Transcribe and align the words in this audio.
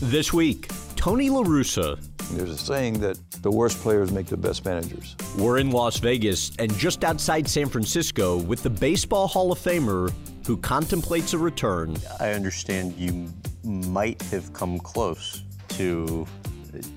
This 0.00 0.32
week, 0.32 0.70
Tony 0.94 1.28
La 1.28 1.42
Russa. 1.42 1.98
There's 2.30 2.50
a 2.50 2.56
saying 2.56 3.00
that 3.00 3.18
the 3.42 3.50
worst 3.50 3.78
players 3.78 4.12
make 4.12 4.26
the 4.26 4.36
best 4.36 4.64
managers. 4.64 5.16
We're 5.36 5.58
in 5.58 5.72
Las 5.72 5.98
Vegas 5.98 6.52
and 6.60 6.72
just 6.78 7.02
outside 7.02 7.48
San 7.48 7.66
Francisco 7.66 8.36
with 8.36 8.62
the 8.62 8.70
Baseball 8.70 9.26
Hall 9.26 9.50
of 9.50 9.58
Famer 9.58 10.12
who 10.46 10.56
contemplates 10.56 11.32
a 11.32 11.38
return. 11.38 11.96
I 12.20 12.30
understand 12.30 12.94
you 12.96 13.28
might 13.64 14.22
have 14.24 14.52
come 14.52 14.78
close 14.78 15.42
to 15.70 16.28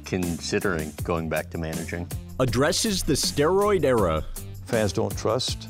considering 0.06 0.94
going 1.04 1.28
back 1.28 1.50
to 1.50 1.58
managing. 1.58 2.08
Addresses 2.40 3.02
the 3.02 3.14
steroid 3.14 3.84
era. 3.84 4.24
Fans 4.66 4.94
don't 4.94 5.18
trust. 5.18 5.68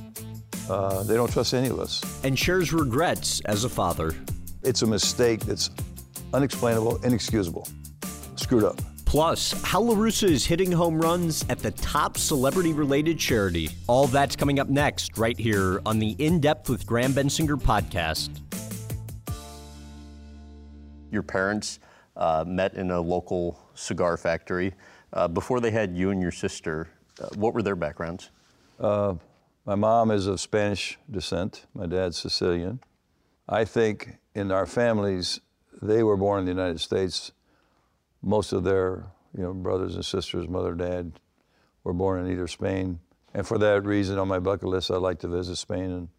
Uh, 0.69 1.03
they 1.03 1.15
don't 1.15 1.31
trust 1.31 1.53
any 1.53 1.69
of 1.69 1.79
us. 1.79 2.03
And 2.25 2.37
shares 2.37 2.73
regrets 2.73 3.39
as 3.45 3.63
a 3.63 3.69
father. 3.69 4.13
It's 4.63 4.81
a 4.81 4.87
mistake 4.87 5.39
that's 5.39 5.69
unexplainable, 6.33 6.97
inexcusable, 7.03 7.67
screwed 8.35 8.63
up. 8.63 8.79
Plus, 9.05 9.51
how 9.63 9.81
La 9.81 9.93
Russa 9.93 10.29
is 10.29 10.45
hitting 10.45 10.71
home 10.71 10.97
runs 10.97 11.43
at 11.49 11.59
the 11.59 11.71
top 11.71 12.17
celebrity 12.17 12.71
related 12.71 13.19
charity. 13.19 13.69
All 13.87 14.07
that's 14.07 14.37
coming 14.37 14.57
up 14.57 14.69
next, 14.69 15.17
right 15.17 15.37
here 15.37 15.81
on 15.85 15.99
the 15.99 16.15
In 16.17 16.39
Depth 16.39 16.69
with 16.69 16.85
Graham 16.85 17.11
Bensinger 17.11 17.61
podcast. 17.61 18.29
Your 21.11 21.23
parents 21.23 21.79
uh, 22.15 22.45
met 22.47 22.75
in 22.75 22.91
a 22.91 23.01
local 23.01 23.59
cigar 23.75 24.15
factory. 24.15 24.73
Uh, 25.11 25.27
before 25.27 25.59
they 25.59 25.71
had 25.71 25.93
you 25.93 26.11
and 26.11 26.21
your 26.21 26.31
sister, 26.31 26.87
uh, 27.19 27.27
what 27.35 27.53
were 27.53 27.61
their 27.61 27.75
backgrounds? 27.75 28.31
Uh, 28.79 29.15
my 29.65 29.75
mom 29.75 30.09
is 30.09 30.25
of 30.25 30.39
Spanish 30.39 30.97
descent, 31.09 31.65
my 31.73 31.85
dad's 31.85 32.17
Sicilian. 32.17 32.79
I 33.49 33.65
think 33.65 34.17
in 34.33 34.51
our 34.51 34.65
families, 34.65 35.41
they 35.81 36.03
were 36.03 36.17
born 36.17 36.39
in 36.39 36.45
the 36.45 36.51
United 36.51 36.79
States. 36.79 37.31
Most 38.21 38.53
of 38.53 38.63
their 38.63 39.05
you 39.35 39.43
know, 39.43 39.53
brothers 39.53 39.95
and 39.95 40.05
sisters, 40.05 40.47
mother, 40.47 40.73
dad, 40.73 41.13
were 41.83 41.93
born 41.93 42.25
in 42.25 42.31
either 42.31 42.47
Spain. 42.47 42.99
And 43.33 43.47
for 43.47 43.57
that 43.59 43.85
reason, 43.85 44.17
on 44.17 44.27
my 44.27 44.39
bucket 44.39 44.67
list, 44.67 44.91
I'd 44.91 44.97
like 44.97 45.19
to 45.19 45.27
visit 45.27 45.55
Spain 45.55 46.09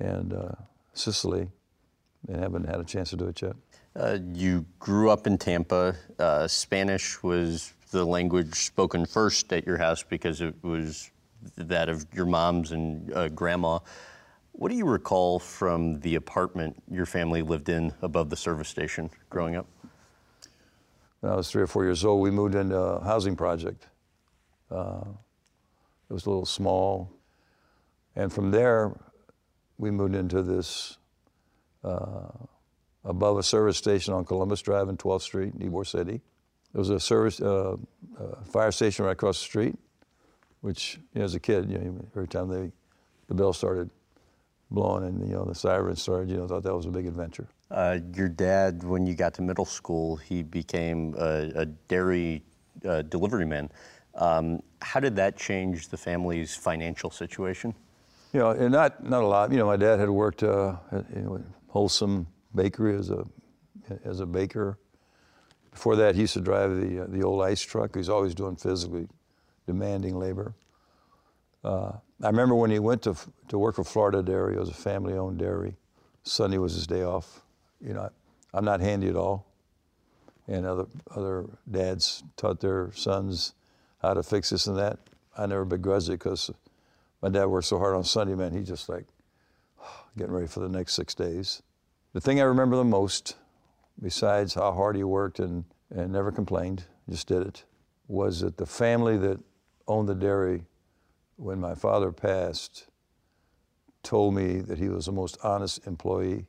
and, 0.00 0.08
and 0.08 0.32
uh, 0.32 0.52
Sicily, 0.94 1.48
and 2.28 2.42
haven't 2.42 2.64
had 2.64 2.80
a 2.80 2.84
chance 2.84 3.10
to 3.10 3.16
do 3.16 3.26
it 3.26 3.42
yet. 3.42 3.54
Uh, 3.94 4.18
you 4.32 4.64
grew 4.78 5.10
up 5.10 5.26
in 5.26 5.36
Tampa. 5.36 5.94
Uh, 6.18 6.48
Spanish 6.48 7.22
was 7.22 7.74
the 7.90 8.04
language 8.04 8.54
spoken 8.54 9.04
first 9.04 9.52
at 9.52 9.66
your 9.66 9.76
house 9.76 10.02
because 10.02 10.40
it 10.40 10.54
was 10.62 11.10
that 11.56 11.88
of 11.88 12.06
your 12.14 12.24
mom's 12.24 12.72
and 12.72 13.12
uh, 13.12 13.28
grandma. 13.28 13.78
What 14.52 14.70
do 14.70 14.76
you 14.76 14.84
recall 14.84 15.38
from 15.38 15.98
the 16.00 16.14
apartment 16.16 16.80
your 16.90 17.06
family 17.06 17.42
lived 17.42 17.68
in 17.70 17.92
above 18.02 18.28
the 18.28 18.36
service 18.36 18.68
station 18.68 19.10
growing 19.30 19.56
up? 19.56 19.66
When 21.20 21.32
I 21.32 21.36
was 21.36 21.50
three 21.50 21.62
or 21.62 21.66
four 21.66 21.84
years 21.84 22.04
old, 22.04 22.20
we 22.20 22.30
moved 22.30 22.54
into 22.54 22.76
a 22.76 23.02
housing 23.02 23.34
project. 23.34 23.86
Uh, 24.70 25.04
it 26.10 26.12
was 26.12 26.26
a 26.26 26.30
little 26.30 26.46
small. 26.46 27.10
And 28.14 28.30
from 28.30 28.50
there, 28.50 28.92
we 29.78 29.90
moved 29.90 30.14
into 30.14 30.42
this 30.42 30.98
uh, 31.82 32.28
above 33.04 33.38
a 33.38 33.42
service 33.42 33.78
station 33.78 34.12
on 34.12 34.24
Columbus 34.24 34.60
Drive 34.60 34.88
in 34.90 34.98
12th 34.98 35.22
Street, 35.22 35.58
Ybor 35.58 35.86
City. 35.86 36.20
There 36.72 36.78
was 36.78 36.90
a 36.90 37.00
service 37.00 37.40
uh, 37.40 37.76
uh, 38.18 38.44
fire 38.44 38.70
station 38.70 39.06
right 39.06 39.12
across 39.12 39.38
the 39.38 39.44
street, 39.44 39.76
which 40.60 40.98
you 41.14 41.20
know, 41.20 41.24
as 41.24 41.34
a 41.34 41.40
kid, 41.40 41.70
you 41.70 41.78
know, 41.78 42.04
every 42.14 42.28
time 42.28 42.48
they, 42.48 42.70
the 43.28 43.34
bell 43.34 43.52
started 43.52 43.88
blowing 44.72 45.04
and 45.04 45.28
you 45.28 45.34
know 45.34 45.44
the 45.44 45.54
sirens 45.54 46.02
started, 46.02 46.30
you 46.30 46.36
know, 46.36 46.48
thought 46.48 46.62
that 46.62 46.74
was 46.74 46.86
a 46.86 46.90
big 46.90 47.06
adventure. 47.06 47.48
Uh, 47.70 47.98
your 48.14 48.28
dad, 48.28 48.82
when 48.82 49.06
you 49.06 49.14
got 49.14 49.34
to 49.34 49.42
middle 49.42 49.64
school, 49.64 50.16
he 50.16 50.42
became 50.42 51.14
a, 51.18 51.50
a 51.54 51.66
dairy 51.66 52.42
uh, 52.86 53.02
delivery 53.02 53.46
man. 53.46 53.70
Um, 54.14 54.62
how 54.80 55.00
did 55.00 55.16
that 55.16 55.36
change 55.36 55.88
the 55.88 55.96
family's 55.96 56.54
financial 56.54 57.10
situation? 57.10 57.74
You 58.32 58.40
know, 58.40 58.50
and 58.50 58.72
not 58.72 59.04
not 59.04 59.22
a 59.22 59.26
lot. 59.26 59.52
You 59.52 59.58
know, 59.58 59.66
my 59.66 59.76
dad 59.76 60.00
had 60.00 60.10
worked 60.10 60.42
uh, 60.42 60.76
at 60.90 61.04
you 61.14 61.22
know, 61.22 61.44
Wholesome 61.68 62.26
Bakery 62.54 62.96
as 62.96 63.10
a 63.10 63.24
as 64.04 64.20
a 64.20 64.26
baker. 64.26 64.78
Before 65.70 65.96
that, 65.96 66.14
he 66.14 66.22
used 66.22 66.34
to 66.34 66.40
drive 66.40 66.76
the 66.80 67.04
uh, 67.04 67.06
the 67.08 67.22
old 67.22 67.42
ice 67.42 67.62
truck. 67.62 67.94
He's 67.96 68.08
always 68.08 68.34
doing 68.34 68.56
physically 68.56 69.08
demanding 69.66 70.18
labor. 70.18 70.54
Uh, 71.64 71.92
I 72.22 72.28
remember 72.28 72.54
when 72.54 72.70
he 72.70 72.78
went 72.78 73.02
to 73.02 73.16
to 73.48 73.58
work 73.58 73.74
for 73.74 73.84
Florida 73.84 74.22
Dairy. 74.22 74.54
It 74.54 74.60
was 74.60 74.68
a 74.68 74.74
family-owned 74.74 75.38
dairy. 75.38 75.76
Sunday 76.22 76.58
was 76.58 76.74
his 76.74 76.86
day 76.86 77.02
off. 77.02 77.42
You 77.80 77.94
know, 77.94 78.08
I'm 78.54 78.64
not 78.64 78.80
handy 78.80 79.08
at 79.08 79.16
all, 79.16 79.46
and 80.46 80.64
other 80.64 80.86
other 81.14 81.46
dads 81.70 82.22
taught 82.36 82.60
their 82.60 82.92
sons 82.94 83.54
how 84.00 84.14
to 84.14 84.22
fix 84.22 84.50
this 84.50 84.66
and 84.66 84.76
that. 84.78 84.98
I 85.36 85.46
never 85.46 85.64
begrudged 85.64 86.08
it 86.08 86.12
because 86.12 86.50
my 87.22 87.28
dad 87.28 87.46
worked 87.46 87.66
so 87.66 87.78
hard 87.78 87.94
on 87.94 88.04
Sunday, 88.04 88.34
man. 88.34 88.52
He 88.52 88.62
just 88.62 88.88
like 88.88 89.06
getting 90.16 90.32
ready 90.32 90.46
for 90.46 90.60
the 90.60 90.68
next 90.68 90.94
six 90.94 91.14
days. 91.14 91.62
The 92.12 92.20
thing 92.20 92.40
I 92.40 92.44
remember 92.44 92.76
the 92.76 92.84
most, 92.84 93.36
besides 94.00 94.54
how 94.54 94.72
hard 94.72 94.96
he 94.96 95.04
worked 95.04 95.38
and, 95.38 95.64
and 95.90 96.12
never 96.12 96.30
complained, 96.30 96.84
just 97.08 97.26
did 97.26 97.46
it, 97.46 97.64
was 98.06 98.40
that 98.40 98.58
the 98.58 98.66
family 98.66 99.16
that 99.16 99.40
owned 99.88 100.08
the 100.08 100.14
dairy 100.14 100.66
when 101.36 101.60
my 101.60 101.74
father 101.74 102.12
passed 102.12 102.86
told 104.02 104.34
me 104.34 104.58
that 104.60 104.78
he 104.78 104.88
was 104.88 105.06
the 105.06 105.12
most 105.12 105.38
honest 105.42 105.86
employee 105.86 106.46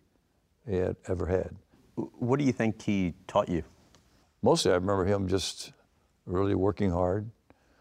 he 0.68 0.76
had 0.76 0.96
ever 1.08 1.28
had. 1.28 1.56
What 1.96 2.40
do 2.40 2.46
you 2.46 2.52
think 2.52 2.82
he 2.82 3.14
taught 3.28 3.50
you? 3.50 3.64
Mostly, 4.42 4.72
I 4.72 4.76
remember 4.76 5.06
him 5.06 5.28
just 5.28 5.72
really 6.26 6.56
working 6.56 6.92
hard. 6.92 7.30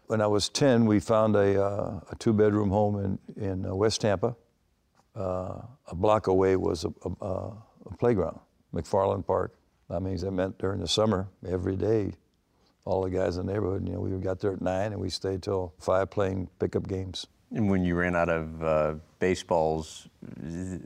When 0.07 0.21
I 0.21 0.27
was 0.27 0.49
10, 0.49 0.85
we 0.85 0.99
found 0.99 1.35
a, 1.35 1.61
uh, 1.61 1.99
a 2.11 2.15
two 2.19 2.33
bedroom 2.33 2.69
home 2.69 3.19
in, 3.35 3.43
in 3.43 3.65
uh, 3.65 3.73
West 3.73 4.01
Tampa. 4.01 4.35
Uh, 5.15 5.61
a 5.87 5.95
block 5.95 6.27
away 6.27 6.55
was 6.55 6.85
a, 6.85 6.93
a, 7.05 7.27
a, 7.85 7.97
playground, 7.97 8.39
Macfarlane 8.71 9.23
Park. 9.23 9.55
That 9.89 10.01
means 10.01 10.21
that 10.21 10.31
meant 10.31 10.57
during 10.57 10.79
the 10.79 10.87
summer, 10.87 11.27
every 11.47 11.75
day, 11.75 12.13
all 12.85 13.01
the 13.01 13.09
guys 13.09 13.37
in 13.37 13.45
the 13.45 13.53
neighborhood, 13.53 13.87
you 13.87 13.93
know, 13.93 13.99
we 13.99 14.11
got 14.19 14.39
there 14.39 14.53
at 14.53 14.61
nine 14.61 14.91
and 14.91 14.99
we 14.99 15.09
stayed 15.09 15.41
till 15.41 15.73
five 15.79 16.09
playing 16.09 16.49
pickup 16.59 16.87
games. 16.87 17.27
And 17.51 17.69
when 17.69 17.83
you 17.83 17.95
ran 17.95 18.15
out 18.15 18.29
of 18.29 18.63
uh, 18.63 18.95
baseballs, 19.19 20.07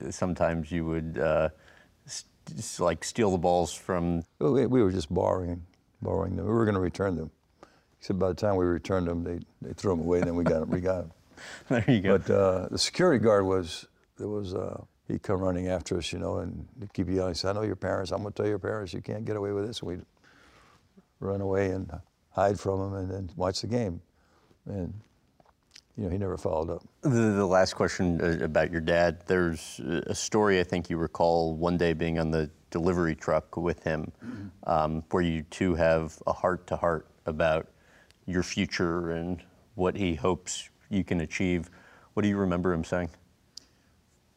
sometimes 0.10 0.72
you 0.72 0.86
would 0.86 1.18
uh, 1.18 1.50
st- 2.06 2.80
like 2.80 3.04
steal 3.04 3.32
the 3.32 3.38
balls 3.38 3.74
from. 3.74 4.24
We, 4.40 4.66
we 4.66 4.84
were 4.84 4.92
just 4.92 5.14
borrowing, 5.14 5.66
borrowing 6.02 6.36
them. 6.36 6.46
We 6.46 6.52
were 6.52 6.66
going 6.66 6.76
to 6.76 6.82
return 6.82 7.16
them. 7.16 7.32
Except 8.00 8.20
by 8.20 8.28
the 8.28 8.36
time 8.36 8.58
we 8.58 8.66
returned 8.66 9.08
them, 9.08 9.24
they, 9.24 9.40
they 9.62 9.74
threw 9.74 9.92
them 9.92 10.02
away, 10.02 10.20
and 10.20 10.28
then 10.28 10.36
we 10.36 10.44
got 10.44 10.60
them. 10.60 10.70
We 10.70 10.82
got 10.82 11.02
them. 11.04 11.12
there 11.70 11.86
you 11.88 12.02
go. 12.02 12.18
But 12.18 12.30
uh, 12.30 12.68
the 12.70 12.78
security 12.78 13.24
guard 13.24 13.46
was 13.46 13.88
there 14.18 14.28
was 14.28 14.54
uh, 14.54 14.82
he'd 15.08 15.24
come 15.24 15.40
running 15.40 15.68
after 15.68 15.98
us, 15.98 16.12
you 16.12 16.20
know, 16.20 16.38
and 16.38 16.68
keep 16.94 17.10
yelling. 17.10 17.34
He 17.34 17.38
said, 17.38 17.52
"I 17.52 17.54
know 17.54 17.66
your 17.66 17.76
parents. 17.76 18.12
I'm 18.12 18.22
going 18.22 18.34
to 18.34 18.44
tell 18.44 18.48
your 18.48 18.60
parents 18.60 18.94
you 18.94 19.02
can't 19.02 19.26
get 19.26 19.36
away 19.36 19.52
with 19.52 19.66
this." 19.66 19.80
And 19.80 19.90
we'd 19.90 20.02
run 21.20 21.42
away 21.42 21.72
and 21.72 21.92
hide 22.30 22.60
from 22.60 22.80
him, 22.82 22.94
and 22.94 23.12
then 23.12 23.30
watch 23.36 23.62
the 23.62 23.68
game. 23.68 24.02
And 24.66 24.94
you 25.98 26.04
know, 26.04 26.10
he 26.10 26.18
never 26.18 26.38
followed 26.38 26.70
up. 26.70 26.84
The, 27.02 27.10
the 27.10 27.46
last 27.46 27.74
question 27.74 28.22
uh, 28.22 28.44
about 28.44 28.72
your 28.72 28.82
dad. 28.82 29.24
There's 29.26 29.80
a 29.80 30.14
story 30.14 30.60
I 30.60 30.64
think 30.64 30.90
you 30.90 30.98
recall 30.98 31.56
one 31.56 31.78
day 31.78 31.94
being 31.94 32.20
on 32.20 32.30
the 32.30 32.52
delivery 32.70 33.16
truck 33.16 33.58
with 33.58 33.84
him, 33.84 34.12
um, 34.66 35.04
where 35.10 35.24
you 35.24 35.42
two 35.44 35.74
have 35.74 36.22
a 36.28 36.34
heart 36.34 36.68
to 36.68 36.76
heart 36.76 37.08
about 37.26 37.68
your 38.28 38.44
future 38.44 39.12
and 39.12 39.42
what 39.76 39.96
he 39.96 40.14
hopes 40.14 40.70
you 40.90 41.04
can 41.04 41.22
achieve. 41.22 41.70
What 42.14 42.24
do 42.24 42.30
you 42.30 42.38
remember 42.38 42.74
him 42.74 42.84
saying? 42.84 43.10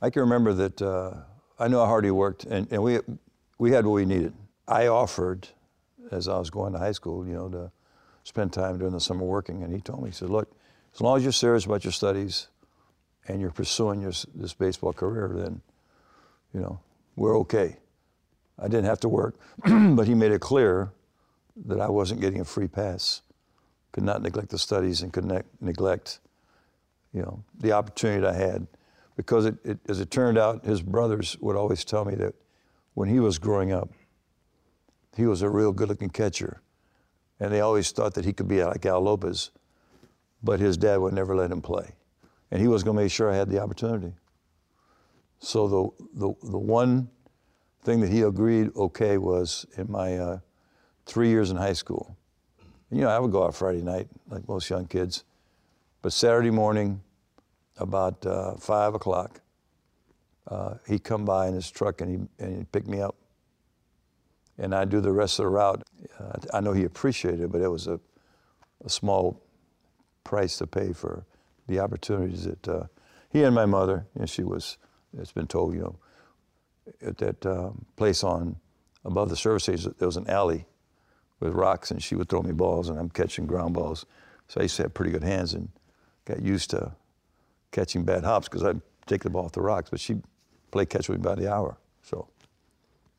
I 0.00 0.08
can 0.08 0.22
remember 0.22 0.54
that 0.54 0.80
uh, 0.80 1.14
I 1.58 1.68
know 1.68 1.80
how 1.80 1.86
hard 1.86 2.04
he 2.04 2.10
worked, 2.10 2.44
and, 2.44 2.66
and 2.72 2.82
we, 2.82 3.00
we 3.58 3.72
had 3.72 3.84
what 3.84 3.92
we 3.92 4.06
needed. 4.06 4.32
I 4.66 4.86
offered, 4.86 5.48
as 6.10 6.28
I 6.28 6.38
was 6.38 6.50
going 6.50 6.72
to 6.72 6.78
high 6.78 6.92
school, 6.92 7.26
you 7.26 7.34
know, 7.34 7.48
to 7.48 7.70
spend 8.24 8.52
time 8.52 8.78
during 8.78 8.92
the 8.92 9.00
summer 9.00 9.24
working, 9.24 9.62
and 9.62 9.72
he 9.72 9.80
told 9.80 10.02
me, 10.02 10.10
he 10.10 10.14
said, 10.14 10.30
look, 10.30 10.50
as 10.94 11.00
long 11.00 11.16
as 11.16 11.22
you're 11.22 11.32
serious 11.32 11.64
about 11.64 11.84
your 11.84 11.92
studies 11.92 12.48
and 13.28 13.40
you're 13.40 13.50
pursuing 13.50 14.02
your, 14.02 14.12
this 14.34 14.54
baseball 14.54 14.92
career, 14.92 15.30
then, 15.34 15.60
you 16.52 16.60
know, 16.60 16.80
we're 17.16 17.38
okay. 17.40 17.76
I 18.58 18.64
didn't 18.64 18.84
have 18.84 19.00
to 19.00 19.08
work, 19.08 19.36
but 19.64 20.06
he 20.06 20.14
made 20.14 20.32
it 20.32 20.40
clear 20.40 20.92
that 21.66 21.80
I 21.80 21.88
wasn't 21.88 22.20
getting 22.20 22.40
a 22.40 22.44
free 22.44 22.68
pass. 22.68 23.22
Could 23.92 24.04
not 24.04 24.22
neglect 24.22 24.50
the 24.50 24.58
studies 24.58 25.02
and 25.02 25.12
could 25.12 25.24
ne- 25.24 25.42
neglect, 25.60 26.20
you 27.12 27.22
know, 27.22 27.42
the 27.58 27.72
opportunity 27.72 28.24
I 28.26 28.34
had. 28.34 28.66
Because 29.16 29.44
it, 29.46 29.56
it, 29.64 29.78
as 29.88 30.00
it 30.00 30.10
turned 30.10 30.38
out, 30.38 30.64
his 30.64 30.80
brothers 30.80 31.36
would 31.40 31.56
always 31.56 31.84
tell 31.84 32.04
me 32.04 32.14
that 32.16 32.34
when 32.94 33.08
he 33.08 33.20
was 33.20 33.38
growing 33.38 33.72
up, 33.72 33.90
he 35.20 35.26
was 35.26 35.42
a 35.42 35.48
real 35.48 35.72
good-looking 35.72 36.10
catcher, 36.10 36.62
and 37.38 37.52
they 37.52 37.60
always 37.60 37.92
thought 37.92 38.14
that 38.14 38.24
he 38.24 38.32
could 38.32 38.48
be 38.48 38.64
like 38.64 38.84
Al 38.86 39.00
Lopez, 39.00 39.50
but 40.42 40.58
his 40.58 40.76
dad 40.76 40.98
would 40.98 41.12
never 41.12 41.36
let 41.36 41.50
him 41.50 41.62
play, 41.62 41.94
and 42.50 42.60
he 42.60 42.68
was 42.68 42.82
going 42.82 42.96
to 42.96 43.02
make 43.02 43.12
sure 43.12 43.30
I 43.30 43.36
had 43.36 43.48
the 43.48 43.60
opportunity. 43.60 44.14
So 45.38 45.68
the 45.68 45.88
the 46.14 46.50
the 46.50 46.58
one 46.58 47.08
thing 47.82 48.00
that 48.00 48.10
he 48.10 48.22
agreed 48.22 48.74
okay 48.76 49.18
was 49.18 49.66
in 49.76 49.90
my 49.90 50.18
uh, 50.18 50.38
three 51.06 51.28
years 51.28 51.50
in 51.50 51.56
high 51.56 51.72
school. 51.72 52.16
You 52.90 53.02
know, 53.02 53.08
I 53.08 53.18
would 53.18 53.30
go 53.30 53.44
out 53.44 53.54
Friday 53.54 53.82
night, 53.82 54.08
like 54.28 54.48
most 54.48 54.68
young 54.68 54.86
kids. 54.86 55.24
But 56.02 56.12
Saturday 56.12 56.50
morning, 56.50 57.00
about 57.76 58.24
uh, 58.26 58.54
5 58.56 58.94
o'clock, 58.94 59.40
uh, 60.48 60.74
he'd 60.86 61.04
come 61.04 61.24
by 61.24 61.48
in 61.48 61.54
his 61.54 61.70
truck 61.70 62.00
and, 62.00 62.10
he, 62.10 62.44
and 62.44 62.56
he'd 62.56 62.72
pick 62.72 62.86
me 62.86 63.00
up. 63.00 63.16
And 64.60 64.74
I'd 64.74 64.90
do 64.90 65.00
the 65.00 65.10
rest 65.10 65.38
of 65.38 65.44
the 65.44 65.48
route. 65.48 65.82
Uh, 66.18 66.38
I 66.54 66.60
know 66.60 66.72
he 66.72 66.84
appreciated 66.84 67.40
it, 67.40 67.50
but 67.50 67.60
it 67.60 67.68
was 67.68 67.88
a, 67.88 67.98
a 68.84 68.88
small 68.88 69.42
price 70.22 70.58
to 70.58 70.66
pay 70.66 70.92
for 70.92 71.24
the 71.66 71.80
opportunities 71.80 72.44
that 72.44 72.68
uh, 72.68 72.84
he 73.30 73.42
and 73.42 73.54
my 73.54 73.66
mother, 73.66 74.06
know, 74.14 74.26
she 74.26 74.44
was, 74.44 74.76
it's 75.18 75.32
been 75.32 75.46
told, 75.46 75.74
you 75.74 75.80
know, 75.80 75.96
at 77.00 77.18
that 77.18 77.46
um, 77.46 77.86
place 77.96 78.22
on 78.22 78.56
above 79.04 79.28
the 79.28 79.36
service 79.36 79.62
station, 79.62 79.94
there 79.98 80.06
was 80.08 80.16
an 80.16 80.28
alley 80.28 80.66
with 81.38 81.54
rocks, 81.54 81.90
and 81.90 82.02
she 82.02 82.14
would 82.14 82.28
throw 82.28 82.42
me 82.42 82.52
balls, 82.52 82.88
and 82.88 82.98
I'm 82.98 83.08
catching 83.08 83.46
ground 83.46 83.74
balls. 83.74 84.04
So 84.48 84.60
I 84.60 84.64
used 84.64 84.76
to 84.76 84.82
have 84.82 84.94
pretty 84.94 85.10
good 85.10 85.22
hands 85.22 85.54
and 85.54 85.70
got 86.26 86.42
used 86.42 86.70
to 86.70 86.92
catching 87.70 88.04
bad 88.04 88.24
hops 88.24 88.48
because 88.48 88.64
I'd 88.64 88.80
take 89.06 89.22
the 89.22 89.30
ball 89.30 89.46
off 89.46 89.52
the 89.52 89.62
rocks, 89.62 89.90
but 89.90 90.00
she'd 90.00 90.22
play 90.70 90.84
catch 90.84 91.08
with 91.08 91.18
me 91.18 91.22
by 91.22 91.36
the 91.36 91.50
hour. 91.50 91.78
So 92.02 92.28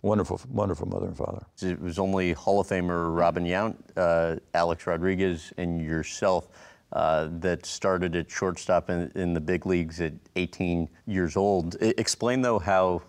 wonderful, 0.02 0.40
wonderful 0.50 0.88
mother 0.88 1.08
and 1.08 1.18
father. 1.18 1.46
It 1.62 1.82
was 1.82 2.00
only 2.00 2.34
Hall 2.34 2.60
of 2.60 2.68
Famer 2.68 3.16
Robin 3.16 3.46
Yount, 3.46 3.76
uh, 3.96 4.38
Alex 4.54 4.88
Rodriguez, 4.88 5.54
and 5.58 5.82
yourself 5.82 6.48
uh, 6.94 7.30
that 7.40 7.66
started 7.66 8.16
at 8.16 8.30
shortstop 8.30 8.90
in, 8.90 9.12
in, 9.16 9.34
the 9.34 9.40
big 9.40 9.66
leagues 9.66 10.02
at 10.02 10.14
18 10.36 10.90
years 11.06 11.38
old. 11.38 11.78
I, 11.82 11.94
explain, 11.98 12.42
though, 12.42 12.60
how 12.60 13.02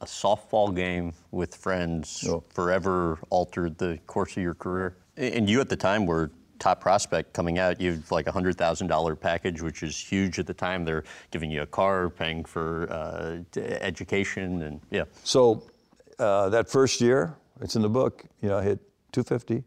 a 0.00 0.06
softball 0.06 0.74
game 0.74 1.12
with 1.30 1.54
friends 1.54 2.24
oh. 2.28 2.44
forever 2.50 3.18
altered 3.30 3.78
the 3.78 3.98
course 4.06 4.36
of 4.36 4.42
your 4.42 4.54
career. 4.54 4.96
And 5.16 5.48
you 5.48 5.60
at 5.60 5.68
the 5.68 5.76
time 5.76 6.06
were 6.06 6.30
top 6.62 6.80
prospect 6.80 7.32
coming 7.32 7.58
out. 7.58 7.80
You've 7.80 8.10
like 8.12 8.28
a 8.28 8.32
hundred 8.32 8.56
thousand 8.56 8.86
dollar 8.86 9.16
package, 9.16 9.60
which 9.60 9.82
is 9.82 9.98
huge 9.98 10.38
at 10.38 10.46
the 10.46 10.54
time. 10.54 10.84
They're 10.84 11.02
giving 11.32 11.50
you 11.50 11.62
a 11.62 11.66
car, 11.66 12.08
paying 12.08 12.44
for 12.44 12.90
uh, 12.90 13.60
education, 13.60 14.62
and 14.62 14.80
yeah. 14.90 15.04
So 15.24 15.64
uh, 16.18 16.48
that 16.50 16.70
first 16.70 17.00
year, 17.00 17.34
it's 17.60 17.74
in 17.74 17.82
the 17.82 17.88
book. 17.88 18.24
You 18.40 18.48
know, 18.50 18.58
I 18.58 18.62
hit 18.62 18.78
250, 19.10 19.64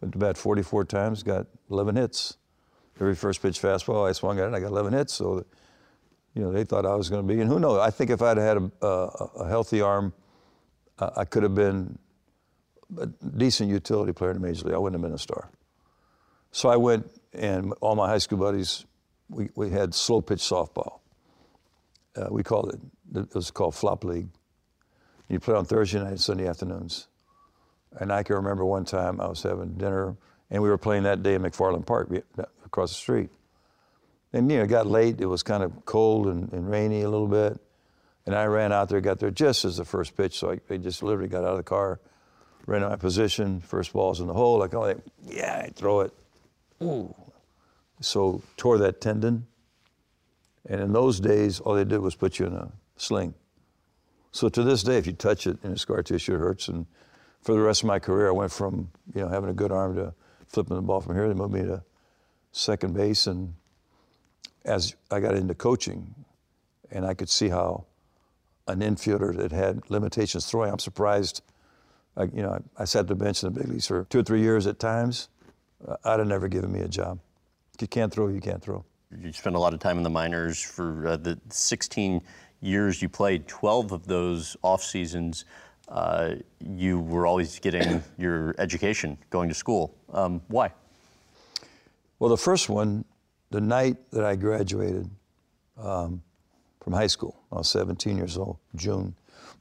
went 0.00 0.12
to 0.12 0.18
bat 0.18 0.38
44 0.38 0.86
times, 0.86 1.22
got 1.22 1.46
11 1.70 1.96
hits. 1.96 2.38
Every 2.98 3.14
first 3.14 3.42
pitch 3.42 3.60
fastball 3.60 4.08
I 4.08 4.12
swung 4.12 4.40
at 4.40 4.48
it, 4.48 4.54
I 4.54 4.60
got 4.60 4.68
11 4.68 4.94
hits. 4.94 5.12
So 5.12 5.44
you 6.34 6.42
know, 6.42 6.50
they 6.50 6.64
thought 6.64 6.86
I 6.86 6.94
was 6.94 7.10
going 7.10 7.26
to 7.26 7.34
be. 7.34 7.40
And 7.40 7.50
who 7.50 7.60
knows? 7.60 7.78
I 7.78 7.90
think 7.90 8.10
if 8.10 8.22
I'd 8.22 8.38
had 8.38 8.56
a, 8.56 8.70
a, 8.82 8.86
a 9.40 9.48
healthy 9.48 9.82
arm, 9.82 10.14
uh, 10.98 11.10
I 11.16 11.24
could 11.24 11.42
have 11.42 11.54
been 11.54 11.98
a 12.98 13.06
decent 13.06 13.68
utility 13.68 14.12
player 14.12 14.30
in 14.30 14.40
the 14.40 14.46
major 14.46 14.64
league. 14.64 14.74
I 14.74 14.78
wouldn't 14.78 15.00
have 15.00 15.06
been 15.06 15.14
a 15.14 15.18
star. 15.18 15.50
So 16.56 16.70
I 16.70 16.76
went, 16.76 17.10
and 17.34 17.74
all 17.82 17.94
my 17.96 18.08
high 18.08 18.16
school 18.16 18.38
buddies, 18.38 18.86
we, 19.28 19.50
we 19.56 19.68
had 19.68 19.94
slow 19.94 20.22
pitch 20.22 20.38
softball. 20.38 21.00
Uh, 22.16 22.28
we 22.30 22.42
called 22.42 22.72
it, 22.72 22.80
it 23.14 23.34
was 23.34 23.50
called 23.50 23.74
flop 23.74 24.04
league. 24.04 24.28
You 25.28 25.38
play 25.38 25.54
on 25.54 25.66
Thursday 25.66 25.98
night 25.98 26.12
and 26.12 26.20
Sunday 26.20 26.48
afternoons. 26.48 27.08
And 28.00 28.10
I 28.10 28.22
can 28.22 28.36
remember 28.36 28.64
one 28.64 28.86
time 28.86 29.20
I 29.20 29.26
was 29.26 29.42
having 29.42 29.74
dinner, 29.74 30.16
and 30.50 30.62
we 30.62 30.70
were 30.70 30.78
playing 30.78 31.02
that 31.02 31.22
day 31.22 31.34
in 31.34 31.42
Macfarlane 31.42 31.82
Park 31.82 32.08
across 32.64 32.88
the 32.88 32.94
street. 32.94 33.28
And 34.32 34.50
you 34.50 34.56
know, 34.56 34.64
it 34.64 34.68
got 34.68 34.86
late. 34.86 35.20
It 35.20 35.26
was 35.26 35.42
kind 35.42 35.62
of 35.62 35.84
cold 35.84 36.26
and, 36.26 36.50
and 36.54 36.70
rainy 36.70 37.02
a 37.02 37.10
little 37.10 37.28
bit. 37.28 37.60
And 38.24 38.34
I 38.34 38.46
ran 38.46 38.72
out 38.72 38.88
there, 38.88 39.02
got 39.02 39.18
there 39.18 39.30
just 39.30 39.66
as 39.66 39.76
the 39.76 39.84
first 39.84 40.16
pitch. 40.16 40.38
So 40.38 40.52
I, 40.52 40.72
I 40.72 40.78
just 40.78 41.02
literally 41.02 41.28
got 41.28 41.44
out 41.44 41.50
of 41.50 41.58
the 41.58 41.64
car, 41.64 42.00
ran 42.64 42.80
to 42.80 42.88
my 42.88 42.96
position. 42.96 43.60
First 43.60 43.92
ball's 43.92 44.22
in 44.22 44.26
the 44.26 44.32
hole. 44.32 44.62
I 44.62 44.68
go, 44.68 44.80
like, 44.80 45.00
yeah, 45.22 45.62
I 45.66 45.68
throw 45.68 46.00
it. 46.00 46.14
Ooh. 46.82 47.14
So 48.00 48.42
tore 48.56 48.78
that 48.78 49.00
tendon. 49.00 49.46
And 50.68 50.80
in 50.80 50.92
those 50.92 51.20
days, 51.20 51.60
all 51.60 51.74
they 51.74 51.84
did 51.84 52.00
was 52.00 52.14
put 52.14 52.38
you 52.38 52.46
in 52.46 52.54
a 52.54 52.72
sling. 52.96 53.34
So 54.32 54.48
to 54.48 54.62
this 54.62 54.82
day, 54.82 54.98
if 54.98 55.06
you 55.06 55.12
touch 55.12 55.46
it 55.46 55.58
and 55.62 55.72
the 55.72 55.78
scar 55.78 56.02
tissue, 56.02 56.34
it 56.34 56.38
hurts. 56.38 56.68
And 56.68 56.86
for 57.40 57.52
the 57.52 57.60
rest 57.60 57.82
of 57.82 57.86
my 57.86 57.98
career, 57.98 58.28
I 58.28 58.32
went 58.32 58.52
from 58.52 58.90
you 59.14 59.22
know 59.22 59.28
having 59.28 59.48
a 59.48 59.54
good 59.54 59.72
arm 59.72 59.94
to 59.96 60.12
flipping 60.46 60.76
the 60.76 60.82
ball 60.82 61.00
from 61.00 61.14
here. 61.14 61.28
They 61.28 61.34
moved 61.34 61.54
me 61.54 61.62
to 61.62 61.82
second 62.52 62.94
base, 62.94 63.26
and 63.26 63.54
as 64.64 64.94
I 65.10 65.20
got 65.20 65.34
into 65.34 65.54
coaching, 65.54 66.14
and 66.90 67.06
I 67.06 67.14
could 67.14 67.28
see 67.28 67.48
how 67.48 67.86
an 68.66 68.80
infielder 68.80 69.34
that 69.36 69.52
had 69.52 69.88
limitations 69.90 70.46
throwing, 70.46 70.72
I'm 70.72 70.80
surprised. 70.80 71.42
I, 72.16 72.24
you 72.24 72.42
know, 72.42 72.50
I, 72.50 72.82
I 72.82 72.84
sat 72.84 73.00
at 73.00 73.08
the 73.08 73.14
bench 73.14 73.42
in 73.42 73.52
the 73.52 73.60
big 73.60 73.68
leagues 73.70 73.86
for 73.86 74.04
two 74.04 74.20
or 74.20 74.22
three 74.22 74.40
years 74.40 74.66
at 74.66 74.78
times. 74.78 75.28
I'd 76.04 76.18
have 76.18 76.28
never 76.28 76.48
given 76.48 76.72
me 76.72 76.80
a 76.80 76.88
job. 76.88 77.18
If 77.74 77.82
you 77.82 77.88
can't 77.88 78.12
throw, 78.12 78.28
you 78.28 78.40
can't 78.40 78.62
throw. 78.62 78.84
You 79.20 79.32
spent 79.32 79.56
a 79.56 79.58
lot 79.58 79.74
of 79.74 79.80
time 79.80 79.98
in 79.98 80.02
the 80.02 80.10
minors 80.10 80.60
for 80.60 81.06
uh, 81.06 81.16
the 81.16 81.38
16 81.50 82.22
years 82.60 83.02
you 83.02 83.08
played. 83.08 83.46
12 83.46 83.92
of 83.92 84.06
those 84.06 84.56
off 84.62 84.82
seasons, 84.82 85.44
uh, 85.88 86.36
you 86.60 86.98
were 87.00 87.26
always 87.26 87.58
getting 87.58 88.02
your 88.18 88.54
education, 88.58 89.18
going 89.30 89.48
to 89.48 89.54
school. 89.54 89.94
Um, 90.12 90.40
why? 90.48 90.72
Well, 92.18 92.30
the 92.30 92.36
first 92.36 92.68
one, 92.68 93.04
the 93.50 93.60
night 93.60 93.96
that 94.10 94.24
I 94.24 94.36
graduated 94.36 95.10
um, 95.76 96.22
from 96.80 96.94
high 96.94 97.06
school, 97.06 97.42
I 97.52 97.56
was 97.56 97.68
17 97.70 98.16
years 98.16 98.38
old, 98.38 98.56
June. 98.74 99.14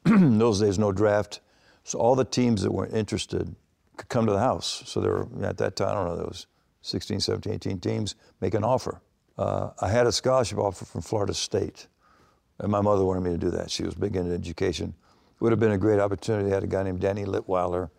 In 0.05 0.37
those 0.39 0.61
days, 0.61 0.79
no 0.79 0.91
draft. 0.91 1.41
So 1.83 1.99
all 1.99 2.15
the 2.15 2.25
teams 2.25 2.61
that 2.63 2.71
weren't 2.71 2.93
interested 2.93 3.53
could 3.97 4.09
come 4.09 4.25
to 4.25 4.31
the 4.31 4.39
house. 4.39 4.83
So 4.85 5.01
there 5.01 5.11
were, 5.11 5.45
at 5.45 5.57
that 5.57 5.75
time, 5.75 5.89
I 5.89 5.93
don't 5.93 6.05
know, 6.07 6.15
there 6.15 6.25
was 6.25 6.47
16, 6.81 7.19
17, 7.19 7.53
18 7.53 7.79
teams 7.79 8.15
make 8.41 8.53
an 8.53 8.63
offer. 8.63 9.01
Uh, 9.37 9.71
I 9.81 9.89
had 9.89 10.07
a 10.07 10.11
scholarship 10.11 10.57
offer 10.57 10.85
from 10.85 11.01
Florida 11.01 11.33
State, 11.33 11.87
and 12.59 12.71
my 12.71 12.81
mother 12.81 13.03
wanted 13.03 13.21
me 13.21 13.31
to 13.31 13.37
do 13.37 13.51
that. 13.51 13.69
She 13.69 13.83
was 13.83 13.95
big 13.95 14.15
into 14.15 14.33
education. 14.33 14.93
It 15.09 15.41
would 15.41 15.51
have 15.51 15.59
been 15.59 15.73
a 15.73 15.77
great 15.77 15.99
opportunity. 15.99 16.51
I 16.51 16.53
had 16.53 16.63
a 16.63 16.67
guy 16.67 16.83
named 16.83 17.01
Danny 17.01 17.25
Litwhiler 17.25 17.89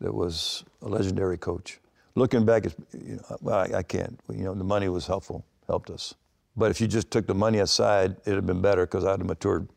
that 0.00 0.14
was 0.14 0.64
a 0.82 0.88
legendary 0.88 1.38
coach 1.38 1.80
looking 2.16 2.44
back, 2.44 2.64
you 2.64 3.16
know, 3.16 3.36
well, 3.40 3.58
I, 3.58 3.78
I, 3.78 3.82
can't. 3.82 4.18
You 4.32 4.44
know, 4.44 4.54
the 4.54 4.64
money 4.64 4.88
was 4.88 5.06
helpful, 5.06 5.44
helped 5.68 5.90
us. 5.90 6.14
But 6.56 6.70
if 6.72 6.80
you 6.80 6.88
just 6.88 7.10
took 7.10 7.26
the 7.26 7.34
money 7.34 7.58
aside, 7.58 8.16
it'd 8.24 8.34
have 8.34 8.46
been 8.46 8.62
better 8.62 8.86
because 8.86 9.04
I'd 9.04 9.20
have 9.20 9.26
matured. 9.26 9.68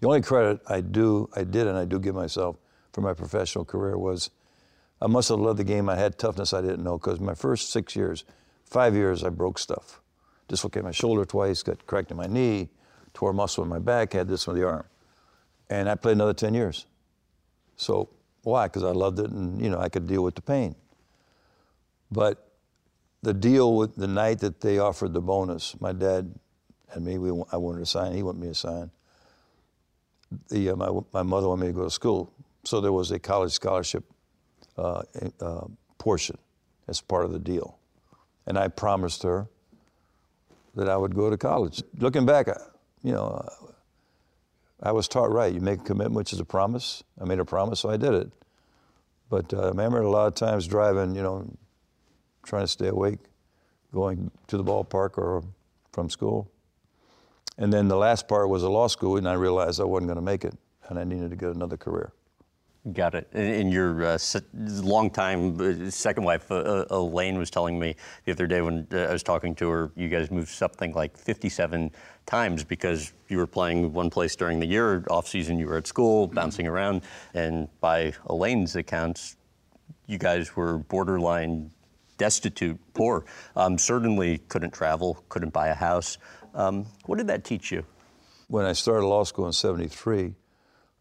The 0.00 0.06
only 0.06 0.20
credit 0.20 0.60
I 0.68 0.82
do, 0.82 1.28
I 1.34 1.42
did, 1.42 1.66
and 1.66 1.76
I 1.76 1.86
do 1.86 1.98
give 1.98 2.14
myself 2.14 2.56
for 2.92 3.00
my 3.00 3.14
professional 3.14 3.64
career 3.64 3.98
was 3.98 4.30
I 5.00 5.06
must 5.06 5.28
have 5.28 5.38
loved 5.40 5.58
the 5.58 5.64
game. 5.64 5.88
I 5.88 5.96
had 5.96 6.18
toughness 6.18 6.54
I 6.54 6.62
didn't 6.62 6.82
know 6.82 6.98
because 6.98 7.20
my 7.20 7.34
first 7.34 7.70
six 7.70 7.94
years, 7.94 8.24
five 8.64 8.94
years, 8.94 9.22
I 9.24 9.28
broke 9.28 9.58
stuff. 9.58 10.00
Dislocated 10.48 10.84
my 10.84 10.92
shoulder 10.92 11.24
twice, 11.24 11.62
got 11.62 11.86
cracked 11.86 12.10
in 12.10 12.16
my 12.16 12.26
knee, 12.26 12.68
tore 13.12 13.30
a 13.30 13.34
muscle 13.34 13.62
in 13.62 13.68
my 13.68 13.78
back, 13.78 14.12
had 14.12 14.28
this 14.28 14.46
with 14.46 14.56
the 14.56 14.66
arm. 14.66 14.84
And 15.68 15.88
I 15.88 15.96
played 15.96 16.12
another 16.12 16.32
10 16.32 16.54
years. 16.54 16.86
So 17.76 18.08
why? 18.42 18.68
Because 18.68 18.84
I 18.84 18.92
loved 18.92 19.18
it 19.18 19.30
and, 19.30 19.60
you 19.60 19.68
know, 19.68 19.78
I 19.78 19.88
could 19.88 20.06
deal 20.06 20.22
with 20.22 20.34
the 20.34 20.42
pain. 20.42 20.76
But 22.10 22.52
the 23.22 23.34
deal 23.34 23.76
with 23.76 23.96
the 23.96 24.06
night 24.06 24.38
that 24.38 24.60
they 24.60 24.78
offered 24.78 25.12
the 25.12 25.20
bonus, 25.20 25.78
my 25.80 25.92
dad 25.92 26.32
and 26.92 27.04
me, 27.04 27.18
we, 27.18 27.30
I 27.52 27.56
wanted 27.56 27.80
to 27.80 27.86
sign, 27.86 28.14
he 28.14 28.22
wanted 28.22 28.40
me 28.40 28.48
to 28.48 28.54
sign. 28.54 28.90
The, 30.48 30.70
uh, 30.70 30.76
my, 30.76 31.00
my 31.12 31.22
mother 31.22 31.48
wanted 31.48 31.62
me 31.62 31.66
to 31.68 31.72
go 31.74 31.84
to 31.84 31.90
school. 31.90 32.32
So 32.64 32.80
there 32.80 32.92
was 32.92 33.10
a 33.10 33.18
college 33.18 33.52
scholarship 33.52 34.04
uh, 34.78 35.02
uh, 35.40 35.66
portion 35.98 36.38
as 36.88 37.00
part 37.00 37.24
of 37.24 37.32
the 37.32 37.38
deal. 37.38 37.78
And 38.46 38.58
I 38.58 38.68
promised 38.68 39.22
her 39.22 39.48
that 40.74 40.88
I 40.88 40.96
would 40.96 41.14
go 41.14 41.30
to 41.30 41.36
college. 41.36 41.82
Looking 41.98 42.26
back, 42.26 42.48
you 43.02 43.12
know, 43.12 43.48
I 44.82 44.92
was 44.92 45.08
taught 45.08 45.32
right. 45.32 45.52
You 45.52 45.60
make 45.60 45.80
a 45.80 45.84
commitment, 45.84 46.14
which 46.14 46.32
is 46.32 46.40
a 46.40 46.44
promise. 46.44 47.02
I 47.20 47.24
made 47.24 47.38
a 47.38 47.44
promise, 47.44 47.80
so 47.80 47.90
I 47.90 47.96
did 47.96 48.14
it. 48.14 48.30
But 49.30 49.52
uh, 49.52 49.62
I 49.62 49.68
remember 49.68 50.02
a 50.02 50.10
lot 50.10 50.26
of 50.26 50.34
times 50.34 50.66
driving, 50.66 51.14
you 51.14 51.22
know, 51.22 51.50
trying 52.44 52.64
to 52.64 52.68
stay 52.68 52.88
awake, 52.88 53.18
going 53.92 54.30
to 54.46 54.56
the 54.56 54.64
ballpark 54.64 55.18
or 55.18 55.42
from 55.92 56.10
school. 56.10 56.50
And 57.58 57.72
then 57.72 57.88
the 57.88 57.96
last 57.96 58.28
part 58.28 58.48
was 58.50 58.62
a 58.62 58.68
law 58.68 58.86
school, 58.86 59.16
and 59.16 59.26
I 59.26 59.32
realized 59.32 59.80
I 59.80 59.84
wasn't 59.84 60.08
going 60.08 60.16
to 60.16 60.22
make 60.22 60.44
it, 60.44 60.54
and 60.88 60.98
I 60.98 61.04
needed 61.04 61.30
to 61.30 61.36
get 61.36 61.48
another 61.50 61.78
career. 61.78 62.12
Got 62.92 63.16
it. 63.16 63.28
And 63.32 63.72
your 63.72 64.04
uh, 64.04 64.18
longtime 64.54 65.60
uh, 65.60 65.90
second 65.90 66.22
wife, 66.22 66.52
uh, 66.52 66.54
uh, 66.54 66.86
Elaine, 66.90 67.36
was 67.36 67.50
telling 67.50 67.80
me 67.80 67.96
the 68.24 68.32
other 68.32 68.46
day 68.46 68.62
when 68.62 68.86
uh, 68.92 68.98
I 68.98 69.12
was 69.12 69.24
talking 69.24 69.56
to 69.56 69.68
her, 69.68 69.90
you 69.96 70.08
guys 70.08 70.30
moved 70.30 70.50
something 70.50 70.92
like 70.92 71.16
57 71.16 71.90
times 72.26 72.62
because 72.62 73.12
you 73.28 73.38
were 73.38 73.46
playing 73.46 73.92
one 73.92 74.08
place 74.08 74.36
during 74.36 74.60
the 74.60 74.66
year, 74.66 75.04
off 75.10 75.26
season 75.26 75.58
you 75.58 75.66
were 75.66 75.78
at 75.78 75.88
school, 75.88 76.28
bouncing 76.28 76.68
around, 76.68 77.02
and 77.34 77.68
by 77.80 78.12
Elaine's 78.30 78.76
accounts, 78.76 79.36
you 80.06 80.18
guys 80.18 80.54
were 80.54 80.78
borderline 80.78 81.72
destitute, 82.18 82.78
poor. 82.94 83.24
Um, 83.56 83.78
certainly 83.78 84.38
couldn't 84.48 84.72
travel, 84.72 85.24
couldn't 85.28 85.52
buy 85.52 85.68
a 85.68 85.74
house. 85.74 86.18
Um, 86.54 86.86
what 87.06 87.18
did 87.18 87.26
that 87.26 87.42
teach 87.44 87.72
you? 87.72 87.84
When 88.46 88.64
I 88.64 88.74
started 88.74 89.04
law 89.06 89.24
school 89.24 89.46
in 89.46 89.52
73, 89.52 90.34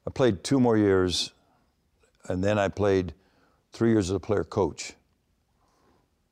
I 0.07 0.09
played 0.09 0.43
two 0.43 0.59
more 0.59 0.77
years, 0.77 1.31
and 2.27 2.43
then 2.43 2.57
I 2.59 2.67
played 2.67 3.13
three 3.71 3.91
years 3.91 4.09
as 4.09 4.15
a 4.15 4.19
player 4.19 4.43
coach. 4.43 4.93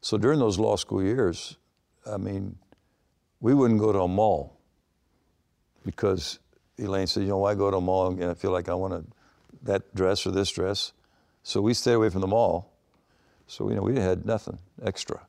So 0.02 0.18
during 0.18 0.40
those 0.40 0.60
law 0.60 0.76
school 0.76 1.02
years, 1.02 1.58
I 2.06 2.18
mean, 2.18 2.58
we 3.40 3.54
wouldn't 3.54 3.80
go 3.80 3.92
to 3.92 4.02
a 4.02 4.08
mall 4.08 4.58
because 5.86 6.40
Elaine 6.78 7.08
said, 7.08 7.24
you 7.24 7.30
know, 7.30 7.38
why 7.38 7.56
go 7.56 7.70
to 7.72 7.78
a 7.78 7.82
mall 7.82 8.08
and 8.08 8.24
I 8.24 8.34
feel 8.34 8.52
like 8.52 8.70
I 8.70 8.74
want 8.74 9.14
that 9.64 9.94
dress 9.96 10.26
or 10.26 10.32
this 10.32 10.52
dress. 10.52 10.94
So 11.44 11.62
we 11.62 11.74
stayed 11.74 11.94
away 11.94 12.10
from 12.10 12.22
the 12.22 12.28
mall. 12.28 12.72
So, 13.48 13.70
you 13.70 13.76
know, 13.76 13.82
we 13.82 13.98
had 13.98 14.26
nothing 14.26 14.58
extra. 14.84 15.22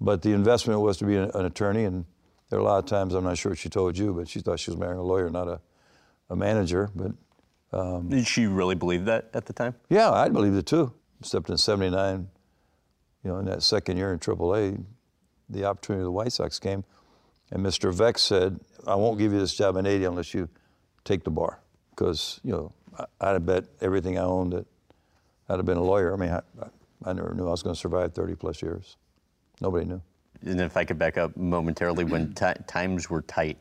But 0.00 0.22
the 0.22 0.32
investment 0.32 0.80
was 0.80 0.96
to 0.98 1.04
be 1.04 1.16
an, 1.16 1.30
an 1.34 1.44
attorney, 1.44 1.84
and 1.84 2.04
there 2.48 2.58
are 2.58 2.62
a 2.62 2.64
lot 2.64 2.78
of 2.78 2.86
times, 2.86 3.14
I'm 3.14 3.24
not 3.24 3.38
sure 3.38 3.52
what 3.52 3.58
she 3.58 3.68
told 3.68 3.98
you, 3.98 4.12
but 4.12 4.28
she 4.28 4.40
thought 4.40 4.60
she 4.60 4.70
was 4.70 4.78
marrying 4.78 4.98
a 4.98 5.02
lawyer, 5.02 5.30
not 5.30 5.48
a, 5.48 5.60
a 6.30 6.36
manager. 6.36 6.90
But 6.94 7.12
um, 7.74 8.08
Did 8.08 8.26
she 8.26 8.46
really 8.46 8.74
believe 8.74 9.04
that 9.06 9.30
at 9.34 9.46
the 9.46 9.52
time? 9.52 9.74
Yeah, 9.88 10.10
I 10.10 10.28
believed 10.28 10.56
it 10.56 10.66
too. 10.66 10.92
Except 11.20 11.50
in 11.50 11.58
79, 11.58 12.28
you 13.22 13.30
know, 13.30 13.38
in 13.38 13.46
that 13.46 13.62
second 13.62 13.96
year 13.96 14.12
in 14.12 14.18
AAA, 14.18 14.84
the 15.48 15.64
opportunity 15.64 16.02
of 16.02 16.04
the 16.04 16.12
White 16.12 16.32
Sox 16.32 16.58
came, 16.58 16.84
and 17.50 17.64
Mr. 17.64 17.92
Veeck 17.92 18.18
said, 18.18 18.60
I 18.86 18.94
won't 18.94 19.18
give 19.18 19.32
you 19.32 19.38
this 19.38 19.54
job 19.54 19.76
in 19.76 19.86
80 19.86 20.04
unless 20.04 20.34
you 20.34 20.48
take 21.04 21.24
the 21.24 21.30
bar. 21.30 21.60
Because, 21.90 22.40
you 22.42 22.52
know, 22.52 22.72
I'd 23.20 23.32
have 23.32 23.46
bet 23.46 23.64
everything 23.80 24.18
I 24.18 24.22
owned 24.22 24.52
that 24.52 24.66
I'd 25.48 25.56
have 25.56 25.66
been 25.66 25.76
a 25.76 25.82
lawyer. 25.82 26.12
I 26.12 26.16
mean, 26.16 26.30
I, 26.30 26.40
I 27.04 27.12
never 27.12 27.34
knew 27.34 27.46
I 27.46 27.50
was 27.50 27.62
going 27.62 27.74
to 27.74 27.80
survive 27.80 28.14
30 28.14 28.34
plus 28.34 28.62
years. 28.62 28.96
Nobody 29.60 29.84
knew. 29.84 30.00
And 30.44 30.60
if 30.60 30.76
I 30.76 30.84
could 30.84 30.98
back 30.98 31.16
up 31.16 31.36
momentarily, 31.36 32.04
when 32.04 32.34
t- 32.34 32.46
times 32.66 33.08
were 33.08 33.22
tight, 33.22 33.58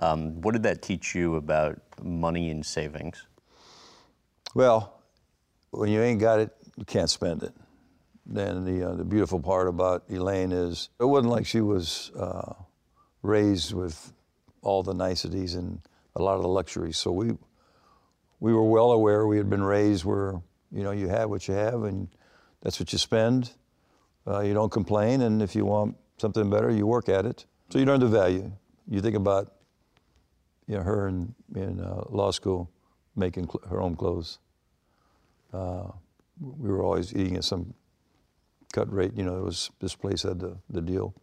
um, 0.00 0.40
what 0.40 0.52
did 0.52 0.62
that 0.64 0.82
teach 0.82 1.14
you 1.14 1.36
about 1.36 1.80
money 2.02 2.50
and 2.50 2.64
savings? 2.64 3.27
Well, 4.58 5.04
when 5.70 5.88
you 5.88 6.02
ain't 6.02 6.18
got 6.18 6.40
it, 6.40 6.50
you 6.76 6.84
can't 6.84 7.08
spend 7.08 7.44
it. 7.44 7.54
Then 8.26 8.64
the, 8.64 8.90
uh, 8.90 8.94
the 8.96 9.04
beautiful 9.04 9.38
part 9.38 9.68
about 9.68 10.02
Elaine 10.10 10.50
is 10.50 10.88
it 10.98 11.04
wasn't 11.04 11.30
like 11.30 11.46
she 11.46 11.60
was 11.60 12.10
uh, 12.18 12.54
raised 13.22 13.72
with 13.72 14.12
all 14.62 14.82
the 14.82 14.94
niceties 14.94 15.54
and 15.54 15.80
a 16.16 16.22
lot 16.22 16.34
of 16.34 16.42
the 16.42 16.48
luxuries. 16.48 16.96
So 16.96 17.12
we, 17.12 17.34
we 18.40 18.52
were 18.52 18.64
well 18.64 18.90
aware 18.90 19.28
we 19.28 19.36
had 19.36 19.48
been 19.48 19.62
raised 19.62 20.04
where, 20.04 20.42
you 20.72 20.82
know, 20.82 20.90
you 20.90 21.06
have 21.06 21.30
what 21.30 21.46
you 21.46 21.54
have 21.54 21.84
and 21.84 22.08
that's 22.60 22.80
what 22.80 22.92
you 22.92 22.98
spend. 22.98 23.52
Uh, 24.26 24.40
you 24.40 24.54
don't 24.54 24.72
complain, 24.72 25.20
and 25.20 25.40
if 25.40 25.54
you 25.54 25.66
want 25.66 25.96
something 26.16 26.50
better, 26.50 26.68
you 26.68 26.84
work 26.84 27.08
at 27.08 27.26
it. 27.26 27.46
So 27.70 27.78
you 27.78 27.84
learn 27.84 28.00
the 28.00 28.08
value. 28.08 28.50
You 28.88 29.00
think 29.02 29.14
about 29.14 29.52
you 30.66 30.78
know, 30.78 30.82
her 30.82 31.06
in, 31.06 31.32
in 31.54 31.78
uh, 31.78 32.02
law 32.10 32.32
school 32.32 32.68
making 33.18 33.44
cl- 33.44 33.62
her 33.68 33.80
own 33.80 33.96
clothes. 33.96 34.38
Uh, 35.52 35.88
we 36.40 36.70
were 36.70 36.82
always 36.82 37.14
eating 37.14 37.36
at 37.36 37.44
some 37.44 37.74
cut 38.72 38.92
rate. 38.92 39.12
You 39.16 39.24
know, 39.24 39.38
it 39.38 39.44
was 39.44 39.70
this 39.80 39.94
place 39.94 40.22
had 40.22 40.40
the, 40.40 40.56
the 40.70 40.80
deal. 40.80 41.14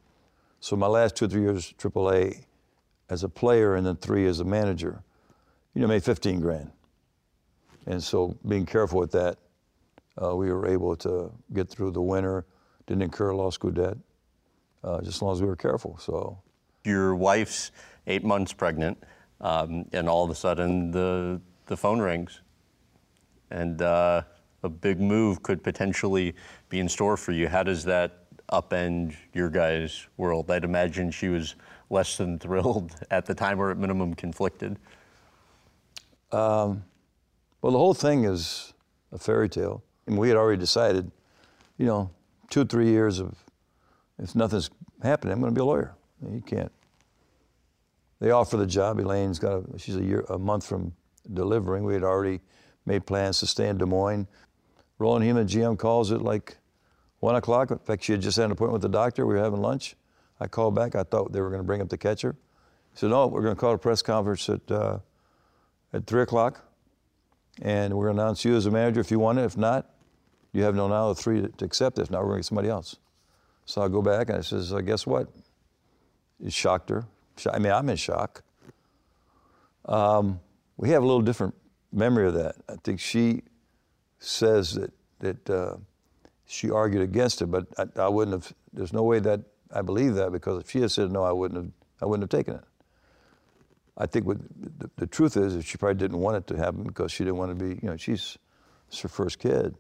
So 0.60 0.75
my 0.75 0.88
last 0.88 1.15
two 1.15 1.25
or 1.25 1.27
three 1.27 1.41
years 1.41 1.74
AAA 1.77 2.46
as 3.10 3.24
a 3.24 3.29
player, 3.29 3.75
and 3.75 3.86
then 3.86 3.96
three 3.98 4.25
as 4.25 4.39
a 4.39 4.44
manager, 4.44 5.03
you 5.74 5.82
know, 5.82 5.88
made 5.88 6.03
15 6.03 6.39
grand. 6.39 6.72
And 7.86 8.03
so 8.03 8.36
being 8.48 8.65
careful 8.65 9.00
with 9.00 9.12
that, 9.12 9.38
uh, 10.22 10.36
we 10.36 10.51
were 10.51 10.67
able 10.67 10.96
to 10.96 11.32
get 11.53 11.70
through 11.70 11.91
the 11.91 12.01
winter, 12.01 12.46
didn't 12.88 13.03
incur 13.03 13.29
a 13.29 13.38
law 13.38 13.50
school 13.50 13.72
debt, 13.72 13.98
uh, 14.84 15.00
just 15.01 15.17
as 15.17 15.22
long 15.22 15.34
as 15.34 15.41
we 15.41 15.48
were 15.48 15.55
careful. 15.55 15.98
So, 15.98 16.39
your 16.84 17.15
wife's 17.15 17.72
eight 18.08 18.24
months 18.24 18.53
pregnant, 18.53 19.03
um, 19.41 19.86
and 19.91 20.08
all 20.08 20.24
of 20.24 20.29
a 20.29 20.36
sudden 20.36 20.91
the 20.91 21.41
the 21.65 21.75
phone 21.75 22.00
rings, 22.00 22.41
and 23.51 23.81
uh, 23.81 24.23
a 24.63 24.69
big 24.69 24.99
move 24.99 25.43
could 25.43 25.63
potentially 25.63 26.35
be 26.69 26.79
in 26.79 26.89
store 26.89 27.17
for 27.17 27.31
you. 27.31 27.47
How 27.47 27.63
does 27.63 27.83
that 27.85 28.25
upend 28.51 29.15
your 29.33 29.49
guys' 29.49 30.07
world? 30.17 30.49
I'd 30.51 30.63
imagine 30.63 31.11
she 31.11 31.29
was 31.29 31.55
less 31.89 32.17
than 32.17 32.39
thrilled 32.39 32.91
at 33.11 33.25
the 33.25 33.33
time, 33.33 33.59
or 33.59 33.71
at 33.71 33.77
minimum 33.77 34.13
conflicted. 34.13 34.77
Um, 36.31 36.83
well, 37.61 37.71
the 37.71 37.79
whole 37.79 37.93
thing 37.93 38.25
is 38.25 38.73
a 39.11 39.17
fairy 39.17 39.49
tale. 39.49 39.83
And 40.07 40.17
we 40.17 40.27
had 40.27 40.37
already 40.37 40.59
decided, 40.59 41.11
you 41.77 41.85
know, 41.85 42.11
two 42.49 42.65
three 42.65 42.89
years 42.89 43.19
of, 43.19 43.35
if 44.19 44.35
nothing's 44.35 44.69
happening, 45.01 45.33
I'm 45.33 45.39
going 45.39 45.51
to 45.51 45.57
be 45.57 45.61
a 45.61 45.65
lawyer. 45.65 45.95
You 46.31 46.41
can't. 46.41 46.71
They 48.19 48.31
offer 48.31 48.57
the 48.57 48.67
job. 48.67 48.99
Elaine's 48.99 49.39
got 49.39 49.53
a, 49.53 49.79
she's 49.79 49.95
a 49.95 50.03
year, 50.03 50.25
a 50.29 50.37
month 50.37 50.65
from 50.65 50.93
delivering. 51.33 51.83
We 51.83 51.93
had 51.93 52.03
already 52.03 52.39
made 52.85 53.05
plans 53.05 53.39
to 53.39 53.47
stay 53.47 53.67
in 53.67 53.77
Des 53.77 53.85
Moines. 53.85 54.27
Roland 54.99 55.25
Hemond, 55.25 55.49
GM, 55.49 55.77
calls 55.77 56.11
it 56.11 56.21
like 56.21 56.57
one 57.19 57.35
o'clock. 57.35 57.71
In 57.71 57.79
fact, 57.79 58.03
she 58.03 58.13
had 58.13 58.21
just 58.21 58.37
had 58.37 58.45
an 58.45 58.51
appointment 58.51 58.73
with 58.73 58.91
the 58.91 58.97
doctor. 58.97 59.25
We 59.25 59.35
were 59.35 59.43
having 59.43 59.61
lunch. 59.61 59.95
I 60.39 60.47
called 60.47 60.75
back. 60.75 60.95
I 60.95 61.03
thought 61.03 61.31
they 61.31 61.41
were 61.41 61.49
going 61.49 61.61
to 61.61 61.65
bring 61.65 61.81
up 61.81 61.89
the 61.89 61.97
catcher. 61.97 62.35
He 62.93 62.99
said, 62.99 63.09
no, 63.09 63.27
we're 63.27 63.41
going 63.41 63.55
to 63.55 63.59
call 63.59 63.73
a 63.73 63.77
press 63.77 64.01
conference 64.01 64.47
at, 64.49 64.71
uh, 64.71 64.99
at 65.93 66.07
3 66.07 66.21
o'clock, 66.21 66.63
and 67.61 67.93
we're 67.93 68.05
going 68.05 68.17
to 68.17 68.23
announce 68.23 68.45
you 68.45 68.55
as 68.55 68.65
a 68.65 68.71
manager 68.71 69.01
if 69.01 69.11
you 69.11 69.19
want 69.19 69.39
it. 69.39 69.43
If 69.43 69.57
not, 69.57 69.89
you 70.53 70.63
have 70.63 70.75
no 70.75 70.87
now 70.87 71.13
three 71.13 71.41
to, 71.41 71.65
accept 71.65 71.97
this. 71.97 72.09
Now 72.09 72.19
we're 72.19 72.29
going 72.29 72.35
to 72.35 72.39
get 72.39 72.45
somebody 72.45 72.69
else. 72.69 72.95
So 73.65 73.81
I 73.81 73.89
go 73.89 74.01
back 74.01 74.29
and 74.29 74.37
I 74.37 74.41
says, 74.41 74.71
uh, 74.71 74.79
guess 74.79 75.05
what? 75.05 75.27
It 76.43 76.53
shocked 76.53 76.89
her. 76.89 77.05
I 77.51 77.59
mean, 77.59 77.73
I'm 77.73 77.89
in 77.89 77.97
shock. 77.97 78.43
Um, 79.85 80.39
we 80.77 80.89
have 80.91 81.03
a 81.03 81.05
little 81.05 81.21
different 81.21 81.55
memory 81.95 82.27
of 82.27 82.33
that. 82.35 82.55
I 82.69 82.75
think 82.83 82.99
she 82.99 83.43
says 84.19 84.73
that 84.75 84.91
that 85.19 85.49
uh, 85.49 85.77
she 86.45 86.69
argued 86.69 87.01
against 87.01 87.41
it, 87.41 87.47
but 87.47 87.65
I, 87.77 87.85
I, 88.01 88.07
wouldn't 88.07 88.33
have. 88.33 88.53
There's 88.73 88.93
no 88.93 89.03
way 89.03 89.19
that 89.19 89.41
I 89.73 89.81
believe 89.81 90.15
that 90.15 90.31
because 90.31 90.61
if 90.61 90.69
she 90.69 90.81
had 90.81 90.91
said 90.91 91.11
no, 91.11 91.23
I 91.23 91.31
wouldn't 91.31 91.63
have. 91.63 91.71
I 92.01 92.05
wouldn't 92.05 92.31
have 92.31 92.37
taken 92.37 92.55
it. 92.55 92.63
I 93.97 94.05
think 94.05 94.25
what 94.25 94.37
the, 94.79 94.89
the 94.97 95.07
truth 95.07 95.37
is, 95.37 95.55
is 95.55 95.65
she 95.65 95.77
probably 95.77 95.95
didn't 95.95 96.17
want 96.17 96.35
it 96.35 96.47
to 96.47 96.57
happen 96.57 96.83
because 96.83 97.11
she 97.11 97.23
didn't 97.23 97.37
want 97.37 97.57
to 97.57 97.65
be. 97.65 97.79
You 97.81 97.89
know, 97.89 97.97
she's 97.97 98.37
it's 98.87 98.99
her 98.99 99.07
first 99.07 99.39
kid. 99.39 99.75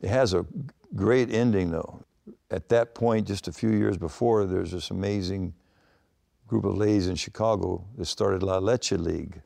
It 0.00 0.08
has 0.08 0.34
a 0.34 0.44
great 0.94 1.32
ending, 1.32 1.70
though. 1.70 2.04
At 2.50 2.68
that 2.68 2.94
point, 2.94 3.26
just 3.26 3.48
a 3.48 3.52
few 3.52 3.70
years 3.70 3.96
before, 3.96 4.44
there's 4.44 4.72
this 4.72 4.90
amazing 4.90 5.54
group 6.46 6.64
of 6.64 6.76
ladies 6.76 7.08
in 7.08 7.16
Chicago 7.16 7.84
that 7.96 8.04
started 8.04 8.42
La 8.42 8.58
Leche 8.58 8.92
League. 8.92 9.40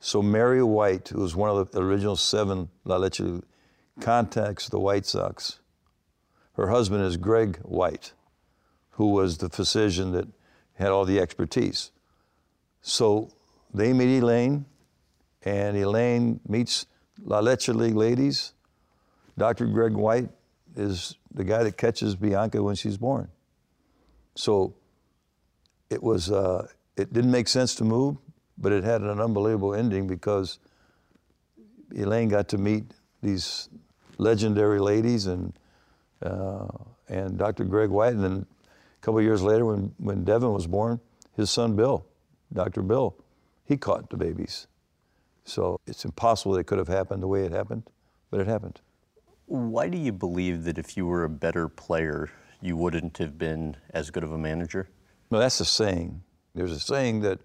So 0.00 0.22
Mary 0.22 0.62
White, 0.62 1.08
who 1.08 1.20
was 1.20 1.36
one 1.36 1.50
of 1.50 1.70
the 1.70 1.82
original 1.82 2.16
seven 2.16 2.70
La 2.84 2.96
Leche 2.96 3.42
contacts 4.00 4.68
the 4.68 4.80
White 4.80 5.04
Sox. 5.04 5.60
Her 6.54 6.68
husband 6.68 7.04
is 7.04 7.18
Greg 7.18 7.58
White, 7.58 8.14
who 8.92 9.08
was 9.08 9.38
the 9.38 9.50
physician 9.50 10.12
that 10.12 10.26
had 10.74 10.88
all 10.88 11.04
the 11.04 11.20
expertise. 11.20 11.90
So 12.80 13.30
they 13.74 13.92
meet 13.92 14.18
Elaine, 14.18 14.64
and 15.42 15.76
Elaine 15.76 16.40
meets 16.48 16.86
La 17.22 17.40
Leche 17.40 17.68
League 17.68 17.94
ladies, 17.94 18.54
Dr. 19.36 19.66
Greg 19.66 19.92
White 19.92 20.30
is 20.76 21.16
the 21.34 21.44
guy 21.44 21.62
that 21.62 21.76
catches 21.76 22.16
Bianca 22.16 22.62
when 22.62 22.74
she's 22.74 22.96
born. 22.96 23.28
So 24.34 24.74
it 25.90 26.02
was, 26.02 26.30
uh, 26.30 26.68
it 26.96 27.12
didn't 27.12 27.30
make 27.30 27.48
sense 27.48 27.74
to 27.76 27.84
move, 27.84 28.16
but 28.60 28.72
it 28.72 28.84
had 28.84 29.00
an 29.02 29.20
unbelievable 29.20 29.74
ending 29.74 30.06
because 30.06 30.58
Elaine 31.94 32.28
got 32.28 32.48
to 32.48 32.58
meet 32.58 32.84
these 33.22 33.68
legendary 34.18 34.78
ladies 34.78 35.26
and, 35.26 35.52
uh, 36.22 36.66
and 37.08 37.38
Dr. 37.38 37.64
Greg 37.64 37.90
White. 37.90 38.14
And 38.14 38.22
then 38.22 38.46
a 38.46 39.04
couple 39.04 39.20
years 39.22 39.42
later, 39.42 39.64
when, 39.64 39.92
when 39.98 40.24
Devin 40.24 40.52
was 40.52 40.66
born, 40.66 41.00
his 41.36 41.50
son 41.50 41.74
Bill, 41.74 42.04
Dr. 42.52 42.82
Bill, 42.82 43.16
he 43.64 43.76
caught 43.76 44.10
the 44.10 44.16
babies. 44.16 44.66
So 45.44 45.80
it's 45.86 46.04
impossible 46.04 46.52
that 46.52 46.60
it 46.60 46.66
could 46.66 46.78
have 46.78 46.88
happened 46.88 47.22
the 47.22 47.28
way 47.28 47.44
it 47.44 47.52
happened, 47.52 47.84
but 48.30 48.40
it 48.40 48.46
happened. 48.46 48.80
Why 49.46 49.88
do 49.88 49.98
you 49.98 50.12
believe 50.12 50.64
that 50.64 50.78
if 50.78 50.96
you 50.96 51.06
were 51.06 51.24
a 51.24 51.28
better 51.28 51.68
player, 51.68 52.30
you 52.60 52.76
wouldn't 52.76 53.18
have 53.18 53.36
been 53.38 53.76
as 53.90 54.10
good 54.10 54.22
of 54.22 54.32
a 54.32 54.38
manager? 54.38 54.88
No, 55.30 55.38
that's 55.38 55.58
a 55.60 55.64
saying. 55.64 56.22
There's 56.54 56.72
a 56.72 56.80
saying 56.80 57.22
that 57.22 57.40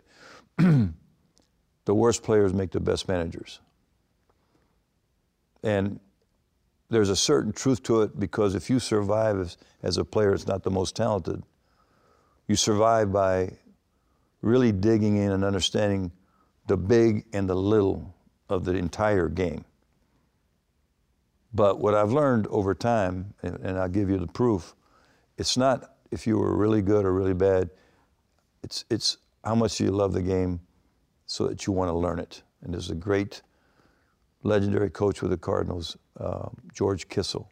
the 1.86 1.94
worst 1.94 2.24
players 2.24 2.54
make 2.54 2.72
the 2.72 2.80
best 2.80 3.08
managers. 3.08 3.60
And 5.64 6.00
there's 6.90 7.10
a 7.10 7.16
certain 7.16 7.52
truth 7.52 7.82
to 7.84 8.02
it 8.02 8.20
because 8.20 8.56
if 8.56 8.70
you 8.70 8.80
survive 8.80 9.40
as, 9.40 9.58
as 9.82 9.98
a 9.98 10.06
player, 10.06 10.34
it's 10.34 10.48
not 10.48 10.64
the 10.64 10.72
most 10.72 10.96
talented. 10.96 11.42
You 12.48 12.56
survive 12.56 13.12
by 13.12 13.54
really 14.42 14.72
digging 14.72 15.18
in 15.18 15.32
and 15.32 15.44
understanding 15.44 16.12
the 16.68 16.78
big 16.78 17.26
and 17.34 17.50
the 17.50 17.56
little 17.56 18.14
of 18.50 18.66
the 18.66 18.74
entire 18.74 19.28
game. 19.28 19.66
But 21.54 21.80
what 21.80 21.96
I've 21.96 22.12
learned 22.12 22.48
over 22.48 22.76
time, 22.76 23.34
and, 23.42 23.60
and 23.62 23.80
I'll 23.80 23.90
give 23.90 24.10
you 24.10 24.18
the 24.18 24.28
proof, 24.28 24.76
it's 25.38 25.58
not 25.58 25.96
if 26.12 26.28
you 26.28 26.38
were 26.38 26.56
really 26.56 26.82
good 26.82 27.06
or 27.06 27.14
really 27.14 27.34
bad. 27.34 27.70
It's, 28.62 28.86
it's 28.90 29.18
how 29.44 29.56
much 29.56 29.80
you 29.80 29.90
love 29.92 30.14
the 30.14 30.22
game 30.22 30.60
so 31.26 31.48
that 31.48 31.66
you 31.66 31.74
want 31.74 31.90
to 31.90 31.98
learn 31.98 32.20
it. 32.20 32.44
And 32.62 32.74
there's 32.74 32.90
a 32.90 32.96
great 32.96 33.42
legendary 34.44 34.90
coach 34.90 35.22
with 35.22 35.32
the 35.32 35.38
Cardinals, 35.38 35.98
uh, 36.20 36.50
George 36.74 37.08
Kissel, 37.10 37.50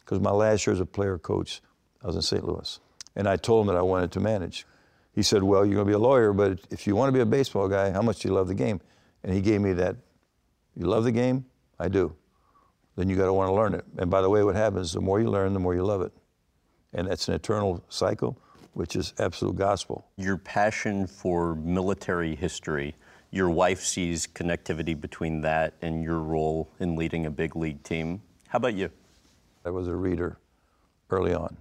because 0.00 0.20
my 0.20 0.30
last 0.30 0.66
year 0.66 0.74
as 0.74 0.80
a 0.80 0.86
player 0.86 1.18
coach, 1.18 1.60
I 2.02 2.06
was 2.06 2.16
in 2.16 2.22
St. 2.22 2.44
Louis, 2.44 2.80
and 3.16 3.28
I 3.28 3.36
told 3.36 3.66
him 3.66 3.74
that 3.74 3.78
I 3.78 3.82
wanted 3.82 4.10
to 4.12 4.20
manage. 4.20 4.66
He 5.12 5.22
said, 5.22 5.42
"Well, 5.42 5.66
you're 5.66 5.74
going 5.74 5.86
to 5.86 5.90
be 5.90 5.94
a 5.94 5.98
lawyer, 5.98 6.32
but 6.32 6.60
if 6.70 6.86
you 6.86 6.96
want 6.96 7.08
to 7.08 7.12
be 7.12 7.20
a 7.20 7.26
baseball 7.26 7.68
guy, 7.68 7.90
how 7.90 8.02
much 8.02 8.20
do 8.20 8.28
you 8.28 8.34
love 8.34 8.48
the 8.48 8.54
game?" 8.54 8.80
And 9.22 9.34
he 9.34 9.40
gave 9.40 9.60
me 9.60 9.72
that. 9.74 9.96
You 10.76 10.86
love 10.86 11.04
the 11.04 11.12
game? 11.12 11.44
I 11.78 11.88
do. 11.88 12.14
Then 12.96 13.10
you 13.10 13.16
got 13.16 13.26
to 13.26 13.32
want 13.32 13.48
to 13.48 13.54
learn 13.54 13.74
it. 13.74 13.84
And 13.98 14.10
by 14.10 14.22
the 14.22 14.30
way, 14.30 14.42
what 14.44 14.54
happens? 14.54 14.92
The 14.92 15.00
more 15.00 15.20
you 15.20 15.28
learn, 15.28 15.52
the 15.52 15.60
more 15.60 15.74
you 15.74 15.84
love 15.84 16.00
it, 16.00 16.12
and 16.92 17.08
that's 17.08 17.28
an 17.28 17.34
eternal 17.34 17.84
cycle, 17.88 18.38
which 18.72 18.96
is 18.96 19.12
absolute 19.18 19.56
gospel. 19.56 20.06
Your 20.16 20.38
passion 20.38 21.06
for 21.06 21.54
military 21.56 22.34
history 22.34 22.94
your 23.30 23.48
wife 23.48 23.80
sees 23.80 24.26
connectivity 24.26 25.00
between 25.00 25.40
that 25.42 25.74
and 25.82 26.02
your 26.02 26.18
role 26.18 26.70
in 26.80 26.96
leading 26.96 27.26
a 27.26 27.30
big 27.30 27.54
league 27.54 27.82
team. 27.82 28.22
How 28.48 28.56
about 28.56 28.74
you? 28.74 28.90
I 29.64 29.70
was 29.70 29.86
a 29.88 29.94
reader 29.94 30.38
early 31.10 31.32
on, 31.32 31.56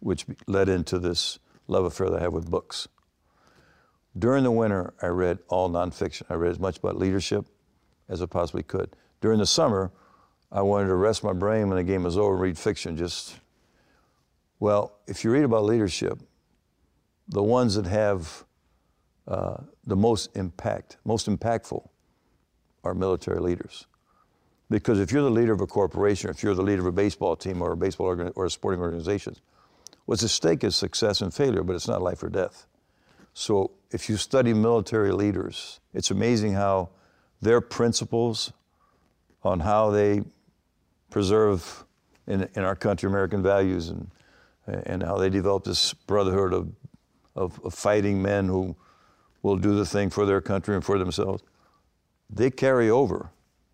which 0.00 0.26
led 0.46 0.68
into 0.68 0.98
this 0.98 1.38
love 1.66 1.84
affair 1.84 2.10
that 2.10 2.20
I 2.20 2.22
have 2.22 2.32
with 2.32 2.50
books. 2.50 2.88
During 4.18 4.44
the 4.44 4.50
winter, 4.50 4.94
I 5.00 5.06
read 5.06 5.38
all 5.48 5.70
nonfiction. 5.70 6.22
I 6.28 6.34
read 6.34 6.50
as 6.50 6.58
much 6.58 6.78
about 6.78 6.96
leadership 6.96 7.46
as 8.08 8.20
I 8.20 8.26
possibly 8.26 8.62
could. 8.62 8.94
During 9.20 9.38
the 9.38 9.46
summer, 9.46 9.92
I 10.50 10.62
wanted 10.62 10.88
to 10.88 10.94
rest 10.94 11.22
my 11.22 11.32
brain 11.32 11.68
when 11.68 11.76
the 11.76 11.84
game 11.84 12.02
was 12.02 12.16
over 12.16 12.32
and 12.32 12.42
read 12.42 12.58
fiction. 12.58 12.96
Just, 12.96 13.38
well, 14.60 14.98
if 15.06 15.24
you 15.24 15.30
read 15.30 15.44
about 15.44 15.64
leadership, 15.64 16.18
the 17.28 17.42
ones 17.42 17.74
that 17.74 17.86
have 17.86 18.44
uh, 19.28 19.58
the 19.86 19.96
most 19.96 20.34
impact, 20.36 20.96
most 21.04 21.28
impactful 21.28 21.86
are 22.82 22.94
military 22.94 23.40
leaders. 23.40 23.86
Because 24.70 25.00
if 25.00 25.12
you're 25.12 25.22
the 25.22 25.30
leader 25.30 25.52
of 25.52 25.60
a 25.60 25.66
corporation, 25.66 26.28
or 26.28 26.32
if 26.32 26.42
you're 26.42 26.54
the 26.54 26.62
leader 26.62 26.80
of 26.80 26.86
a 26.86 26.92
baseball 26.92 27.36
team 27.36 27.62
or 27.62 27.72
a 27.72 27.76
baseball 27.76 28.06
organ- 28.06 28.32
or 28.36 28.46
a 28.46 28.50
sporting 28.50 28.80
organization, 28.80 29.36
what's 30.06 30.22
at 30.22 30.30
stake 30.30 30.64
is 30.64 30.76
success 30.76 31.20
and 31.20 31.32
failure, 31.32 31.62
but 31.62 31.76
it's 31.76 31.88
not 31.88 32.00
life 32.00 32.22
or 32.22 32.30
death. 32.30 32.66
So 33.34 33.72
if 33.90 34.08
you 34.08 34.16
study 34.16 34.52
military 34.54 35.12
leaders, 35.12 35.80
it's 35.94 36.10
amazing 36.10 36.54
how 36.54 36.90
their 37.40 37.60
principles 37.60 38.52
on 39.42 39.60
how 39.60 39.90
they 39.90 40.22
preserve 41.10 41.84
in, 42.26 42.48
in 42.54 42.64
our 42.64 42.76
country 42.76 43.08
American 43.08 43.42
values 43.42 43.88
and, 43.88 44.10
and 44.66 45.02
how 45.02 45.16
they 45.16 45.30
develop 45.30 45.64
this 45.64 45.94
brotherhood 45.94 46.52
of, 46.52 46.68
of, 47.36 47.60
of 47.64 47.74
fighting 47.74 48.20
men 48.20 48.48
who 48.48 48.76
will 49.48 49.56
do 49.56 49.74
the 49.74 49.86
thing 49.86 50.10
for 50.10 50.26
their 50.26 50.40
country 50.40 50.74
and 50.74 50.84
for 50.84 50.98
themselves, 50.98 51.42
they 52.30 52.50
carry 52.50 52.90
over 52.90 53.30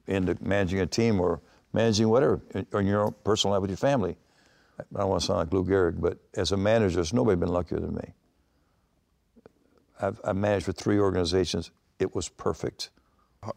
into 0.06 0.36
managing 0.40 0.80
a 0.80 0.86
team 0.86 1.20
or 1.20 1.40
managing 1.72 2.08
whatever, 2.08 2.40
or 2.72 2.80
in 2.80 2.86
your 2.86 3.04
own 3.04 3.14
personal 3.24 3.52
life 3.52 3.62
with 3.62 3.70
your 3.70 3.76
family. 3.76 4.16
I 4.78 5.00
don't 5.00 5.08
want 5.08 5.20
to 5.20 5.26
sound 5.26 5.38
like 5.38 5.52
Lou 5.52 5.64
Gehrig, 5.64 6.00
but 6.00 6.18
as 6.34 6.52
a 6.52 6.56
manager, 6.56 6.96
there's 6.96 7.12
nobody 7.12 7.36
been 7.36 7.48
luckier 7.48 7.78
than 7.78 7.94
me. 7.94 8.12
I've, 10.00 10.20
I've 10.24 10.36
managed 10.36 10.66
for 10.66 10.72
three 10.72 10.98
organizations. 10.98 11.70
It 11.98 12.14
was 12.14 12.28
perfect. 12.28 12.90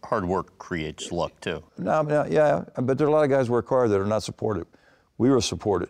Hard 0.03 0.25
work 0.25 0.57
creates 0.57 1.12
luck 1.12 1.39
too. 1.41 1.63
No, 1.77 2.01
no, 2.01 2.21
uh, 2.21 2.27
yeah, 2.29 2.63
uh, 2.75 2.81
but 2.81 2.97
there 2.97 3.07
are 3.07 3.09
a 3.09 3.13
lot 3.13 3.24
of 3.24 3.29
guys 3.29 3.47
who 3.47 3.53
work 3.53 3.69
hard 3.69 3.89
that 3.91 4.00
are 4.00 4.05
not 4.05 4.21
supported. 4.24 4.67
We 5.17 5.29
were 5.29 5.41
supported. 5.41 5.89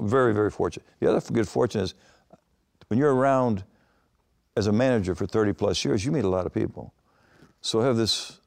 Very, 0.00 0.32
very 0.32 0.50
fortunate. 0.50 0.86
The 1.00 1.10
other 1.10 1.32
good 1.32 1.46
fortune 1.46 1.82
is 1.82 1.94
when 2.88 2.98
you're 2.98 3.14
around 3.14 3.64
as 4.56 4.66
a 4.66 4.72
manager 4.72 5.14
for 5.14 5.26
30 5.26 5.52
plus 5.52 5.84
years, 5.84 6.04
you 6.04 6.12
meet 6.12 6.24
a 6.24 6.28
lot 6.28 6.46
of 6.46 6.54
people. 6.54 6.94
So 7.60 7.80
I 7.80 7.86
have 7.86 7.96
this 7.96 8.40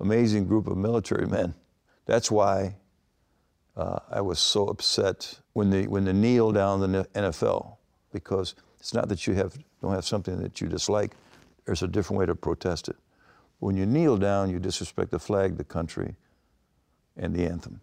amazing 0.00 0.46
group 0.46 0.66
of 0.66 0.76
military 0.76 1.26
men. 1.26 1.54
That's 2.06 2.30
why 2.30 2.76
uh, 3.76 4.00
I 4.10 4.20
was 4.20 4.38
so 4.38 4.66
upset 4.66 5.38
when 5.54 5.70
they 5.70 5.86
when 5.86 6.04
they 6.04 6.12
kneel 6.12 6.52
down 6.52 6.80
the 6.80 7.04
NFL 7.14 7.76
because 8.12 8.54
it's 8.78 8.92
not 8.92 9.08
that 9.08 9.26
you 9.26 9.34
have 9.34 9.56
don't 9.80 9.94
have 9.94 10.04
something 10.04 10.40
that 10.42 10.60
you 10.60 10.68
dislike. 10.68 11.12
There's 11.64 11.82
a 11.82 11.88
different 11.88 12.18
way 12.20 12.26
to 12.26 12.34
protest 12.34 12.88
it. 12.88 12.96
When 13.60 13.76
you 13.76 13.86
kneel 13.86 14.16
down, 14.16 14.50
you 14.50 14.58
disrespect 14.58 15.10
the 15.10 15.18
flag, 15.18 15.56
the 15.56 15.64
country, 15.64 16.16
and 17.16 17.34
the 17.34 17.46
anthem. 17.46 17.80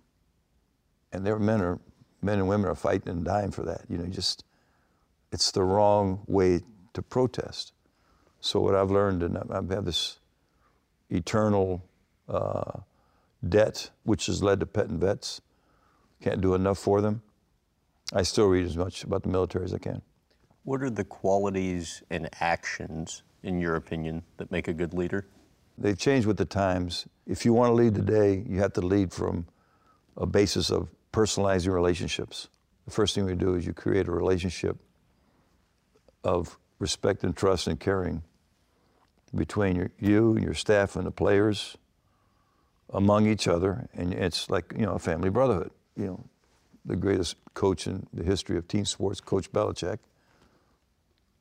And 1.11 1.25
their 1.25 1.39
men 1.39 1.61
are 1.61 1.79
men 2.21 2.39
and 2.39 2.47
women 2.47 2.69
are 2.69 2.75
fighting 2.75 3.09
and 3.09 3.25
dying 3.25 3.51
for 3.51 3.63
that. 3.63 3.81
You 3.89 3.97
know, 3.97 4.05
just 4.05 4.43
it's 5.31 5.51
the 5.51 5.63
wrong 5.63 6.21
way 6.27 6.61
to 6.99 7.03
protest. 7.03 7.73
So 8.41 8.59
what 8.59 8.75
I've 8.75 8.91
learned, 8.91 9.23
and 9.23 9.37
I've 9.51 9.69
had 9.69 9.85
this 9.85 10.19
eternal 11.09 11.83
uh, 12.27 12.79
debt, 13.47 13.89
which 14.03 14.27
has 14.27 14.43
led 14.43 14.59
to 14.59 14.65
Pets 14.65 14.89
and 14.89 14.99
Vets. 14.99 15.41
Can't 16.21 16.41
do 16.41 16.53
enough 16.53 16.77
for 16.77 17.01
them. 17.01 17.21
I 18.13 18.23
still 18.23 18.47
read 18.47 18.65
as 18.65 18.75
much 18.75 19.03
about 19.03 19.23
the 19.23 19.29
military 19.29 19.65
as 19.65 19.73
I 19.73 19.77
can. 19.77 20.01
What 20.63 20.81
are 20.81 20.89
the 20.89 21.05
qualities 21.05 22.03
and 22.09 22.29
actions, 22.39 23.23
in 23.43 23.59
your 23.59 23.75
opinion, 23.75 24.23
that 24.37 24.51
make 24.51 24.67
a 24.67 24.73
good 24.73 24.93
leader? 24.93 25.27
They've 25.77 25.97
changed 25.97 26.27
with 26.27 26.37
the 26.37 26.45
times. 26.45 27.07
If 27.25 27.45
you 27.45 27.53
want 27.53 27.69
to 27.69 27.73
lead 27.73 27.95
today, 27.95 28.43
you 28.47 28.59
have 28.59 28.73
to 28.73 28.81
lead 28.81 29.13
from 29.13 29.45
a 30.17 30.25
basis 30.25 30.69
of 30.69 30.89
personalizing 31.13 31.73
relationships. 31.73 32.49
The 32.85 32.91
first 32.91 33.15
thing 33.15 33.25
we 33.25 33.35
do 33.35 33.55
is 33.55 33.65
you 33.65 33.73
create 33.73 34.07
a 34.07 34.11
relationship 34.11 34.75
of 36.23 36.57
respect 36.79 37.23
and 37.23 37.35
trust 37.35 37.67
and 37.67 37.79
caring 37.79 38.23
between 39.35 39.75
your, 39.75 39.91
you 39.99 40.35
and 40.35 40.43
your 40.43 40.53
staff 40.53 40.95
and 40.95 41.05
the 41.05 41.11
players 41.11 41.77
among 42.91 43.27
each 43.27 43.47
other. 43.47 43.87
And 43.93 44.13
it's 44.13 44.49
like, 44.49 44.73
you 44.75 44.85
know, 44.85 44.93
a 44.93 44.99
family 44.99 45.29
brotherhood. 45.29 45.71
You 45.95 46.05
know, 46.07 46.23
the 46.85 46.95
greatest 46.95 47.35
coach 47.53 47.85
in 47.85 48.07
the 48.13 48.23
history 48.23 48.57
of 48.57 48.67
team 48.67 48.85
sports, 48.85 49.21
Coach 49.21 49.51
Belichick, 49.51 49.99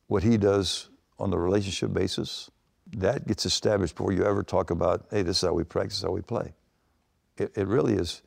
what 0.07 0.23
he 0.23 0.37
does 0.37 0.89
on 1.17 1.31
the 1.31 1.39
relationship 1.39 1.93
basis, 1.93 2.51
that 2.97 3.27
gets 3.27 3.45
established 3.45 3.95
before 3.95 4.11
you 4.11 4.25
ever 4.25 4.43
talk 4.43 4.71
about, 4.71 5.05
hey, 5.11 5.21
this 5.21 5.37
is 5.37 5.47
how 5.47 5.53
we 5.53 5.63
practice, 5.63 6.01
how 6.01 6.11
we 6.11 6.21
play. 6.21 6.53
It, 7.37 7.51
it 7.55 7.67
really 7.67 7.93
is, 7.93 8.21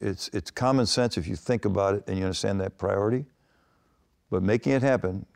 it's, 0.00 0.28
it's 0.32 0.50
common 0.50 0.86
sense 0.86 1.16
if 1.16 1.26
you 1.26 1.36
think 1.36 1.64
about 1.64 1.94
it 1.94 2.04
and 2.06 2.18
you 2.18 2.24
understand 2.24 2.60
that 2.60 2.78
priority. 2.78 3.26
But 4.30 4.42
making 4.42 4.72
it 4.72 4.82
happen 4.82 5.26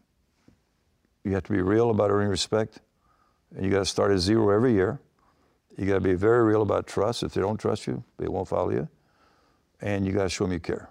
you 1.27 1.35
have 1.35 1.43
to 1.43 1.53
be 1.53 1.61
real 1.61 1.91
about 1.91 2.13
earning 2.13 2.29
respect, 2.29 2.79
and 3.55 3.65
you 3.65 3.71
got 3.71 3.81
to 3.81 3.85
start 3.85 4.13
at 4.13 4.21
zero 4.21 4.51
every 4.51 4.73
year. 4.75 5.01
You 5.77 5.85
got 5.85 5.95
to 5.95 6.01
be 6.01 6.15
very 6.15 6.45
real 6.45 6.63
about 6.63 6.87
trust. 6.87 7.25
If 7.25 7.35
they 7.35 7.41
don't 7.41 7.59
trust 7.59 7.89
you, 7.89 8.05
they 8.17 8.29
won't 8.29 8.47
follow 8.47 8.71
you. 8.71 8.89
And 9.81 10.07
you 10.07 10.13
got 10.13 10.23
to 10.23 10.29
show 10.29 10.45
them 10.45 10.53
you 10.53 10.61
care. 10.61 10.89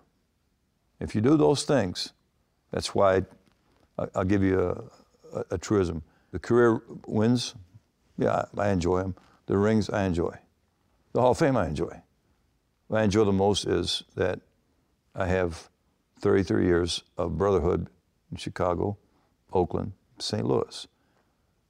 If 1.00 1.16
you 1.16 1.22
do 1.22 1.38
those 1.38 1.64
things, 1.64 2.12
that's 2.72 2.94
why 2.94 3.24
I'll 4.14 4.26
give 4.26 4.44
you 4.44 4.60
a, 5.34 5.38
a, 5.38 5.46
a 5.52 5.58
truism. 5.58 6.04
The 6.32 6.40
career 6.40 6.82
wins, 7.08 7.56
yeah, 8.18 8.44
I 8.58 8.70
enjoy 8.70 9.04
them. 9.04 9.16
The 9.46 9.58
rings, 9.58 9.90
I 9.90 10.04
enjoy. 10.04 10.38
The 11.14 11.22
Hall 11.22 11.32
of 11.32 11.38
Fame, 11.38 11.56
I 11.56 11.68
enjoy. 11.68 12.02
What 12.88 13.00
I 13.00 13.04
enjoy 13.04 13.24
the 13.24 13.32
most 13.32 13.66
is 13.66 14.04
that 14.16 14.42
I 15.16 15.28
have 15.28 15.70
33 16.20 16.66
years 16.66 17.04
of 17.18 17.38
brotherhood 17.38 17.88
in 18.32 18.38
Chicago, 18.38 18.98
Oakland, 19.54 19.94
St. 20.20 20.46
Louis. 20.46 20.88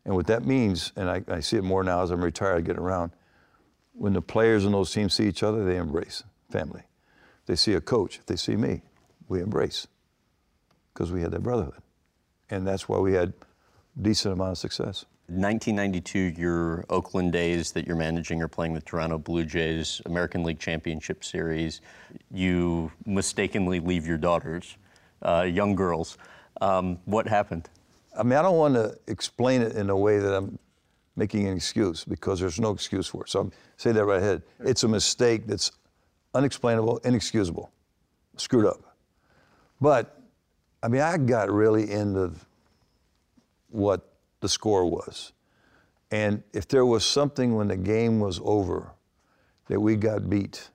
And 0.05 0.15
what 0.15 0.27
that 0.27 0.45
means, 0.45 0.91
and 0.95 1.09
I, 1.09 1.23
I 1.27 1.39
see 1.39 1.57
it 1.57 1.63
more 1.63 1.83
now 1.83 2.03
as 2.03 2.11
I'm 2.11 2.23
retired, 2.23 2.65
getting 2.65 2.81
around, 2.81 3.11
when 3.93 4.13
the 4.13 4.21
players 4.21 4.65
in 4.65 4.71
those 4.71 4.91
teams 4.91 5.13
see 5.13 5.27
each 5.27 5.41
other, 5.41 5.65
they 5.65 5.77
embrace 5.77 6.23
family. 6.51 6.83
They 7.47 7.55
see 7.55 7.73
a 7.73 7.81
coach, 7.81 8.17
if 8.17 8.25
they 8.25 8.35
see 8.35 8.55
me, 8.55 8.81
we 9.27 9.41
embrace 9.41 9.87
because 10.93 11.11
we 11.11 11.21
had 11.21 11.31
that 11.31 11.43
brotherhood. 11.43 11.81
And 12.49 12.65
that's 12.65 12.87
why 12.87 12.99
we 12.99 13.13
had 13.13 13.33
decent 14.01 14.33
amount 14.33 14.51
of 14.51 14.57
success. 14.57 15.05
1992, 15.27 16.39
your 16.39 16.85
Oakland 16.89 17.31
days 17.31 17.71
that 17.71 17.87
you're 17.87 17.95
managing 17.95 18.43
or 18.43 18.47
playing 18.47 18.73
with 18.73 18.85
Toronto 18.85 19.17
Blue 19.17 19.43
Jays, 19.43 19.99
American 20.05 20.43
League 20.43 20.59
Championship 20.59 21.23
Series, 21.23 21.81
you 22.31 22.91
mistakenly 23.07 23.79
leave 23.79 24.05
your 24.05 24.17
daughters, 24.17 24.77
uh, 25.23 25.41
young 25.41 25.73
girls. 25.73 26.19
Um, 26.61 26.99
what 27.05 27.27
happened? 27.27 27.67
I 28.17 28.23
mean, 28.23 28.33
I 28.33 28.41
don't 28.41 28.57
want 28.57 28.75
to 28.75 28.97
explain 29.07 29.61
it 29.61 29.75
in 29.75 29.89
a 29.89 29.97
way 29.97 30.19
that 30.19 30.35
I'm 30.35 30.57
making 31.15 31.47
an 31.47 31.55
excuse 31.55 32.03
because 32.03 32.39
there's 32.39 32.59
no 32.59 32.71
excuse 32.71 33.07
for 33.07 33.23
it. 33.23 33.29
So 33.29 33.41
I'm 33.41 33.51
say 33.77 33.91
that 33.91 34.05
right 34.05 34.21
ahead. 34.21 34.43
It's 34.59 34.83
a 34.83 34.87
mistake 34.87 35.47
that's 35.47 35.71
unexplainable, 36.33 36.97
inexcusable, 36.99 37.71
screwed 38.37 38.65
up. 38.65 38.95
But 39.81 40.21
I 40.83 40.87
mean, 40.87 41.01
I 41.01 41.17
got 41.17 41.51
really 41.51 41.91
into 41.91 42.33
what 43.69 44.13
the 44.41 44.49
score 44.49 44.85
was. 44.85 45.33
And 46.11 46.43
if 46.53 46.67
there 46.67 46.85
was 46.85 47.05
something 47.05 47.55
when 47.55 47.67
the 47.67 47.77
game 47.77 48.19
was 48.19 48.39
over 48.43 48.91
that 49.67 49.79
we 49.79 49.95
got 49.95 50.29
beat, 50.29 50.69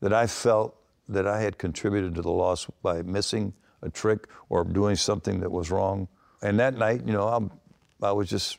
that 0.00 0.12
I 0.12 0.26
felt 0.26 0.76
that 1.08 1.26
I 1.26 1.40
had 1.40 1.58
contributed 1.58 2.14
to 2.14 2.22
the 2.22 2.30
loss 2.30 2.66
by 2.82 3.02
missing 3.02 3.52
a 3.82 3.90
trick 3.90 4.26
or 4.48 4.64
doing 4.64 4.96
something 4.96 5.40
that 5.40 5.50
was 5.50 5.70
wrong. 5.70 6.08
And 6.42 6.58
that 6.60 6.76
night, 6.76 7.02
you 7.06 7.12
know, 7.12 7.28
I'm, 7.28 7.50
I 8.02 8.12
was 8.12 8.28
just 8.28 8.58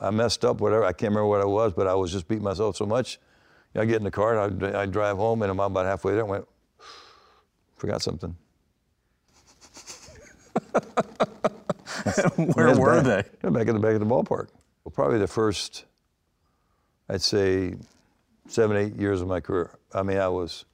I 0.00 0.10
messed 0.10 0.44
up, 0.44 0.60
whatever. 0.60 0.84
I 0.84 0.92
can't 0.92 1.10
remember 1.10 1.26
what 1.28 1.40
it 1.40 1.48
was, 1.48 1.72
but 1.72 1.86
I 1.86 1.94
was 1.94 2.12
just 2.12 2.28
beating 2.28 2.44
myself 2.44 2.76
so 2.76 2.86
much. 2.86 3.18
I 3.74 3.84
get 3.84 3.96
in 3.96 4.04
the 4.04 4.10
car 4.10 4.38
and 4.38 4.64
I, 4.64 4.82
I 4.82 4.86
drive 4.86 5.18
home, 5.18 5.42
and 5.42 5.50
I'm 5.50 5.60
about 5.60 5.84
halfway 5.84 6.12
there. 6.12 6.22
and 6.22 6.30
went, 6.30 6.46
forgot 7.76 8.00
something. 8.00 8.34
Where 12.54 12.74
were 12.78 13.02
back- 13.02 13.26
they? 13.42 13.50
Back 13.50 13.68
in 13.68 13.74
the 13.74 13.80
back 13.80 13.94
of 13.94 14.00
the 14.00 14.06
ballpark. 14.06 14.48
Well, 14.84 14.92
probably 14.94 15.18
the 15.18 15.26
first, 15.26 15.84
I'd 17.08 17.20
say, 17.20 17.74
seven, 18.48 18.76
eight 18.78 18.96
years 18.96 19.20
of 19.20 19.28
my 19.28 19.40
career. 19.40 19.78
I 19.92 20.02
mean, 20.02 20.18
I 20.18 20.28
was, 20.28 20.64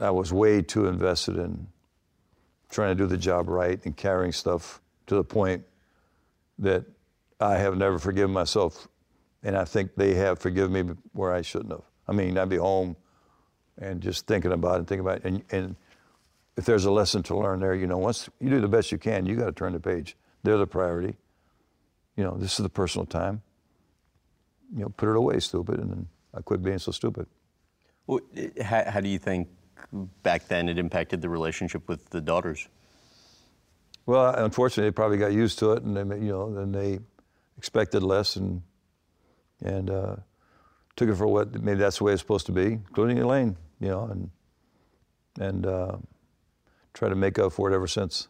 I 0.00 0.10
was 0.10 0.32
way 0.32 0.62
too 0.62 0.86
invested 0.86 1.36
in 1.38 1.66
trying 2.70 2.96
to 2.96 3.02
do 3.02 3.06
the 3.06 3.18
job 3.18 3.48
right 3.48 3.84
and 3.84 3.96
carrying 3.96 4.32
stuff 4.32 4.80
to 5.06 5.16
the 5.16 5.24
point 5.24 5.64
that 6.58 6.84
I 7.40 7.56
have 7.56 7.76
never 7.76 7.98
forgiven 7.98 8.32
myself, 8.32 8.88
and 9.42 9.56
I 9.56 9.64
think 9.64 9.94
they 9.96 10.14
have 10.14 10.38
forgiven 10.38 10.72
me 10.72 10.94
where 11.12 11.32
I 11.32 11.42
shouldn't 11.42 11.72
have. 11.72 11.82
I 12.06 12.12
mean, 12.12 12.38
I'd 12.38 12.48
be 12.48 12.56
home 12.56 12.96
and 13.80 14.00
just 14.00 14.26
thinking 14.26 14.52
about 14.52 14.74
it, 14.74 14.78
and 14.80 14.88
thinking 14.88 15.06
about 15.06 15.18
it, 15.18 15.24
and, 15.24 15.42
and 15.50 15.76
if 16.56 16.64
there's 16.64 16.84
a 16.84 16.90
lesson 16.90 17.22
to 17.24 17.36
learn 17.36 17.60
there, 17.60 17.74
you 17.74 17.86
know, 17.86 17.98
once 17.98 18.28
you 18.40 18.50
do 18.50 18.60
the 18.60 18.68
best 18.68 18.92
you 18.92 18.98
can, 18.98 19.24
you 19.24 19.36
got 19.36 19.46
to 19.46 19.52
turn 19.52 19.72
the 19.72 19.80
page. 19.80 20.16
They're 20.42 20.58
the 20.58 20.66
priority. 20.66 21.16
You 22.16 22.24
know, 22.24 22.36
this 22.36 22.58
is 22.58 22.62
the 22.62 22.68
personal 22.68 23.06
time. 23.06 23.40
You 24.74 24.82
know, 24.82 24.88
put 24.90 25.08
it 25.08 25.16
away, 25.16 25.40
stupid, 25.40 25.78
and 25.80 25.90
then 25.90 26.08
I 26.34 26.42
quit 26.42 26.62
being 26.62 26.78
so 26.78 26.92
stupid. 26.92 27.26
Well, 28.06 28.20
how, 28.62 28.90
how 28.90 29.00
do 29.00 29.08
you 29.08 29.18
think 29.18 29.48
back 30.22 30.48
then 30.48 30.68
it 30.68 30.78
impacted 30.78 31.22
the 31.22 31.28
relationship 31.28 31.88
with 31.88 32.10
the 32.10 32.20
daughters? 32.20 32.68
Well, 34.06 34.34
unfortunately, 34.34 34.90
they 34.90 34.94
probably 34.94 35.18
got 35.18 35.32
used 35.32 35.58
to 35.60 35.72
it, 35.72 35.82
and 35.82 35.96
they, 35.96 36.16
you 36.16 36.32
know, 36.32 36.52
then 36.52 36.72
they 36.72 36.98
expected 37.58 38.02
less, 38.02 38.36
and 38.36 38.62
and 39.62 39.90
uh, 39.90 40.16
took 40.96 41.08
it 41.08 41.14
for 41.16 41.26
what 41.26 41.62
maybe 41.62 41.80
that's 41.80 41.98
the 41.98 42.04
way 42.04 42.12
it's 42.12 42.22
supposed 42.22 42.46
to 42.46 42.52
be, 42.52 42.64
including 42.72 43.18
Elaine, 43.18 43.56
you 43.78 43.88
know, 43.88 44.04
and 44.04 44.30
and 45.38 45.66
uh, 45.66 45.96
try 46.94 47.08
to 47.08 47.14
make 47.14 47.38
up 47.38 47.52
for 47.52 47.70
it 47.70 47.74
ever 47.74 47.86
since. 47.86 48.28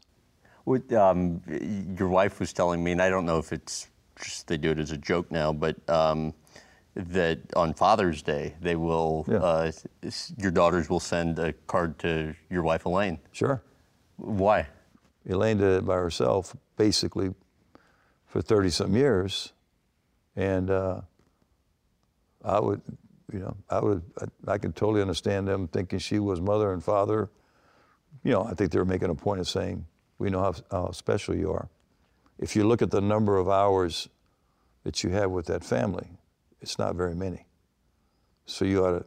What, 0.64 0.92
um, 0.92 1.40
your 1.98 2.08
wife 2.08 2.38
was 2.38 2.52
telling 2.52 2.84
me, 2.84 2.92
and 2.92 3.00
I 3.00 3.08
don't 3.08 3.24
know 3.24 3.38
if 3.38 3.52
it's 3.52 3.88
just 4.22 4.46
they 4.48 4.56
do 4.56 4.70
it 4.70 4.78
as 4.78 4.90
a 4.90 4.98
joke 4.98 5.30
now, 5.30 5.52
but 5.52 5.76
um, 5.88 6.34
that 6.94 7.38
on 7.56 7.72
Father's 7.74 8.22
Day 8.22 8.54
they 8.60 8.76
will, 8.76 9.24
Yeah. 9.28 9.38
uh, 9.38 9.72
your 10.36 10.50
daughters 10.50 10.90
will 10.90 11.00
send 11.00 11.38
a 11.38 11.52
card 11.66 11.98
to 12.00 12.34
your 12.50 12.62
wife 12.62 12.84
Elaine. 12.86 13.18
Sure. 13.32 13.62
Why? 14.16 14.66
Elaine 15.28 15.58
did 15.58 15.68
it 15.78 15.86
by 15.86 15.96
herself, 15.96 16.56
basically, 16.76 17.34
for 18.26 18.42
30 18.42 18.70
some 18.70 18.96
years. 18.96 19.52
And 20.36 20.70
uh, 20.70 21.02
I 22.44 22.60
would, 22.60 22.80
you 23.32 23.40
know, 23.40 23.56
I 23.68 23.80
would, 23.80 24.02
I, 24.20 24.52
I 24.52 24.58
could 24.58 24.74
totally 24.74 25.00
understand 25.02 25.46
them 25.46 25.68
thinking 25.68 25.98
she 25.98 26.18
was 26.18 26.40
mother 26.40 26.72
and 26.72 26.82
father. 26.82 27.30
You 28.24 28.32
know, 28.32 28.44
I 28.44 28.54
think 28.54 28.72
they 28.72 28.78
were 28.78 28.84
making 28.84 29.10
a 29.10 29.14
point 29.14 29.40
of 29.40 29.48
saying, 29.48 29.86
we 30.18 30.30
know 30.30 30.40
how, 30.40 30.54
how 30.70 30.90
special 30.92 31.34
you 31.34 31.52
are. 31.52 31.68
If 32.38 32.56
you 32.56 32.66
look 32.66 32.82
at 32.82 32.90
the 32.90 33.00
number 33.00 33.36
of 33.36 33.48
hours 33.48 34.08
that 34.84 35.04
you 35.04 35.10
have 35.10 35.30
with 35.30 35.46
that 35.46 35.62
family, 35.64 36.08
it's 36.60 36.78
not 36.78 36.94
very 36.94 37.14
many. 37.14 37.46
So 38.46 38.64
you 38.64 38.84
ought 38.84 38.98
to 38.98 39.04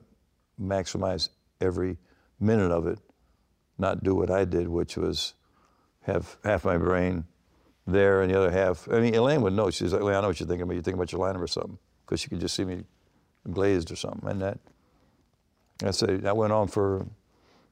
maximize 0.59 1.29
every 1.59 1.97
minute 2.39 2.71
of 2.71 2.87
it, 2.87 2.99
not 3.77 4.03
do 4.03 4.15
what 4.15 4.31
I 4.31 4.45
did, 4.45 4.67
which 4.67 4.97
was 4.97 5.33
have 6.01 6.37
half 6.43 6.65
my 6.65 6.77
brain 6.77 7.25
there 7.87 8.21
and 8.21 8.31
the 8.31 8.37
other 8.37 8.51
half. 8.51 8.87
I 8.91 8.99
mean, 8.99 9.15
Elaine 9.15 9.41
would 9.41 9.53
know. 9.53 9.69
She's 9.69 9.93
like, 9.93 10.01
well, 10.01 10.17
I 10.17 10.21
know 10.21 10.27
what 10.27 10.39
you're 10.39 10.47
thinking 10.47 10.63
about. 10.63 10.73
You're 10.73 10.83
thinking 10.83 10.99
about 10.99 11.11
your 11.11 11.21
lineup 11.21 11.41
or 11.41 11.47
something, 11.47 11.77
because 12.05 12.19
she 12.19 12.29
could 12.29 12.39
just 12.39 12.55
see 12.55 12.65
me 12.65 12.83
glazed 13.51 13.91
or 13.91 13.95
something. 13.95 14.29
And 14.29 14.41
that, 14.41 14.59
I 15.83 15.91
say, 15.91 16.17
that 16.17 16.37
went 16.37 16.53
on 16.53 16.67
for, 16.67 17.05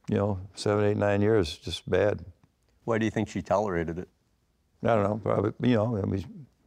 you 0.09 0.17
know, 0.17 0.39
seven, 0.55 0.85
eight, 0.85 0.97
nine 0.97 1.21
years, 1.21 1.57
just 1.57 1.89
bad. 1.89 2.25
Why 2.83 2.97
do 2.97 3.05
you 3.05 3.11
think 3.11 3.29
she 3.29 3.41
tolerated 3.41 3.99
it? 3.99 4.09
I 4.83 4.95
don't 4.95 5.03
know, 5.03 5.21
probably, 5.23 5.69
you 5.69 5.75
know, 5.75 5.97
I 5.97 6.05
mean, 6.05 6.25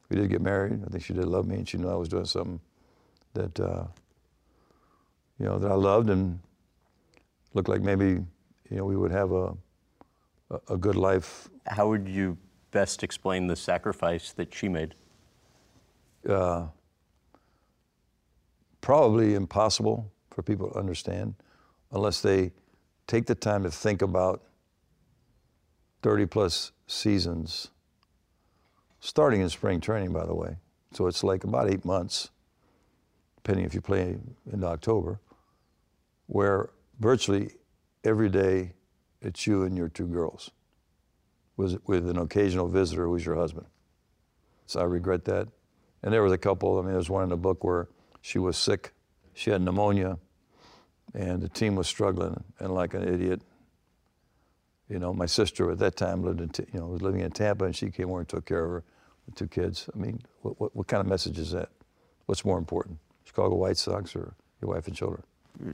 we 0.09 0.17
did 0.17 0.31
get 0.31 0.41
married. 0.41 0.81
I 0.87 0.91
think 0.91 1.05
she 1.05 1.13
did 1.13 1.25
love 1.25 1.47
me, 1.47 1.57
and 1.57 1.69
she 1.69 1.77
knew 1.77 1.91
I 1.91 1.97
was 1.97 2.09
doing 2.09 2.27
something 2.27 2.61
that, 3.35 3.61
uh, 3.61 3.85
you 5.39 5.47
know, 5.47 5.59
that 5.59 5.71
I 5.71 5.75
loved 5.75 6.11
and 6.11 6.41
looked 7.53 7.69
like 7.69 7.83
maybe, 7.83 8.07
you 8.71 8.77
know, 8.77 8.85
we 8.85 8.97
would 8.97 9.13
have 9.13 9.33
a, 9.33 9.55
a, 10.69 10.77
good 10.77 10.97
life 10.97 11.49
How 11.67 11.89
would 11.89 12.09
you 12.09 12.37
best 12.71 13.03
explain 13.03 13.47
the 13.47 13.57
sacrifice 13.57 14.33
that 14.33 14.55
she 14.55 14.69
made? 14.69 14.95
uh, 16.29 16.67
probably 18.81 19.35
impossible 19.35 20.13
for 20.31 20.43
people 20.43 20.71
to 20.71 20.79
understand 20.79 21.35
unless 21.93 22.21
they 22.21 22.53
take 23.07 23.27
the 23.27 23.35
time 23.35 23.63
to 23.63 23.71
think 23.71 24.03
about 24.03 24.43
30 26.03 26.27
plus 26.27 26.73
seasons, 26.87 27.69
starting 29.01 29.41
in 29.41 29.49
spring 29.49 29.81
training, 29.81 30.13
by 30.13 30.27
the 30.27 30.35
way. 30.35 30.57
So 30.93 31.07
it's 31.07 31.25
like 31.25 31.45
about 31.45 31.71
eight 31.71 31.85
months, 31.85 32.31
depending 33.45 33.67
if 33.67 33.75
you 33.75 33.81
play 33.83 34.17
in 34.51 34.65
October, 34.65 35.21
where 36.29 36.71
virtually 36.99 37.53
every 38.03 38.31
day 38.31 38.73
it's 39.21 39.47
you 39.47 39.65
and 39.65 39.77
your 39.77 39.89
two 39.89 40.07
girls, 40.07 40.51
with, 41.59 41.79
with 41.87 42.09
an 42.09 42.17
occasional 42.17 42.67
visitor 42.69 43.07
who's 43.07 43.25
your 43.25 43.37
husband. 43.37 43.67
So 44.67 44.81
I 44.81 44.85
regret 44.85 45.27
that. 45.27 45.49
And 46.03 46.13
there 46.13 46.23
was 46.23 46.33
a 46.33 46.39
couple, 46.39 46.79
I 46.79 46.83
mean, 46.83 46.93
there's 46.93 47.11
one 47.11 47.23
in 47.23 47.29
the 47.29 47.37
book 47.37 47.63
where 47.63 47.89
she 48.23 48.39
was 48.39 48.57
sick. 48.57 48.93
She 49.35 49.51
had 49.51 49.61
pneumonia, 49.61 50.19
and 51.13 51.43
the 51.43 51.49
team 51.49 51.77
was 51.77 51.87
struggling, 51.87 52.43
and 52.59 52.75
like 52.75 52.95
an 52.95 53.07
idiot. 53.07 53.43
You 54.89 54.99
know, 54.99 55.13
my 55.13 55.27
sister 55.27 55.71
at 55.71 55.79
that 55.81 55.97
time 55.97 56.23
lived 56.23 56.41
in, 56.41 56.51
you 56.73 56.81
know, 56.81 56.87
was 56.87 57.03
living 57.03 57.21
in 57.21 57.31
Tampa, 57.31 57.67
and 57.67 57.77
she 57.77 57.91
came 57.91 58.09
over 58.09 58.21
and 58.21 58.29
took 58.29 58.47
care 58.47 58.65
of 58.65 58.71
her 58.71 58.85
with 59.27 59.35
two 59.35 59.49
kids. 59.49 59.91
I 59.95 59.99
mean, 59.99 60.23
what, 60.41 60.59
what, 60.59 60.75
what 60.75 60.87
kind 60.87 61.03
of 61.03 61.07
message 61.07 61.39
is 61.39 61.53
that? 61.53 61.69
What's 62.27 62.45
more 62.45 62.57
important, 62.57 62.99
Chicago 63.35 63.57
White 63.57 63.77
Sox 63.77 64.15
or 64.15 64.35
your 64.63 64.71
wife 64.71 64.87
and 64.87 64.95
children? 64.95 65.23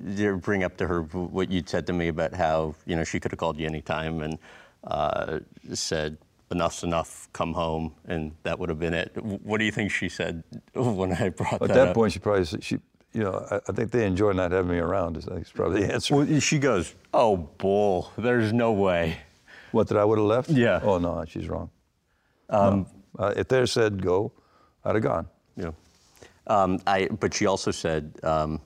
You 0.07 0.37
bring 0.37 0.65
up 0.65 0.77
to 0.79 0.87
her 0.87 1.03
what 1.03 1.51
you'd 1.51 1.69
said 1.69 1.87
to 1.89 1.93
me 1.93 2.09
about 2.09 2.33
how 2.35 2.75
you 2.87 2.97
know 2.97 3.05
she 3.05 3.21
could 3.21 3.33
have 3.33 3.39
called 3.39 3.59
you 3.59 3.67
anytime 3.67 4.23
and 4.23 4.39
uh, 4.85 5.41
said 5.75 6.17
enough's 6.51 6.83
enough, 6.83 7.29
come 7.33 7.53
home, 7.53 7.95
and 8.09 8.33
that 8.43 8.59
would 8.59 8.69
have 8.71 8.79
been 8.79 8.93
it. 8.95 9.13
What 9.23 9.59
do 9.59 9.65
you 9.65 9.71
think 9.71 9.91
she 9.91 10.09
said 10.09 10.43
when 10.75 11.13
I 11.13 11.29
brought 11.29 11.55
At 11.55 11.61
that 11.69 11.75
that 11.75 11.89
up? 11.89 11.95
point, 11.95 12.13
she 12.13 12.19
probably, 12.19 12.45
said- 12.47 12.65
she, 12.65 12.79
you 13.13 13.23
know, 13.23 13.47
I, 13.51 13.57
I 13.69 13.73
think 13.73 13.91
they 13.91 14.05
enjoy 14.07 14.33
not 14.33 14.53
having 14.53 14.71
me 14.71 14.79
around. 14.79 15.17
I 15.17 15.21
think 15.21 15.41
it's 15.43 15.53
probably 15.53 15.83
the 15.87 15.93
answer. 15.95 16.17
Well, 16.17 16.41
she 16.41 16.59
goes, 16.59 16.95
"Oh, 17.15 17.37
bull! 17.59 18.11
There's 18.17 18.53
no 18.53 18.73
way." 18.73 19.19
What, 19.73 19.89
that 19.89 19.97
I 19.99 20.05
would 20.05 20.19
have 20.19 20.27
left? 20.27 20.51
Yeah. 20.51 20.81
Oh, 20.83 20.99
no, 20.99 21.25
she's 21.29 21.49
wrong. 21.49 21.71
Um, 22.49 22.87
uh, 23.19 23.33
if 23.37 23.47
they 23.49 23.65
said 23.67 24.03
go, 24.03 24.33
I'd 24.85 24.97
have 24.97 25.05
gone. 25.05 25.29
Yeah. 25.57 25.71
Um, 26.47 26.81
I, 26.87 27.07
but 27.09 27.35
she 27.35 27.47
also 27.47 27.71
said, 27.71 28.13
um, 28.23 28.61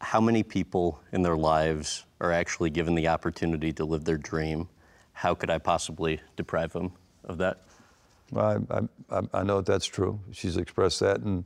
how 0.00 0.20
many 0.20 0.42
people 0.42 1.00
in 1.12 1.22
their 1.22 1.36
lives 1.36 2.04
are 2.20 2.32
actually 2.32 2.70
given 2.70 2.94
the 2.94 3.08
opportunity 3.08 3.72
to 3.74 3.84
live 3.84 4.04
their 4.04 4.16
dream? 4.18 4.68
How 5.12 5.34
could 5.34 5.50
I 5.50 5.58
possibly 5.58 6.20
deprive 6.36 6.72
them 6.72 6.92
of 7.24 7.38
that? 7.38 7.62
I, 8.34 8.56
I, 8.70 8.80
I- 9.10 9.28
I 9.32 9.42
know 9.44 9.60
that's 9.60 9.86
true. 9.86 10.20
She's 10.32 10.56
expressed 10.56 11.00
that, 11.00 11.20
and 11.20 11.44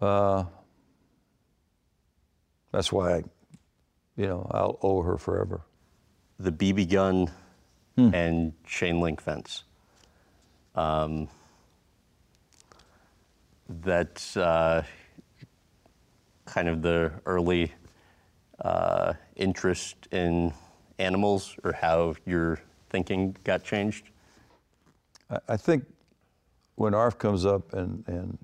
uh, 0.00 0.44
that's 2.72 2.90
why 2.90 3.16
I, 3.18 3.22
you 4.16 4.26
know, 4.26 4.46
I'll 4.50 4.78
owe 4.82 5.02
her 5.02 5.16
forever. 5.18 5.60
The 6.38 6.50
BB 6.52 6.90
gun 6.90 7.30
and 7.96 8.52
chain 8.66 9.00
link 9.00 9.20
fence. 9.20 9.64
Um, 10.74 11.28
that's 13.68 14.36
uh, 14.36 14.84
kind 16.44 16.68
of 16.68 16.82
the 16.82 17.12
early 17.26 17.72
uh, 18.60 19.14
interest 19.36 20.08
in 20.12 20.52
animals 20.98 21.56
or 21.64 21.72
how 21.72 22.14
your 22.26 22.60
thinking 22.90 23.36
got 23.44 23.64
changed. 23.64 24.10
I, 25.30 25.38
I 25.48 25.56
think 25.56 25.84
when 26.76 26.94
ARF 26.94 27.18
comes 27.18 27.46
up 27.46 27.72
and, 27.72 28.04
and 28.06 28.38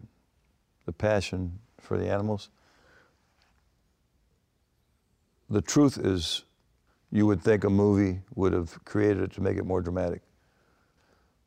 the 0.86 0.92
passion 0.92 1.58
for 1.80 1.98
the 1.98 2.08
animals, 2.08 2.50
the 5.50 5.62
truth 5.62 5.98
is 5.98 6.44
you 7.10 7.26
would 7.26 7.42
think 7.42 7.64
a 7.64 7.70
movie 7.70 8.20
would 8.34 8.52
have 8.52 8.84
created 8.84 9.22
it 9.22 9.32
to 9.32 9.40
make 9.40 9.56
it 9.56 9.64
more 9.64 9.80
dramatic. 9.80 10.20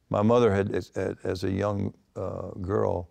My 0.09 0.21
mother 0.21 0.53
had, 0.53 0.73
as, 0.73 0.89
as 1.23 1.43
a 1.43 1.51
young 1.51 1.93
uh, 2.15 2.49
girl, 2.61 3.07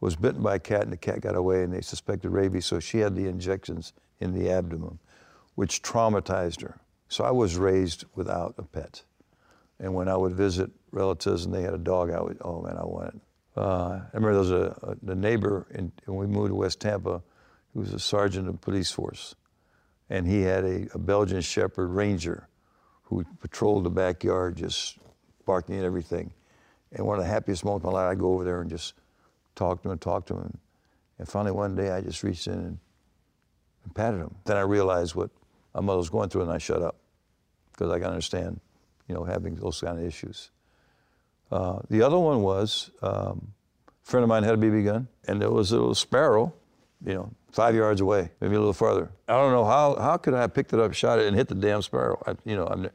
was 0.00 0.16
bitten 0.16 0.42
by 0.42 0.56
a 0.56 0.58
cat 0.58 0.82
and 0.82 0.92
the 0.92 0.96
cat 0.96 1.20
got 1.20 1.34
away 1.34 1.62
and 1.62 1.72
they 1.72 1.80
suspected 1.80 2.30
rabies, 2.30 2.66
so 2.66 2.80
she 2.80 2.98
had 2.98 3.14
the 3.14 3.26
injections 3.26 3.92
in 4.20 4.34
the 4.34 4.50
abdomen, 4.50 4.98
which 5.54 5.82
traumatized 5.82 6.62
her. 6.62 6.78
So 7.08 7.24
I 7.24 7.30
was 7.30 7.56
raised 7.56 8.04
without 8.14 8.54
a 8.58 8.62
pet. 8.62 9.02
And 9.78 9.94
when 9.94 10.08
I 10.08 10.16
would 10.16 10.32
visit 10.32 10.70
relatives 10.90 11.44
and 11.44 11.54
they 11.54 11.62
had 11.62 11.74
a 11.74 11.78
dog, 11.78 12.10
I 12.10 12.20
would, 12.20 12.38
oh 12.42 12.62
man, 12.62 12.76
I 12.76 12.84
wanted, 12.84 13.20
Uh, 13.56 14.00
I 14.02 14.10
remember 14.12 14.32
there 14.32 14.40
was 14.40 14.50
a, 14.50 14.96
a, 15.08 15.12
a 15.12 15.14
neighbor 15.14 15.66
in, 15.70 15.92
when 16.04 16.18
we 16.18 16.26
moved 16.26 16.50
to 16.50 16.54
West 16.54 16.80
Tampa 16.80 17.22
who 17.72 17.80
was 17.80 17.92
a 17.92 17.98
sergeant 17.98 18.48
of 18.48 18.54
the 18.54 18.58
police 18.58 18.90
force. 18.90 19.34
And 20.10 20.26
he 20.26 20.42
had 20.42 20.64
a, 20.64 20.88
a 20.94 20.98
Belgian 20.98 21.40
Shepherd 21.40 21.88
Ranger 21.88 22.48
who 23.04 23.24
patrolled 23.40 23.84
the 23.84 23.90
backyard 23.90 24.56
just 24.56 24.98
barking 25.46 25.78
at 25.78 25.84
everything. 25.84 26.32
And 26.92 27.06
one 27.06 27.18
of 27.18 27.24
the 27.24 27.30
happiest 27.30 27.64
moments 27.64 27.86
of 27.86 27.92
my 27.92 28.00
life, 28.00 28.12
I 28.12 28.14
go 28.14 28.32
over 28.34 28.44
there 28.44 28.60
and 28.60 28.70
just 28.70 28.94
talk 29.56 29.82
to 29.82 29.88
him 29.88 29.92
and 29.92 30.00
talk 30.00 30.26
to 30.26 30.34
him. 30.34 30.58
And 31.18 31.28
finally 31.28 31.52
one 31.52 31.74
day 31.74 31.90
I 31.90 32.00
just 32.00 32.22
reached 32.22 32.46
in 32.46 32.54
and, 32.54 32.78
and 33.84 33.94
patted 33.94 34.18
him. 34.18 34.34
Then 34.44 34.56
I 34.56 34.60
realized 34.60 35.14
what 35.14 35.30
my 35.74 35.80
mother 35.80 35.98
was 35.98 36.10
going 36.10 36.28
through 36.28 36.42
and 36.42 36.52
I 36.52 36.58
shut 36.58 36.82
up 36.82 36.96
because 37.72 37.90
I 37.90 37.98
can 37.98 38.08
understand, 38.08 38.60
you 39.08 39.14
know, 39.14 39.24
having 39.24 39.56
those 39.56 39.80
kind 39.80 39.98
of 39.98 40.04
issues. 40.04 40.50
Uh, 41.50 41.80
the 41.90 42.02
other 42.02 42.18
one 42.18 42.42
was 42.42 42.90
um, 43.02 43.52
a 43.86 43.90
friend 44.02 44.22
of 44.22 44.28
mine 44.28 44.42
had 44.42 44.54
a 44.54 44.56
BB 44.56 44.84
gun, 44.84 45.08
and 45.28 45.40
there 45.40 45.50
was 45.50 45.72
a 45.72 45.76
little 45.76 45.94
sparrow, 45.94 46.52
you 47.04 47.14
know, 47.14 47.30
five 47.52 47.74
yards 47.74 48.00
away, 48.00 48.30
maybe 48.40 48.54
a 48.56 48.58
little 48.58 48.72
farther. 48.72 49.10
I 49.28 49.34
don't 49.34 49.52
know 49.52 49.64
how 49.64 49.94
how 49.96 50.16
could 50.16 50.34
I 50.34 50.40
have 50.40 50.54
picked 50.54 50.72
it 50.72 50.80
up, 50.80 50.92
shot 50.92 51.18
it, 51.18 51.26
and 51.26 51.36
hit 51.36 51.48
the 51.48 51.54
damn 51.54 51.82
sparrow? 51.82 52.20
I, 52.26 52.34
you 52.44 52.56
know, 52.56 52.66
I'm, 52.66 52.90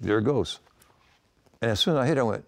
there 0.00 0.18
it 0.18 0.24
goes. 0.24 0.60
And 1.60 1.70
as 1.72 1.80
soon 1.80 1.96
as 1.96 2.02
I 2.02 2.06
hit, 2.06 2.16
it, 2.16 2.20
I 2.20 2.24
went, 2.24 2.44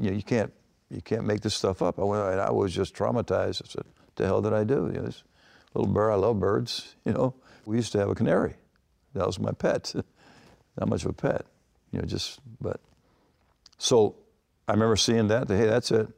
you 0.00 0.10
know, 0.10 0.16
you 0.16 0.22
can't 0.22 0.52
you 0.90 1.00
can't 1.00 1.24
make 1.24 1.40
this 1.40 1.54
stuff 1.54 1.82
up. 1.82 1.98
I 1.98 2.04
went, 2.04 2.22
I 2.22 2.50
was 2.50 2.72
just 2.72 2.94
traumatized. 2.94 3.62
I 3.62 3.68
said, 3.68 3.84
the 4.14 4.24
hell 4.24 4.40
did 4.40 4.52
I 4.52 4.62
do? 4.62 4.90
You 4.92 5.00
know, 5.00 5.02
this 5.02 5.24
little 5.74 5.92
bird. 5.92 6.12
I 6.12 6.14
love 6.14 6.38
birds. 6.38 6.94
You 7.04 7.12
know, 7.12 7.34
we 7.64 7.76
used 7.76 7.92
to 7.92 7.98
have 7.98 8.08
a 8.08 8.14
canary. 8.14 8.54
That 9.14 9.26
was 9.26 9.40
my 9.40 9.52
pet. 9.52 9.92
Not 10.78 10.88
much 10.88 11.04
of 11.04 11.10
a 11.10 11.14
pet 11.14 11.46
you 11.96 12.02
know, 12.02 12.06
just, 12.06 12.40
but. 12.60 12.80
So 13.78 14.16
I 14.68 14.72
remember 14.72 14.96
seeing 14.96 15.28
that, 15.28 15.48
hey, 15.48 15.66
that's 15.66 15.90
it. 15.90 16.08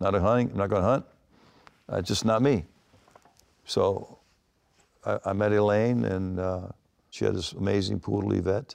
Not 0.00 0.14
a 0.14 0.20
hunting, 0.20 0.50
I'm 0.50 0.58
not 0.58 0.70
to 0.70 0.80
hunt. 0.80 1.04
Uh, 1.88 2.02
just 2.02 2.24
not 2.24 2.42
me. 2.42 2.64
So 3.64 4.18
I, 5.04 5.18
I 5.26 5.32
met 5.32 5.52
Elaine, 5.52 6.04
and 6.04 6.40
uh, 6.40 6.68
she 7.10 7.24
had 7.24 7.34
this 7.34 7.52
amazing 7.52 8.00
poodle 8.00 8.32
Yvette 8.32 8.74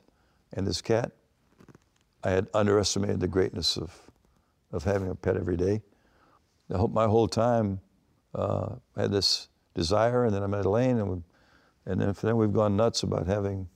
and 0.53 0.65
this 0.65 0.81
cat. 0.81 1.11
I 2.23 2.31
had 2.31 2.47
underestimated 2.53 3.19
the 3.19 3.27
greatness 3.27 3.77
of, 3.77 3.93
of 4.71 4.83
having 4.83 5.09
a 5.09 5.15
pet 5.15 5.35
every 5.35 5.57
day. 5.57 5.81
I 6.73 6.77
hope 6.77 6.91
my 6.91 7.07
whole 7.07 7.27
time, 7.27 7.79
uh, 8.35 8.75
I 8.95 9.01
had 9.01 9.11
this 9.11 9.49
desire, 9.73 10.25
and 10.25 10.33
then 10.33 10.43
I 10.43 10.47
met 10.47 10.65
Elaine, 10.65 10.97
and, 10.97 11.09
we, 11.09 11.17
and 11.85 11.99
then, 11.99 12.15
then 12.21 12.37
we've 12.37 12.53
gone 12.53 12.75
nuts 12.75 13.03
about 13.03 13.27
having 13.27 13.67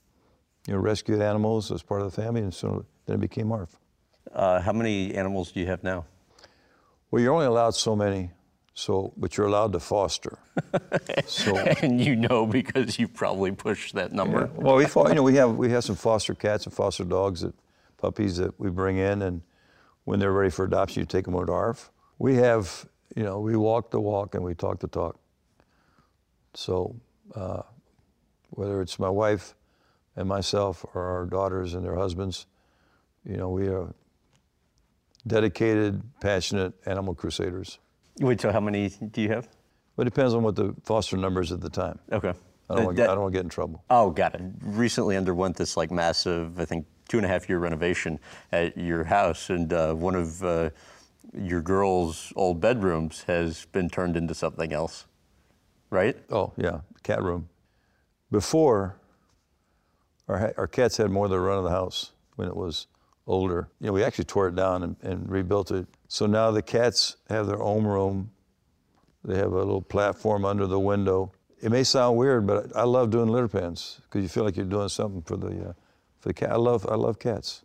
you 0.67 0.73
know, 0.73 0.79
rescued 0.79 1.21
animals 1.21 1.71
as 1.71 1.81
part 1.81 2.01
of 2.01 2.13
the 2.13 2.21
family, 2.21 2.41
and 2.41 2.53
so 2.53 2.85
then 3.05 3.15
it 3.15 3.21
became 3.21 3.51
ARF. 3.51 3.77
Uh, 4.31 4.61
how 4.61 4.71
many 4.71 5.13
animals 5.15 5.51
do 5.51 5.59
you 5.59 5.65
have 5.65 5.83
now? 5.83 6.05
Well, 7.11 7.21
you're 7.21 7.33
only 7.33 7.45
allowed 7.45 7.75
so 7.75 7.95
many, 7.95 8.31
so 8.73 9.13
but 9.17 9.37
you're 9.37 9.45
allowed 9.45 9.73
to 9.73 9.79
foster. 9.79 10.39
so, 11.25 11.55
and 11.57 11.99
you 12.01 12.15
know 12.15 12.45
because 12.45 12.97
you 12.97 13.07
probably 13.07 13.51
pushed 13.51 13.93
that 13.95 14.13
number. 14.13 14.49
Yeah. 14.55 14.61
Well, 14.61 14.75
we 14.75 14.85
you 14.85 15.15
know 15.15 15.23
we 15.23 15.35
have 15.35 15.55
we 15.55 15.69
have 15.71 15.83
some 15.83 15.95
foster 15.95 16.33
cats 16.33 16.65
and 16.65 16.73
foster 16.73 17.03
dogs 17.03 17.41
that 17.41 17.53
puppies 17.97 18.37
that 18.37 18.59
we 18.59 18.69
bring 18.69 18.97
in, 18.97 19.21
and 19.21 19.41
when 20.05 20.19
they're 20.19 20.31
ready 20.31 20.49
for 20.49 20.65
adoption, 20.65 21.01
you 21.01 21.05
take 21.05 21.25
them 21.25 21.35
over 21.35 21.45
to 21.45 21.53
ARF. 21.53 21.91
We 22.19 22.35
have 22.35 22.87
you 23.15 23.23
know 23.23 23.39
we 23.39 23.55
walk 23.55 23.91
the 23.91 23.99
walk 23.99 24.35
and 24.35 24.43
we 24.43 24.55
talk 24.55 24.79
the 24.79 24.87
talk. 24.87 25.19
So 26.53 26.95
uh, 27.35 27.63
whether 28.51 28.81
it's 28.81 28.99
my 28.99 29.09
wife 29.09 29.55
and 30.15 30.27
myself 30.27 30.85
or 30.93 31.03
our 31.03 31.25
daughters 31.25 31.73
and 31.73 31.83
their 31.83 31.95
husbands. 31.95 32.45
You 33.25 33.37
know, 33.37 33.49
we 33.49 33.67
are 33.67 33.93
dedicated, 35.25 36.01
passionate 36.19 36.73
animal 36.85 37.15
crusaders. 37.15 37.79
Wait, 38.19 38.41
so 38.41 38.51
how 38.51 38.59
many 38.59 38.89
do 38.89 39.21
you 39.21 39.29
have? 39.29 39.47
Well, 39.95 40.05
it 40.05 40.09
depends 40.13 40.33
on 40.33 40.43
what 40.43 40.55
the 40.55 40.75
foster 40.83 41.17
numbers 41.17 41.51
at 41.51 41.61
the 41.61 41.69
time. 41.69 41.99
Okay. 42.11 42.33
I 42.69 42.75
don't, 42.75 42.85
want, 42.85 42.99
I 42.99 43.07
don't 43.07 43.21
want 43.21 43.33
to 43.33 43.37
get 43.37 43.43
in 43.43 43.49
trouble. 43.49 43.83
Oh, 43.89 44.09
got 44.09 44.35
it. 44.35 44.41
Recently 44.61 45.17
underwent 45.17 45.57
this 45.57 45.75
like 45.75 45.91
massive, 45.91 46.59
I 46.59 46.65
think, 46.65 46.85
two 47.07 47.17
and 47.17 47.25
a 47.25 47.29
half 47.29 47.49
year 47.49 47.59
renovation 47.59 48.19
at 48.51 48.77
your 48.77 49.03
house, 49.03 49.49
and 49.49 49.71
uh, 49.73 49.93
one 49.93 50.15
of 50.15 50.43
uh, 50.43 50.69
your 51.33 51.61
girls' 51.61 52.31
old 52.35 52.61
bedrooms 52.61 53.23
has 53.23 53.65
been 53.71 53.89
turned 53.89 54.15
into 54.15 54.33
something 54.33 54.73
else, 54.73 55.05
right? 55.89 56.17
Oh, 56.31 56.53
yeah, 56.57 56.81
cat 57.03 57.23
room. 57.23 57.49
Before, 58.31 58.95
our, 60.27 60.53
our 60.57 60.67
cats 60.67 60.97
had 60.97 61.11
more 61.11 61.27
than 61.27 61.37
the 61.37 61.43
run 61.43 61.57
of 61.57 61.63
the 61.63 61.69
house 61.69 62.11
when 62.35 62.47
it 62.47 62.55
was 62.55 62.87
older. 63.27 63.69
You 63.79 63.87
know, 63.87 63.93
we 63.93 64.03
actually 64.03 64.25
tore 64.25 64.47
it 64.47 64.55
down 64.55 64.83
and, 64.83 64.95
and 65.01 65.29
rebuilt 65.29 65.71
it. 65.71 65.87
So 66.07 66.25
now 66.25 66.51
the 66.51 66.61
cats 66.61 67.17
have 67.29 67.47
their 67.47 67.61
own 67.61 67.85
room. 67.85 68.31
They 69.23 69.37
have 69.37 69.51
a 69.53 69.57
little 69.57 69.81
platform 69.81 70.45
under 70.45 70.67
the 70.67 70.79
window. 70.79 71.31
It 71.61 71.71
may 71.71 71.83
sound 71.83 72.17
weird, 72.17 72.45
but 72.45 72.75
I 72.75 72.83
love 72.83 73.09
doing 73.09 73.29
litter 73.29 73.47
pans 73.47 74.01
because 74.03 74.21
you 74.21 74.27
feel 74.27 74.43
like 74.43 74.57
you're 74.57 74.65
doing 74.65 74.89
something 74.89 75.21
for 75.21 75.37
the 75.37 75.69
uh, 75.69 75.73
cat. 76.31 76.51
I 76.51 76.55
love 76.55 76.85
I 76.87 76.95
love 76.95 77.19
cats. 77.19 77.63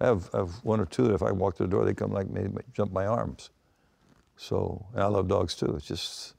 I 0.00 0.06
have, 0.06 0.28
I 0.34 0.38
have 0.38 0.50
one 0.64 0.80
or 0.80 0.86
two 0.86 1.04
that 1.08 1.14
if 1.14 1.22
I 1.22 1.32
walk 1.32 1.56
through 1.56 1.68
the 1.68 1.70
door, 1.70 1.84
they 1.84 1.94
come 1.94 2.12
like 2.12 2.28
maybe 2.28 2.50
jump 2.74 2.92
my 2.92 3.06
arms. 3.06 3.50
So 4.36 4.86
and 4.92 5.02
I 5.02 5.06
love 5.06 5.28
dogs 5.28 5.54
too. 5.54 5.74
It's 5.76 5.86
just, 5.86 6.34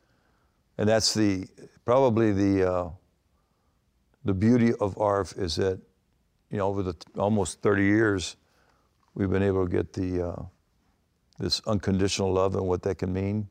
and 0.77 0.87
that's 0.87 1.13
the 1.13 1.47
probably 1.85 2.31
the 2.33 2.71
uh, 2.71 2.89
the 4.25 4.33
beauty 4.33 4.73
of 4.75 4.97
ARF 4.99 5.33
is 5.37 5.55
that, 5.55 5.79
you 6.51 6.57
know, 6.57 6.67
over 6.67 6.83
the 6.83 6.95
almost 7.17 7.61
30 7.61 7.83
years, 7.85 8.35
we've 9.15 9.29
been 9.29 9.43
able 9.43 9.65
to 9.65 9.71
get 9.71 9.93
the 9.93 10.27
uh, 10.27 10.43
this 11.39 11.61
unconditional 11.65 12.31
love 12.31 12.55
and 12.55 12.67
what 12.67 12.83
that 12.83 12.97
can 12.99 13.13
mean. 13.13 13.47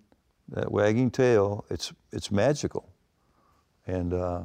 That 0.49 0.71
wagging 0.71 1.11
tail, 1.11 1.65
it's 1.71 1.93
it's 2.13 2.31
magical, 2.31 2.89
and 3.87 4.15
uh, 4.15 4.43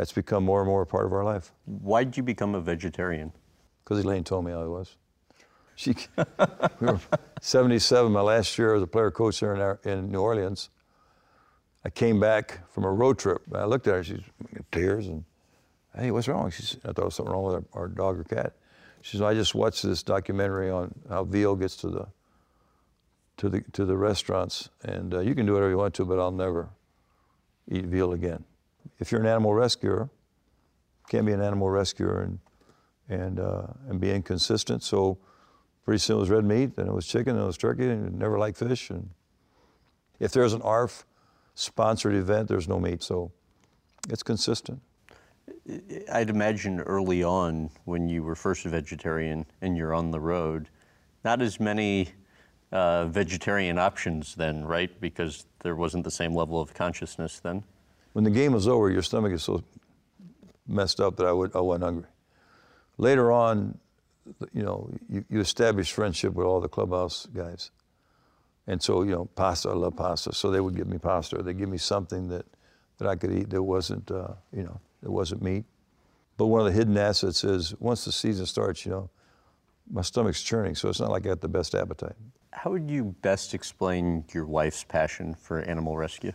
that's 0.00 0.12
become 0.12 0.42
more 0.42 0.62
and 0.62 0.66
more 0.66 0.80
a 0.80 0.86
part 0.86 1.04
of 1.04 1.12
our 1.12 1.22
life. 1.22 1.52
Why 1.66 2.04
did 2.04 2.16
you 2.16 2.22
become 2.22 2.54
a 2.54 2.60
vegetarian? 2.60 3.32
Because 3.84 4.02
Elaine 4.02 4.24
told 4.24 4.46
me 4.46 4.52
I 4.52 4.64
was. 4.64 4.96
She, 5.74 5.94
we 6.80 6.86
were 6.86 6.98
77, 7.42 8.10
my 8.10 8.22
last 8.22 8.56
year 8.56 8.74
as 8.74 8.82
a 8.82 8.86
player 8.86 9.10
coach 9.10 9.40
there 9.40 9.78
in, 9.84 9.90
in 9.90 10.10
New 10.10 10.22
Orleans. 10.22 10.70
I 11.84 11.90
came 11.90 12.18
back 12.18 12.66
from 12.72 12.84
a 12.84 12.90
road 12.90 13.18
trip. 13.18 13.42
I 13.54 13.64
looked 13.66 13.88
at 13.88 13.92
her, 13.92 14.02
she's 14.02 14.22
in 14.56 14.64
tears, 14.72 15.06
and 15.06 15.22
hey, 15.94 16.10
what's 16.10 16.28
wrong? 16.28 16.50
She 16.50 16.62
said, 16.62 16.80
I 16.82 16.86
thought 16.86 16.96
there 16.96 17.04
was 17.04 17.14
something 17.16 17.34
wrong 17.34 17.44
with 17.44 17.54
our, 17.56 17.82
our 17.82 17.88
dog 17.88 18.20
or 18.20 18.24
cat. 18.24 18.54
She 19.02 19.18
said, 19.18 19.26
I 19.26 19.34
just 19.34 19.54
watched 19.54 19.82
this 19.82 20.02
documentary 20.02 20.70
on 20.70 20.94
how 21.10 21.24
veal 21.24 21.56
gets 21.56 21.76
to 21.76 21.90
the 21.90 22.06
to 23.36 23.50
the 23.50 23.60
to 23.72 23.84
the 23.84 23.98
restaurants, 23.98 24.70
and 24.82 25.12
uh, 25.12 25.20
you 25.20 25.34
can 25.34 25.44
do 25.44 25.52
whatever 25.52 25.70
you 25.70 25.76
want 25.76 25.92
to, 25.94 26.06
but 26.06 26.18
I'll 26.18 26.30
never 26.30 26.70
eat 27.70 27.84
veal 27.84 28.14
again. 28.14 28.44
If 28.98 29.12
you're 29.12 29.20
an 29.20 29.26
animal 29.26 29.54
rescuer, 29.54 30.10
can't 31.08 31.26
be 31.26 31.32
an 31.32 31.42
animal 31.42 31.70
rescuer 31.70 32.22
and 32.22 32.38
and 33.08 33.40
uh, 33.40 33.66
and 33.88 34.00
be 34.00 34.10
inconsistent. 34.10 34.82
So 34.82 35.18
pretty 35.84 35.98
soon 35.98 36.16
it 36.16 36.20
was 36.20 36.30
red 36.30 36.44
meat, 36.44 36.76
then 36.76 36.86
it 36.86 36.92
was 36.92 37.06
chicken, 37.06 37.34
then 37.34 37.42
it 37.42 37.46
was 37.46 37.58
turkey, 37.58 37.88
and 37.88 38.12
you 38.12 38.18
never 38.18 38.38
liked 38.38 38.58
fish. 38.58 38.90
And 38.90 39.10
if 40.20 40.32
there's 40.32 40.52
an 40.52 40.62
ARF 40.62 41.04
sponsored 41.54 42.14
event, 42.14 42.48
there's 42.48 42.68
no 42.68 42.78
meat. 42.78 43.02
So 43.02 43.32
it's 44.08 44.22
consistent. 44.22 44.80
I'd 46.12 46.30
imagine 46.30 46.80
early 46.80 47.22
on 47.22 47.70
when 47.84 48.08
you 48.08 48.22
were 48.22 48.34
first 48.34 48.64
a 48.66 48.68
vegetarian 48.68 49.46
and 49.60 49.76
you're 49.76 49.94
on 49.94 50.10
the 50.10 50.20
road, 50.20 50.68
not 51.24 51.42
as 51.42 51.58
many 51.58 52.10
uh, 52.72 53.06
vegetarian 53.06 53.78
options 53.78 54.34
then, 54.36 54.64
right? 54.64 55.00
Because 55.00 55.46
there 55.60 55.74
wasn't 55.74 56.04
the 56.04 56.10
same 56.10 56.34
level 56.34 56.60
of 56.60 56.72
consciousness 56.72 57.40
then. 57.40 57.64
When 58.12 58.24
the 58.24 58.30
game 58.30 58.52
was 58.52 58.66
over, 58.66 58.90
your 58.90 59.02
stomach 59.02 59.32
is 59.32 59.42
so 59.42 59.62
messed 60.66 61.00
up 61.00 61.16
that 61.16 61.26
I, 61.26 61.32
would, 61.32 61.54
I 61.54 61.60
wasn't 61.60 61.84
hungry. 61.84 62.08
Later 62.98 63.32
on, 63.32 63.78
you 64.52 64.62
know, 64.62 64.90
you, 65.08 65.24
you 65.30 65.40
establish 65.40 65.92
friendship 65.92 66.34
with 66.34 66.46
all 66.46 66.60
the 66.60 66.68
clubhouse 66.68 67.26
guys. 67.34 67.70
And 68.66 68.82
so, 68.82 69.02
you 69.02 69.10
know, 69.10 69.24
pasta, 69.34 69.68
I 69.70 69.72
love 69.72 69.96
pasta. 69.96 70.32
So 70.34 70.50
they 70.50 70.60
would 70.60 70.76
give 70.76 70.86
me 70.86 70.98
pasta. 70.98 71.42
They'd 71.42 71.58
give 71.58 71.68
me 71.68 71.78
something 71.78 72.28
that, 72.28 72.46
that 72.98 73.08
I 73.08 73.16
could 73.16 73.32
eat 73.32 73.50
that 73.50 73.62
wasn't, 73.62 74.10
uh, 74.10 74.34
you 74.52 74.62
know, 74.62 74.80
that 75.02 75.10
wasn't 75.10 75.42
meat. 75.42 75.64
But 76.36 76.46
one 76.46 76.60
of 76.60 76.66
the 76.66 76.72
hidden 76.72 76.96
assets 76.96 77.42
is 77.44 77.74
once 77.80 78.04
the 78.04 78.12
season 78.12 78.46
starts, 78.46 78.84
you 78.84 78.92
know, 78.92 79.10
my 79.90 80.02
stomach's 80.02 80.42
churning, 80.42 80.74
so 80.74 80.88
it's 80.88 81.00
not 81.00 81.10
like 81.10 81.26
I 81.26 81.30
got 81.30 81.40
the 81.40 81.48
best 81.48 81.74
appetite. 81.74 82.14
How 82.52 82.70
would 82.70 82.88
you 82.88 83.14
best 83.22 83.54
explain 83.54 84.24
your 84.32 84.46
wife's 84.46 84.84
passion 84.84 85.34
for 85.34 85.60
animal 85.62 85.96
rescue? 85.96 86.32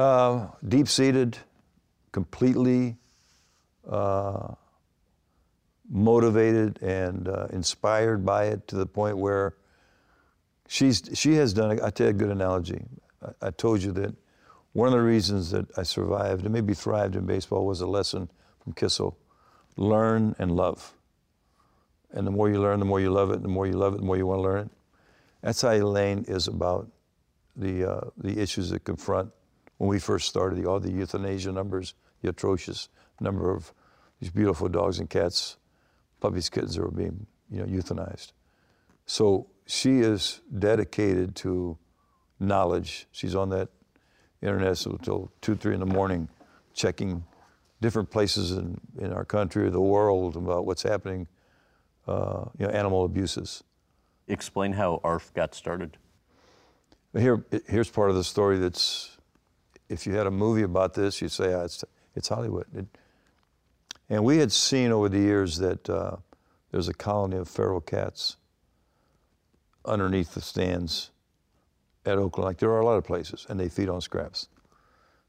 Uh, 0.00 0.48
Deep 0.66 0.88
seated, 0.88 1.36
completely 2.10 2.96
uh, 3.86 4.54
motivated 5.90 6.82
and 6.82 7.28
uh, 7.28 7.48
inspired 7.50 8.24
by 8.24 8.46
it 8.46 8.66
to 8.66 8.76
the 8.76 8.86
point 8.86 9.18
where 9.18 9.56
she's, 10.66 11.02
she 11.12 11.34
has 11.34 11.52
done, 11.52 11.78
I 11.82 11.90
tell 11.90 12.06
you 12.06 12.12
a 12.12 12.14
good 12.14 12.30
analogy. 12.30 12.82
I, 13.22 13.48
I, 13.48 13.50
told 13.50 13.82
you 13.82 13.92
that 13.92 14.14
one 14.72 14.88
of 14.88 14.94
the 14.94 15.02
reasons 15.02 15.50
that 15.50 15.66
I 15.76 15.82
survived 15.82 16.46
and 16.46 16.54
maybe 16.54 16.72
thrived 16.72 17.14
in 17.14 17.26
baseball 17.26 17.66
was 17.66 17.82
a 17.82 17.86
lesson 17.86 18.30
from 18.64 18.72
Kissel 18.72 19.18
learn 19.76 20.34
and 20.38 20.56
love. 20.56 20.94
And 22.10 22.26
the 22.26 22.30
more 22.30 22.48
you 22.48 22.58
learn, 22.58 22.78
the 22.78 22.86
more 22.86 23.00
you 23.00 23.10
love 23.10 23.32
it. 23.32 23.42
The 23.42 23.48
more 23.48 23.66
you 23.66 23.74
love 23.74 23.92
it, 23.92 23.98
the 23.98 24.06
more 24.06 24.16
you 24.16 24.26
want 24.26 24.38
to 24.38 24.44
learn 24.44 24.60
it. 24.64 24.70
That's 25.42 25.60
how 25.60 25.72
Elaine 25.72 26.24
is 26.26 26.48
about 26.48 26.90
the, 27.54 27.84
uh, 27.84 28.00
the 28.16 28.40
issues 28.40 28.70
that 28.70 28.84
confront 28.84 29.30
when 29.80 29.88
we 29.88 29.98
first 29.98 30.28
started, 30.28 30.62
the, 30.62 30.68
all 30.68 30.78
the 30.78 30.92
euthanasia 30.92 31.50
numbers, 31.50 31.94
the 32.20 32.28
atrocious 32.28 32.90
number 33.18 33.50
of 33.50 33.72
these 34.20 34.28
beautiful 34.28 34.68
dogs 34.68 34.98
and 34.98 35.08
cats, 35.08 35.56
puppies, 36.20 36.50
kittens 36.50 36.74
that 36.74 36.82
were 36.82 36.90
being 36.90 37.26
you 37.50 37.60
know, 37.60 37.64
euthanized. 37.64 38.32
So 39.06 39.46
she 39.64 40.00
is 40.00 40.42
dedicated 40.58 41.34
to 41.36 41.78
knowledge. 42.38 43.06
She's 43.10 43.34
on 43.34 43.48
that 43.50 43.70
internet 44.42 44.84
until 44.84 45.32
two, 45.40 45.56
three 45.56 45.72
in 45.72 45.80
the 45.80 45.86
morning, 45.86 46.28
checking 46.74 47.24
different 47.80 48.10
places 48.10 48.52
in, 48.52 48.78
in 48.98 49.14
our 49.14 49.24
country 49.24 49.64
or 49.64 49.70
the 49.70 49.80
world 49.80 50.36
about 50.36 50.66
what's 50.66 50.82
happening, 50.82 51.26
uh, 52.06 52.44
you 52.58 52.66
know, 52.66 52.72
animal 52.72 53.06
abuses. 53.06 53.64
Explain 54.28 54.74
how 54.74 55.00
ARF 55.04 55.32
got 55.32 55.54
started. 55.54 55.96
Here, 57.16 57.42
here's 57.66 57.88
part 57.88 58.10
of 58.10 58.16
the 58.16 58.24
story 58.24 58.58
that's, 58.58 59.16
if 59.90 60.06
you 60.06 60.14
had 60.14 60.26
a 60.26 60.30
movie 60.30 60.62
about 60.62 60.94
this, 60.94 61.20
you'd 61.20 61.32
say, 61.32 61.52
ah, 61.52 61.64
it's, 61.64 61.84
it's 62.14 62.28
Hollywood. 62.28 62.66
It, 62.74 62.86
and 64.08 64.24
we 64.24 64.38
had 64.38 64.52
seen 64.52 64.92
over 64.92 65.08
the 65.08 65.18
years 65.18 65.58
that 65.58 65.90
uh, 65.90 66.16
there's 66.70 66.88
a 66.88 66.94
colony 66.94 67.36
of 67.36 67.48
feral 67.48 67.80
cats 67.80 68.36
underneath 69.84 70.34
the 70.34 70.40
stands 70.40 71.10
at 72.06 72.18
Oakland, 72.18 72.46
like 72.46 72.58
there 72.58 72.70
are 72.70 72.80
a 72.80 72.84
lot 72.84 72.96
of 72.96 73.04
places, 73.04 73.46
and 73.48 73.58
they 73.58 73.68
feed 73.68 73.88
on 73.88 74.00
scraps. 74.00 74.48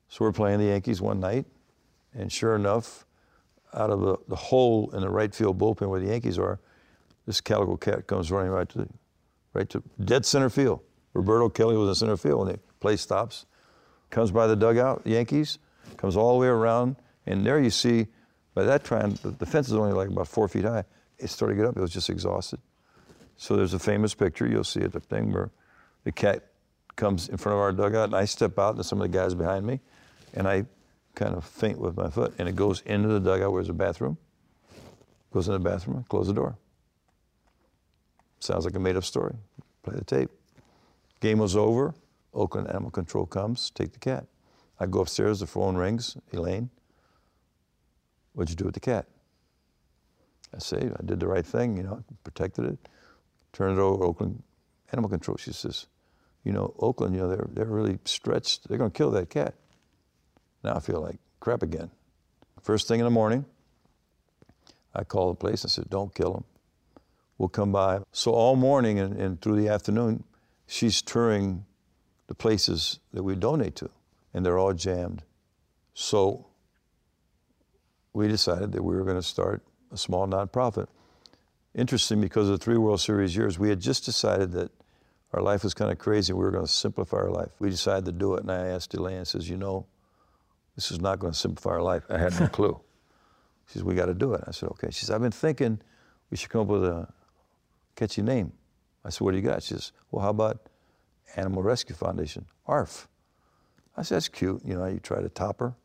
So 0.10 0.26
we're 0.26 0.32
playing 0.32 0.60
the 0.60 0.66
Yankees 0.66 1.02
one 1.02 1.20
night, 1.20 1.46
and 2.14 2.32
sure 2.32 2.56
enough, 2.56 3.06
out 3.74 3.90
of 3.90 4.02
the, 4.02 4.18
the 4.28 4.36
hole 4.36 4.92
in 4.94 5.02
the 5.02 5.10
right 5.10 5.34
field 5.34 5.58
bullpen 5.58 5.90
where 5.90 6.00
the 6.00 6.08
Yankees 6.08 6.38
are, 6.38 6.60
this 7.26 7.42
calico 7.42 7.78
cat 7.78 8.08
comes 8.08 8.32
running 8.32 8.52
right 8.52 8.70
to, 8.70 8.88
right 9.54 9.70
to 9.70 9.82
dead 10.04 10.26
center 10.26 10.50
field. 10.50 10.82
Roberto 11.14 11.50
Kelly 11.50 11.78
was 11.78 11.90
in 11.90 11.96
center 11.96 12.18
field, 12.18 12.48
and 12.48 12.58
the 12.58 12.60
play 12.80 12.96
stops, 12.96 13.46
comes 14.12 14.30
by 14.30 14.46
the 14.46 14.56
dugout, 14.56 15.02
Yankees, 15.06 15.58
comes 15.98 16.16
all 16.16 16.34
the 16.34 16.40
way 16.40 16.48
around, 16.48 16.96
and 17.26 17.46
there 17.46 17.60
you 17.60 17.70
see, 17.70 18.08
by 18.54 18.64
that 18.64 18.84
time, 18.84 19.16
the, 19.24 19.32
the 19.32 19.46
fence 19.46 19.68
is 19.68 19.74
only 19.74 19.94
like 19.94 20.10
about 20.10 20.28
four 20.28 20.48
feet 20.48 20.66
high. 20.66 20.84
It 21.18 21.30
started 21.30 21.56
to 21.56 21.62
get 21.62 21.70
up, 21.70 21.78
it 21.78 21.82
was 21.82 21.92
just 21.92 22.10
exhausted. 22.10 22.60
So 23.38 23.56
there's 23.56 23.74
a 23.74 23.80
famous 23.80 24.14
picture, 24.14 24.46
you'll 24.46 24.64
see 24.64 24.82
it, 24.82 24.92
the 24.92 25.00
thing 25.00 25.32
where 25.32 25.50
the 26.04 26.12
cat 26.12 26.46
comes 26.96 27.30
in 27.30 27.38
front 27.38 27.56
of 27.56 27.60
our 27.62 27.72
dugout, 27.72 28.06
and 28.06 28.16
I 28.16 28.26
step 28.26 28.60
out, 28.60 28.76
and 28.76 28.86
some 28.86 29.02
of 29.02 29.12
the 29.12 29.18
guys 29.18 29.34
behind 29.34 29.66
me, 29.66 29.80
and 30.34 30.48
I 30.48 30.66
kind 31.16 31.36
of 31.36 31.44
feint 31.44 31.80
with 31.80 31.98
my 31.98 32.10
foot, 32.10 32.34
and 32.38 32.48
it 32.48 32.56
goes 32.56 32.82
into 32.82 33.08
the 33.08 33.20
dugout 33.20 33.52
where 33.52 33.62
there's 33.62 33.70
a 33.70 33.74
bathroom, 33.74 34.18
goes 35.32 35.48
in 35.48 35.54
the 35.54 35.60
bathroom, 35.60 36.06
close 36.10 36.28
the 36.28 36.34
door. 36.34 36.58
Sounds 38.40 38.66
like 38.66 38.76
a 38.76 38.80
made 38.80 38.96
up 38.96 39.04
story. 39.04 39.36
Play 39.84 39.96
the 39.96 40.04
tape. 40.04 40.30
Game 41.20 41.38
was 41.38 41.56
over. 41.56 41.94
Oakland 42.34 42.70
Animal 42.70 42.92
Control 42.92 43.26
comes, 43.26 43.72
take 43.72 43.94
the 43.94 44.00
cat. 44.00 44.26
I 44.80 44.86
go 44.86 45.02
upstairs, 45.02 45.42
the 45.42 45.48
phone 45.48 45.76
rings. 45.76 46.18
Elaine, 46.34 46.70
what'd 48.34 48.50
you 48.50 48.56
do 48.56 48.66
with 48.66 48.74
the 48.74 48.80
cat? 48.80 49.06
I 50.56 50.60
say, 50.60 50.78
I 50.78 51.06
did 51.06 51.20
the 51.20 51.28
right 51.28 51.46
thing, 51.46 51.78
you 51.78 51.84
know, 51.84 52.04
protected 52.24 52.66
it, 52.66 52.90
turned 53.54 53.78
it 53.78 53.82
over 53.82 54.04
Oakland 54.04 54.44
Animal 54.92 55.10
Control. 55.10 55.38
She 55.38 55.54
says, 55.54 55.88
you 56.44 56.52
know, 56.52 56.74
Oakland, 56.80 57.16
you 57.16 57.22
know, 57.22 57.30
they're, 57.30 57.48
they're 57.54 57.66
really 57.66 58.00
stretched. 58.06 58.68
They're 58.68 58.78
going 58.78 58.92
to 58.92 58.98
kill 58.98 59.12
that 59.12 59.30
cat. 59.30 59.54
Now 60.64 60.76
I 60.76 60.80
feel 60.80 61.02
like 61.02 61.20
crap 61.40 61.64
again. 61.64 61.92
First 62.62 62.88
thing 62.88 63.00
in 63.00 63.06
the 63.06 63.12
morning, 63.12 63.46
I 64.94 65.04
call 65.04 65.30
the 65.30 65.36
place 65.36 65.64
and 65.64 65.72
said, 65.72 65.90
don't 65.90 66.14
kill 66.14 66.36
him. 66.36 66.44
We'll 67.38 67.50
come 67.50 67.72
by. 67.72 68.02
So 68.12 68.32
all 68.32 68.56
morning 68.56 69.00
and, 69.00 69.18
and 69.18 69.42
through 69.42 69.62
the 69.62 69.70
afternoon, 69.70 70.24
she's 70.68 71.02
touring 71.02 71.66
the 72.32 72.36
places 72.36 73.02
that 73.12 73.24
we 73.24 73.36
donate 73.36 73.76
to, 73.76 73.90
and 74.34 74.46
they're 74.46 74.58
all 74.58 74.72
jammed. 74.72 75.22
So 75.94 76.48
we 78.14 78.30
decided 78.30 78.72
that 78.72 78.82
we 78.82 78.96
were 78.96 79.04
going 79.04 79.18
to 79.18 79.22
start 79.22 79.62
a 79.92 79.98
small 79.98 80.26
nonprofit. 80.26 80.88
Interesting 81.76 82.22
because 82.22 82.48
of 82.48 82.58
the 82.58 82.64
three 82.64 82.78
World 82.78 83.02
Series 83.02 83.36
years, 83.36 83.60
we 83.60 83.68
had 83.68 83.82
just 83.82 84.06
decided 84.06 84.54
that 84.54 84.72
our 85.34 85.42
life 85.42 85.66
was 85.66 85.74
kind 85.74 85.92
of 85.92 85.98
crazy. 85.98 86.32
We 86.32 86.40
were 86.40 86.52
going 86.52 86.66
to 86.66 86.72
simplify 86.72 87.18
our 87.18 87.32
life. 87.32 87.52
We 87.60 87.70
decided 87.70 88.06
to 88.06 88.14
do 88.14 88.36
it, 88.36 88.44
and 88.44 88.50
I 88.50 88.68
asked 88.68 88.94
Elaine, 88.94 89.26
says, 89.26 89.50
you 89.50 89.58
know, 89.58 89.86
this 90.78 90.90
is 90.90 91.02
not 91.02 91.20
going 91.20 91.34
to 91.34 91.38
simplify 91.38 91.72
our 91.72 91.82
life. 91.82 92.04
I 92.10 92.18
had 92.18 92.40
no 92.40 92.48
clue. 92.48 92.80
She 93.68 93.74
says, 93.74 93.84
we 93.84 93.96
got 93.96 94.08
to 94.08 94.14
do 94.14 94.34
it. 94.34 94.44
I 94.48 94.52
said, 94.52 94.70
okay. 94.70 94.88
She 94.92 95.02
says, 95.02 95.12
I've 95.12 95.22
been 95.22 95.32
thinking 95.32 95.80
we 96.30 96.36
should 96.36 96.50
come 96.50 96.62
up 96.62 96.68
with 96.68 96.84
a 96.84 97.08
catchy 97.96 98.22
name. 98.22 98.52
I 99.06 99.10
said, 99.10 99.22
what 99.22 99.32
do 99.32 99.38
you 99.38 99.44
got? 99.44 99.64
She 99.64 99.76
says, 99.76 99.94
well, 100.12 100.24
how 100.24 100.32
about 100.32 100.68
Animal 101.36 101.64
Rescue 101.64 101.96
Foundation, 101.96 102.46
ARF? 102.68 103.08
I 103.98 104.04
said, 104.04 104.16
that's 104.16 104.30
cute. 104.30 104.62
You 104.66 104.76
know, 104.76 104.86
you 104.88 105.00
try 105.00 105.22
to 105.22 105.30
top 105.30 105.60
her. 105.60 105.76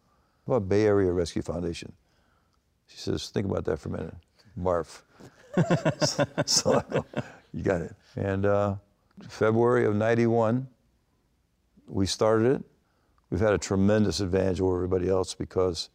How 0.47 0.55
about 0.55 0.69
Bay 0.69 0.85
Area 0.87 1.13
Rescue 1.13 1.43
Foundation? 1.43 1.93
She 2.87 2.99
says, 2.99 3.29
think 3.31 3.47
about 3.47 3.65
that 3.65 3.79
for 3.79 3.89
a 3.89 3.93
minute. 3.93 4.15
BARF. 4.57 5.03
so, 6.07 6.25
so 6.47 7.05
you 7.53 7.63
got 7.63 7.81
it. 7.81 7.95
And 8.17 8.47
uh, 8.47 8.77
February 9.29 9.87
of 9.87 9.97
91, 9.97 10.67
we 11.89 12.07
started 12.07 12.57
it. 12.57 12.65
We've 13.31 13.41
had 13.41 13.53
a 13.53 13.59
tremendous 13.59 14.21
advantage 14.21 14.61
over 14.61 14.77
everybody 14.77 15.09
else 15.09 15.35
because 15.35 15.91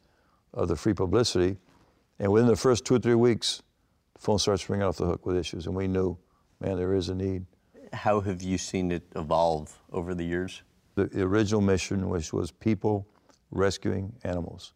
of 0.53 0.67
the 0.67 0.75
free 0.75 0.93
publicity. 0.93 1.57
And 2.19 2.31
within 2.31 2.47
the 2.47 2.55
first 2.55 2.85
two 2.85 2.95
or 2.95 2.99
three 2.99 3.15
weeks, 3.15 3.63
the 4.15 4.21
phone 4.21 4.37
starts 4.37 4.69
ringing 4.69 4.85
off 4.85 4.97
the 4.97 5.05
hook 5.05 5.25
with 5.25 5.37
issues, 5.37 5.65
and 5.65 5.75
we 5.75 5.87
knew, 5.87 6.17
man, 6.59 6.77
there 6.77 6.93
is 6.93 7.09
a 7.09 7.15
need. 7.15 7.45
How 7.93 8.21
have 8.21 8.41
you 8.41 8.57
seen 8.57 8.91
it 8.91 9.03
evolve 9.15 9.77
over 9.91 10.13
the 10.13 10.23
years? 10.23 10.61
The, 10.95 11.09
original 11.21 11.61
mission, 11.61 12.09
which 12.09 12.33
was 12.33 12.51
people 12.51 13.07
rescuing 13.51 14.13
animals. 14.23 14.73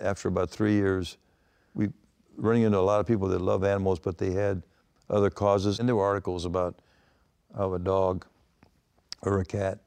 After 0.00 0.28
about 0.28 0.50
three 0.50 0.74
years, 0.74 1.18
we 1.74 1.88
running 2.36 2.62
into 2.62 2.78
a 2.78 2.80
lot 2.80 3.00
of 3.00 3.06
people 3.06 3.28
that 3.28 3.40
love 3.40 3.64
animals, 3.64 3.98
but 3.98 4.18
they 4.18 4.32
had 4.32 4.62
other 5.08 5.30
causes. 5.30 5.78
And 5.78 5.88
there 5.88 5.96
were 5.96 6.04
articles 6.04 6.44
about 6.44 6.80
how 7.56 7.74
a 7.74 7.78
dog 7.78 8.26
or 9.22 9.40
a 9.40 9.44
cat 9.44 9.78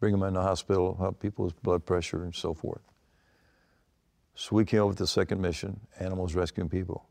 bring 0.00 0.12
them 0.12 0.22
in 0.22 0.34
the 0.34 0.42
hospital, 0.42 0.96
help 0.98 1.20
people's 1.20 1.52
blood 1.52 1.84
pressure 1.86 2.24
and 2.24 2.34
so 2.34 2.52
forth. 2.52 2.82
So 4.34 4.56
we 4.56 4.64
came 4.64 4.82
up 4.82 4.88
with 4.88 4.98
the 4.98 5.06
second 5.06 5.40
mission, 5.40 5.80
Animals 6.00 6.34
Rescuing 6.34 6.68
People. 6.68 7.06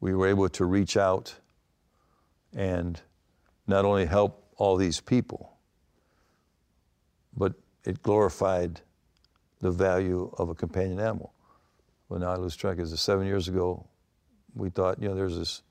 We 0.00 0.14
were 0.14 0.28
able 0.28 0.48
to 0.48 0.64
reach 0.64 0.96
out 0.96 1.34
and 2.54 3.00
not 3.66 3.84
only 3.84 4.06
help 4.06 4.44
all 4.56 4.76
these 4.76 5.00
people, 5.00 5.56
but 7.36 7.52
it 7.84 8.02
glorified 8.02 8.80
the 9.60 9.70
value 9.70 10.30
of 10.38 10.48
a 10.48 10.54
companion 10.54 11.00
animal. 11.00 11.32
When 12.08 12.22
I 12.22 12.36
lose 12.36 12.56
track, 12.56 12.78
is 12.78 12.98
seven 13.00 13.26
years 13.26 13.48
ago, 13.48 13.86
we 14.54 14.70
thought, 14.70 15.02
you 15.02 15.08
know, 15.08 15.14
there's 15.14 15.36
this 15.36 15.62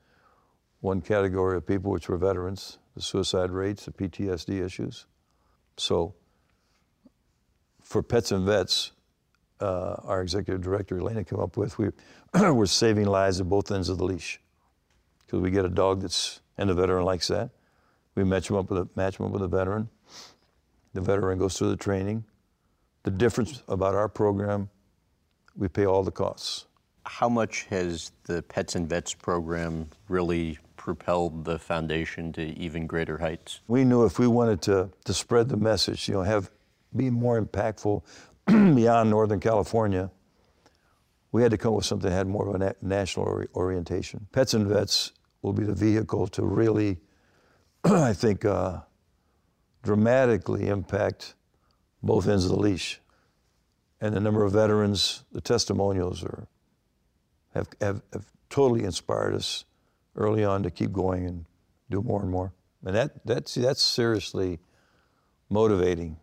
one 0.82 1.02
category 1.02 1.58
of 1.58 1.66
people 1.66 1.92
which 1.92 2.10
were 2.10 2.18
veterans, 2.18 2.78
the 2.96 3.02
suicide 3.02 3.52
rates, 3.52 3.86
the 3.86 3.92
PTSD 3.92 4.64
issues. 4.64 5.06
So 5.78 6.14
for 7.82 8.04
pets 8.04 8.32
and 8.32 8.46
vets, 8.46 8.92
uh, 9.62 9.96
our 10.04 10.22
executive 10.22 10.62
director 10.62 11.00
Elena 11.00 11.24
came 11.24 11.40
up 11.40 11.58
with, 11.58 11.78
we, 11.78 11.90
we're 12.34 12.66
saving 12.66 13.06
lives 13.06 13.40
at 13.40 13.50
both 13.50 13.72
ends 13.72 13.90
of 13.90 13.98
the 13.98 14.04
leash. 14.04 14.40
Because 15.26 15.40
we 15.40 15.50
get 15.50 15.66
a 15.66 15.70
dog 15.70 16.02
that's, 16.02 16.42
and 16.58 16.70
a 16.70 16.74
veteran 16.74 17.04
likes 17.04 17.30
that. 17.30 17.50
We 18.16 18.24
match 18.24 18.48
them 18.48 18.58
up 18.58 18.70
with 18.70 18.80
a, 18.80 18.90
match 18.96 19.18
them 19.18 19.28
up 19.28 19.32
with 19.32 19.42
a 19.42 19.48
veteran. 19.48 19.90
The 20.94 21.02
veteran 21.02 21.38
goes 21.38 21.58
through 21.58 21.70
the 21.70 21.78
training. 21.78 22.24
The 23.04 23.12
difference 23.12 23.62
about 23.68 23.94
our 23.96 24.10
program, 24.10 24.70
we 25.56 25.68
pay 25.68 25.86
all 25.86 26.04
the 26.04 26.12
costs. 26.12 26.66
How 27.06 27.30
much 27.30 27.66
has 27.66 28.12
the 28.24 28.42
Pets 28.42 28.76
and 28.76 28.90
Vets 28.90 29.14
program 29.14 29.90
really 30.10 30.58
propelled 30.78 31.46
the 31.46 31.60
foundation 31.60 32.34
to 32.34 32.42
even 32.42 32.88
greater 32.88 33.18
heights? 33.18 33.60
We 33.68 33.84
knew 33.84 34.06
if 34.06 34.18
we 34.18 34.28
wanted 34.28 34.62
to, 34.64 34.90
to 35.04 35.14
spread 35.14 35.50
the 35.50 35.58
message, 35.58 36.08
you 36.08 36.16
know, 36.16 36.24
have 36.24 36.50
be 36.96 37.10
more 37.10 37.42
impactful 37.42 38.04
beyond 38.48 39.10
Northern 39.10 39.40
California, 39.40 40.10
we 41.32 41.42
had 41.42 41.52
to 41.52 41.58
come 41.58 41.74
up 41.74 41.78
with 41.78 41.86
something 41.86 42.10
that 42.10 42.16
had 42.16 42.28
more 42.28 42.48
of 42.48 42.56
a 42.56 42.58
na- 42.58 42.72
national 42.82 43.26
ori- 43.26 43.48
orientation. 43.56 44.28
Pets 44.32 44.54
and 44.54 44.68
Vets 44.68 45.12
will 45.42 45.54
be 45.54 45.64
the 45.64 45.74
vehicle 45.74 46.28
to 46.28 46.44
really, 46.44 46.98
I 47.92 48.14
think, 48.14 48.46
uh, 48.46 48.80
dramatically 49.84 50.68
impact 50.68 51.36
both 52.02 52.28
ends 52.28 52.46
of 52.46 52.52
the 52.52 52.60
leash. 52.60 53.00
And 54.02 54.16
the 54.16 54.20
number 54.20 54.44
of 54.44 54.54
veterans, 54.54 55.24
the 55.32 55.42
testimonials 55.42 56.24
are, 56.24 56.48
have, 57.54 57.68
have, 57.80 58.02
have 58.12 58.26
totally 58.50 58.84
inspired 58.84 59.36
us 59.36 59.66
early 60.16 60.44
on 60.44 60.64
to 60.64 60.72
keep 60.72 60.92
going 60.92 61.28
and 61.28 61.46
do 61.92 62.02
more 62.02 62.22
and 62.22 62.32
more. 62.32 62.54
And 62.84 62.96
that, 62.96 63.24
that's, 63.24 63.54
that's 63.54 63.84
seriously 63.84 64.60
motivating 65.50 66.18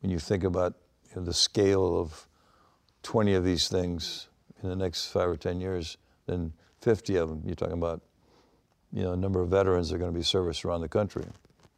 when 0.00 0.10
you 0.10 0.18
think 0.18 0.44
about 0.44 0.74
you 1.10 1.16
know, 1.20 1.26
the 1.26 1.34
scale 1.34 2.00
of 2.00 2.26
20 3.02 3.34
of 3.34 3.44
these 3.44 3.68
things 3.68 4.28
in 4.62 4.68
the 4.70 4.76
next 4.76 5.06
five 5.06 5.28
or 5.28 5.36
10 5.36 5.60
years, 5.60 5.98
then 6.26 6.52
50 6.80 7.16
of 7.16 7.28
them, 7.28 7.42
you're 7.44 7.54
talking 7.54 7.74
about 7.74 8.00
you 8.92 9.02
know, 9.02 9.12
a 9.12 9.16
number 9.16 9.40
of 9.40 9.48
veterans 9.48 9.92
are 9.92 9.98
going 9.98 10.12
to 10.12 10.18
be 10.18 10.24
serviced 10.24 10.64
around 10.64 10.80
the 10.80 10.88
country. 10.88 11.24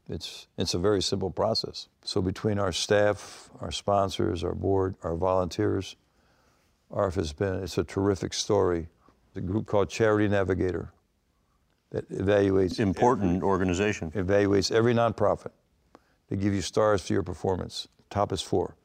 It's, 0.09 0.47
it's 0.59 0.75
a 0.75 0.79
very 0.79 1.03
simple 1.03 1.31
process. 1.31 1.89
So 2.05 2.21
between 2.21 2.59
our 2.59 2.73
staff, 2.73 3.51
our 3.61 3.71
sponsors, 3.71 4.43
our 4.43 4.55
board, 4.55 4.97
our 5.03 5.15
volunteers, 5.15 5.97
ARF 6.91 7.15
has 7.15 7.33
been, 7.33 7.63
it's 7.63 7.79
a 7.79 7.85
terrific 7.85 8.35
story. 8.35 8.89
The 9.35 9.41
group 9.41 9.67
called 9.67 9.89
Charity 9.89 10.29
Navigator 10.29 10.93
that 11.91 12.09
evaluates 12.11 12.81
Important 12.81 13.37
every, 13.37 13.47
organization. 13.47 14.11
Evaluates 14.13 14.73
every 14.73 14.95
nonprofit. 14.95 15.53
They 16.29 16.37
give 16.37 16.55
you 16.55 16.63
stars 16.63 17.07
for 17.07 17.13
your 17.13 17.23
performance. 17.23 17.89
Top 18.11 18.33
is 18.33 18.41
four. 18.41 18.77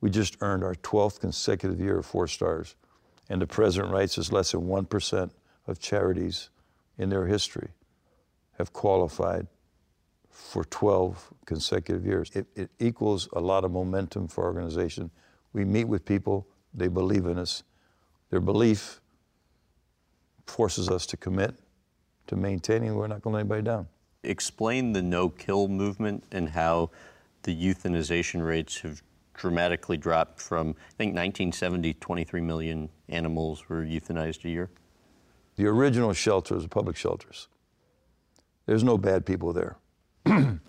We 0.00 0.10
just 0.10 0.36
earned 0.40 0.62
our 0.62 0.76
12th 0.76 1.20
consecutive 1.20 1.80
year 1.80 1.98
of 1.98 2.06
four 2.06 2.28
stars. 2.28 2.76
And 3.28 3.42
the 3.42 3.46
president 3.46 3.92
writes 3.92 4.16
is 4.18 4.32
less 4.32 4.52
than 4.52 4.62
1% 4.62 5.30
of 5.66 5.78
charities 5.80 6.48
in 6.98 7.08
their 7.08 7.26
history 7.26 7.70
have 8.58 8.72
qualified 8.72 9.46
for 10.30 10.64
12 10.64 11.32
consecutive 11.46 12.04
years. 12.04 12.30
It, 12.34 12.46
it, 12.54 12.70
equals 12.78 13.28
a 13.32 13.40
lot 13.40 13.64
of 13.64 13.72
momentum 13.72 14.28
for 14.28 14.44
organization. 14.44 15.10
We 15.52 15.64
meet 15.64 15.84
with 15.84 16.04
people, 16.04 16.46
they 16.74 16.88
believe 16.88 17.26
in 17.26 17.38
us. 17.38 17.62
Their 18.30 18.40
belief 18.40 19.00
forces 20.46 20.88
us 20.88 21.06
to 21.06 21.16
commit 21.16 21.54
to 22.28 22.36
maintaining, 22.36 22.94
we're 22.94 23.06
not 23.06 23.22
going 23.22 23.32
to 23.32 23.36
let 23.36 23.40
anybody 23.40 23.62
down. 23.62 23.88
Explain 24.22 24.92
the 24.92 25.02
no 25.02 25.28
kill 25.28 25.68
movement 25.68 26.24
and 26.30 26.50
how 26.50 26.90
the 27.42 27.56
euthanization 27.56 28.46
rates 28.46 28.80
have 28.80 29.02
dramatically 29.34 29.96
dropped 29.96 30.40
from, 30.40 30.70
I 30.70 30.92
think, 30.96 31.14
1970, 31.14 31.94
23 31.94 32.40
million 32.40 32.88
animals 33.08 33.68
were 33.68 33.82
euthanized 33.82 34.44
a 34.44 34.50
year. 34.50 34.70
The 35.58 35.66
original 35.66 36.12
shelters, 36.12 36.62
the 36.62 36.68
public 36.68 36.96
shelters, 36.96 37.48
there's 38.66 38.84
no 38.84 38.96
bad 38.96 39.26
people 39.26 39.52
there. 39.52 39.76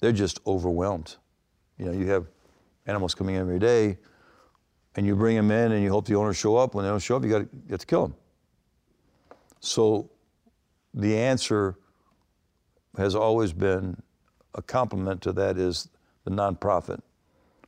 They're 0.00 0.12
just 0.12 0.38
overwhelmed. 0.46 1.16
You 1.78 1.86
know, 1.86 1.92
you 1.92 2.10
have 2.10 2.26
animals 2.86 3.14
coming 3.14 3.36
in 3.36 3.40
every 3.40 3.58
day, 3.58 3.96
and 4.96 5.06
you 5.06 5.16
bring 5.16 5.34
them 5.34 5.50
in, 5.50 5.72
and 5.72 5.82
you 5.82 5.88
hope 5.88 6.04
the 6.04 6.14
owners 6.14 6.36
show 6.36 6.56
up. 6.56 6.74
When 6.74 6.84
they 6.84 6.90
don't 6.90 6.98
show 6.98 7.16
up, 7.16 7.24
you 7.24 7.30
got 7.30 7.38
to 7.38 7.48
get 7.70 7.80
to 7.80 7.86
kill 7.86 8.02
them. 8.02 8.16
So, 9.60 10.10
the 10.92 11.16
answer 11.16 11.76
has 12.98 13.14
always 13.14 13.54
been 13.54 13.96
a 14.54 14.60
complement 14.60 15.22
to 15.22 15.32
that 15.32 15.56
is 15.56 15.88
the 16.24 16.30
nonprofit 16.30 17.00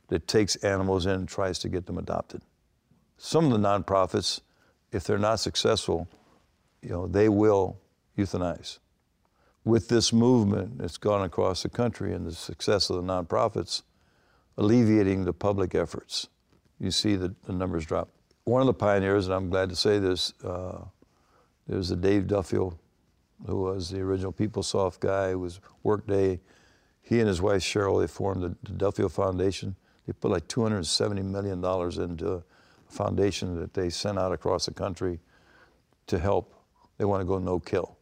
that 0.09 0.27
takes 0.27 0.57
animals 0.57 1.07
in 1.07 1.13
and 1.13 1.27
tries 1.27 1.57
to 1.59 1.69
get 1.69 1.87
them 1.87 1.97
adopted. 1.97 2.43
Some 3.17 3.51
of 3.51 3.59
the 3.59 3.67
nonprofits, 3.67 4.41
if 4.91 5.05
they're 5.05 5.17
not 5.17 5.39
successful, 5.39 6.07
you 6.81 6.89
know, 6.89 7.07
they 7.07 7.29
will 7.29 7.77
euthanize. 8.17 8.79
With 9.63 9.89
this 9.89 10.11
movement 10.11 10.79
that's 10.79 10.97
gone 10.97 11.23
across 11.23 11.63
the 11.63 11.69
country 11.69 12.13
and 12.13 12.25
the 12.25 12.33
success 12.33 12.89
of 12.89 12.95
the 12.95 13.03
nonprofits, 13.03 13.83
alleviating 14.57 15.25
the 15.25 15.33
public 15.33 15.75
efforts, 15.75 16.27
you 16.79 16.91
see 16.91 17.15
the, 17.15 17.33
the 17.45 17.53
numbers 17.53 17.85
drop. 17.85 18.09
One 18.43 18.61
of 18.61 18.67
the 18.67 18.73
pioneers, 18.73 19.27
and 19.27 19.35
I'm 19.35 19.49
glad 19.49 19.69
to 19.69 19.75
say 19.75 19.99
this, 19.99 20.33
uh, 20.43 20.85
there's 21.67 21.91
a 21.91 21.95
Dave 21.95 22.27
Duffield, 22.27 22.77
who 23.45 23.61
was 23.61 23.89
the 23.89 24.01
original 24.01 24.33
PeopleSoft 24.33 24.99
guy, 24.99 25.31
who 25.31 25.39
was 25.39 25.59
Workday. 25.83 26.39
He 27.01 27.19
and 27.19 27.27
his 27.27 27.41
wife 27.41 27.61
Cheryl, 27.61 28.01
they 28.01 28.07
formed 28.07 28.43
the, 28.43 28.55
the 28.63 28.73
Duffield 28.73 29.13
Foundation. 29.13 29.75
They 30.07 30.13
put 30.13 30.31
like 30.31 30.47
$270 30.47 31.23
million 31.23 31.63
into 32.01 32.33
a 32.33 32.43
foundation 32.91 33.59
that 33.59 33.73
they 33.73 33.89
sent 33.89 34.17
out 34.17 34.31
across 34.31 34.65
the 34.65 34.73
country 34.73 35.19
to 36.07 36.19
help. 36.19 36.60
They 37.01 37.05
want 37.05 37.21
to 37.21 37.25
go 37.25 37.39
no 37.39 37.57
kill. 37.57 37.97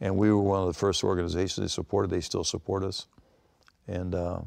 And 0.00 0.16
we 0.16 0.30
were 0.30 0.40
one 0.40 0.60
of 0.60 0.68
the 0.68 0.72
first 0.72 1.02
organizations 1.02 1.56
they 1.56 1.66
supported. 1.66 2.12
They 2.12 2.20
still 2.20 2.44
support 2.44 2.84
us. 2.84 3.08
And 3.88 4.14
uh, 4.14 4.42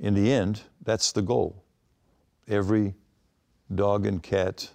in 0.00 0.14
the 0.14 0.32
end, 0.32 0.62
that's 0.82 1.12
the 1.12 1.22
goal. 1.22 1.62
Every 2.48 2.96
dog 3.72 4.04
and 4.04 4.20
cat, 4.20 4.68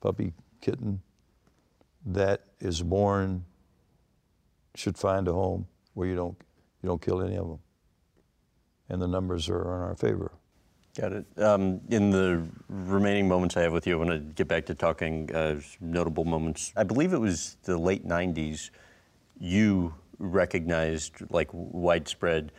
puppy, 0.00 0.34
kitten 0.60 1.02
that 2.06 2.42
is 2.60 2.80
born 2.80 3.44
should 4.76 4.96
find 4.96 5.26
a 5.26 5.32
home 5.32 5.66
where 5.94 6.06
you 6.06 6.14
don't, 6.14 6.36
you 6.80 6.86
don't 6.86 7.02
kill 7.02 7.22
any 7.22 7.36
of 7.36 7.48
them 7.48 7.58
and 8.88 9.02
the 9.02 9.08
numbers 9.08 9.48
are 9.48 9.62
in 9.62 9.82
our 9.82 9.96
favor. 9.96 10.30
Got 10.98 11.12
it. 11.12 11.26
Um, 11.38 11.80
in 11.88 12.10
the 12.10 12.46
remaining 12.68 13.28
moments 13.28 13.56
I 13.56 13.62
have 13.62 13.72
with 13.72 13.86
you, 13.86 13.94
I 13.94 14.04
want 14.04 14.10
to 14.10 14.18
get 14.18 14.48
back 14.48 14.66
to 14.66 14.74
talking 14.74 15.32
uh, 15.34 15.60
notable 15.80 16.24
moments. 16.24 16.72
I 16.76 16.82
believe 16.82 17.12
it 17.12 17.20
was 17.20 17.56
the 17.62 17.78
late 17.78 18.06
90s, 18.06 18.70
you 19.38 19.94
recognized 20.18 21.12
like 21.30 21.48
widespread 21.52 22.52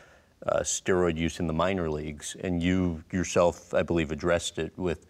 uh, 0.45 0.59
steroid 0.61 1.17
use 1.17 1.39
in 1.39 1.47
the 1.47 1.53
minor 1.53 1.89
leagues, 1.89 2.35
and 2.39 2.63
you 2.63 3.03
yourself, 3.11 3.73
I 3.73 3.83
believe, 3.83 4.11
addressed 4.11 4.57
it 4.59 4.77
with 4.77 5.05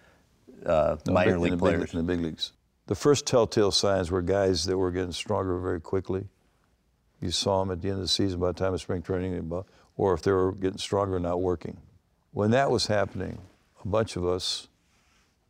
uh, 0.65 0.97
no, 1.05 1.13
minor 1.13 1.33
big, 1.33 1.41
league 1.41 1.53
in 1.53 1.59
players. 1.59 1.81
Big, 1.81 1.93
in 1.93 1.97
the 2.05 2.13
big 2.13 2.21
leagues. 2.21 2.53
The 2.87 2.95
first 2.95 3.25
telltale 3.25 3.71
signs 3.71 4.11
were 4.11 4.21
guys 4.21 4.65
that 4.65 4.77
were 4.77 4.91
getting 4.91 5.13
stronger 5.13 5.59
very 5.59 5.79
quickly. 5.79 6.27
You 7.21 7.31
saw 7.31 7.59
them 7.59 7.71
at 7.71 7.81
the 7.81 7.89
end 7.89 7.97
of 7.97 8.01
the 8.01 8.07
season 8.07 8.39
by 8.39 8.47
the 8.47 8.53
time 8.53 8.73
of 8.73 8.81
spring 8.81 9.03
training 9.03 9.51
or 9.95 10.13
if 10.13 10.23
they 10.23 10.31
were 10.31 10.51
getting 10.53 10.79
stronger 10.79 11.17
and 11.17 11.23
not 11.23 11.39
working. 11.39 11.77
When 12.31 12.51
that 12.51 12.71
was 12.71 12.87
happening, 12.87 13.39
a 13.83 13.87
bunch 13.87 14.15
of 14.15 14.25
us 14.25 14.67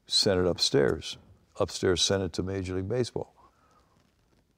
sent 0.07 0.39
it 0.39 0.47
upstairs. 0.47 1.17
Upstairs 1.59 2.01
sent 2.01 2.23
it 2.23 2.33
to 2.33 2.43
Major 2.43 2.75
League 2.75 2.89
Baseball. 2.89 3.33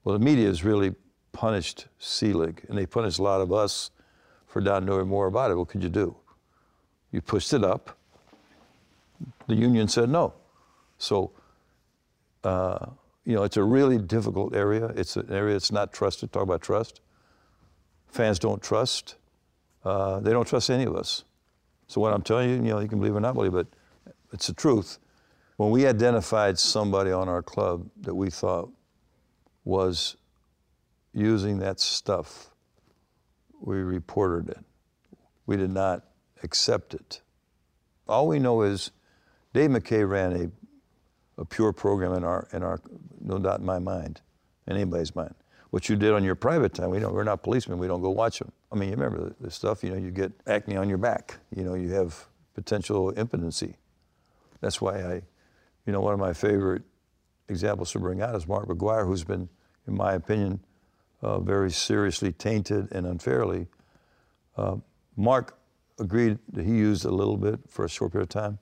Well, 0.02 0.18
the 0.18 0.24
media 0.24 0.46
has 0.46 0.64
really 0.64 0.94
punished 1.32 1.86
Selig, 1.98 2.64
and 2.68 2.78
they 2.78 2.86
punished 2.86 3.18
a 3.18 3.22
lot 3.22 3.40
of 3.40 3.52
us 3.52 3.90
for 4.46 4.60
not 4.60 4.84
knowing 4.84 5.08
more 5.08 5.26
about 5.26 5.50
it. 5.50 5.56
What 5.56 5.68
could 5.68 5.82
you 5.82 5.88
do? 5.88 6.16
You 7.10 7.20
pushed 7.20 7.52
it 7.52 7.64
up. 7.64 7.96
The 9.46 9.54
union 9.54 9.88
said 9.88 10.08
no. 10.08 10.34
So, 10.98 11.32
uh, 12.42 12.86
you 13.24 13.34
know, 13.34 13.42
it's 13.42 13.56
a 13.56 13.62
really 13.62 13.98
difficult 13.98 14.54
area. 14.54 14.86
It's 14.96 15.16
an 15.16 15.30
area 15.30 15.54
that's 15.54 15.72
not 15.72 15.92
trusted. 15.92 16.32
Talk 16.32 16.42
about 16.42 16.62
trust. 16.62 17.00
Fans 18.08 18.38
don't 18.38 18.62
trust. 18.62 19.16
Uh, 19.84 20.20
they 20.20 20.30
don't 20.30 20.46
trust 20.46 20.70
any 20.70 20.84
of 20.84 20.94
us. 20.94 21.24
So 21.86 22.00
what 22.00 22.12
I'm 22.12 22.22
telling 22.22 22.50
you, 22.50 22.56
you 22.56 22.62
know, 22.62 22.80
you 22.80 22.88
can 22.88 22.98
believe 22.98 23.14
or 23.14 23.20
not 23.20 23.34
believe, 23.34 23.52
but 23.52 23.66
it's 24.32 24.46
the 24.46 24.54
truth. 24.54 24.98
When 25.56 25.70
we 25.70 25.86
identified 25.86 26.58
somebody 26.58 27.12
on 27.12 27.28
our 27.28 27.42
club 27.42 27.88
that 28.00 28.14
we 28.14 28.30
thought 28.30 28.70
was 29.64 30.16
using 31.12 31.58
that 31.58 31.78
stuff, 31.78 32.50
we 33.60 33.76
reported 33.76 34.48
it. 34.50 34.64
We 35.46 35.56
did 35.56 35.70
not 35.70 36.04
accept 36.42 36.94
it. 36.94 37.20
All 38.08 38.26
we 38.26 38.38
know 38.38 38.62
is 38.62 38.90
Dave 39.52 39.70
McKay 39.70 40.08
ran 40.08 40.32
a, 40.32 41.40
a 41.40 41.44
pure 41.44 41.72
program 41.72 42.14
in 42.14 42.24
our, 42.24 42.48
in 42.52 42.62
our, 42.62 42.80
no 43.20 43.38
doubt 43.38 43.60
in 43.60 43.66
my 43.66 43.78
mind, 43.78 44.20
in 44.66 44.74
anybody's 44.76 45.14
mind 45.14 45.34
what 45.74 45.88
you 45.88 45.96
did 45.96 46.12
on 46.12 46.22
your 46.22 46.36
private 46.36 46.72
time. 46.72 46.88
We 46.90 47.00
don't, 47.00 47.12
we're 47.12 47.24
not 47.24 47.42
policemen. 47.42 47.78
We 47.78 47.88
don't 47.88 48.00
go 48.00 48.10
watch 48.10 48.38
them. 48.38 48.52
I 48.74 48.76
mean, 48.76 48.88
you 48.88 48.96
remember 48.96 49.28
the, 49.28 49.34
the 49.44 49.50
stuff, 49.52 49.84
you 49.84 49.90
know, 49.90 49.96
you 49.96 50.10
get 50.10 50.32
acne 50.48 50.76
on 50.76 50.88
your 50.88 50.98
back. 50.98 51.36
You 51.54 51.62
know, 51.62 51.74
you 51.74 51.92
have 51.92 52.26
potential 52.54 53.10
impotency. 53.10 53.76
That's 54.60 54.80
why 54.80 55.00
I, 55.00 55.22
you 55.86 55.92
know, 55.92 56.00
one 56.00 56.12
of 56.12 56.18
my 56.18 56.32
favorite 56.32 56.82
examples 57.48 57.92
to 57.92 58.00
bring 58.00 58.20
out 58.20 58.34
is 58.34 58.48
Mark 58.48 58.66
McGwire, 58.66 59.06
who's 59.06 59.22
been, 59.22 59.48
in 59.86 59.96
my 59.96 60.14
opinion, 60.14 60.58
uh, 61.22 61.38
very 61.38 61.70
seriously 61.70 62.32
tainted 62.32 62.90
and 62.90 63.06
unfairly. 63.06 63.68
Uh, 64.56 64.76
Mark 65.16 65.56
agreed 66.00 66.38
that 66.52 66.64
he 66.64 66.72
used 66.72 67.04
a 67.04 67.10
little 67.10 67.36
bit 67.36 67.60
for 67.68 67.84
a 67.84 67.88
short 67.88 68.10
period 68.10 68.24
of 68.24 68.30
time. 68.30 68.58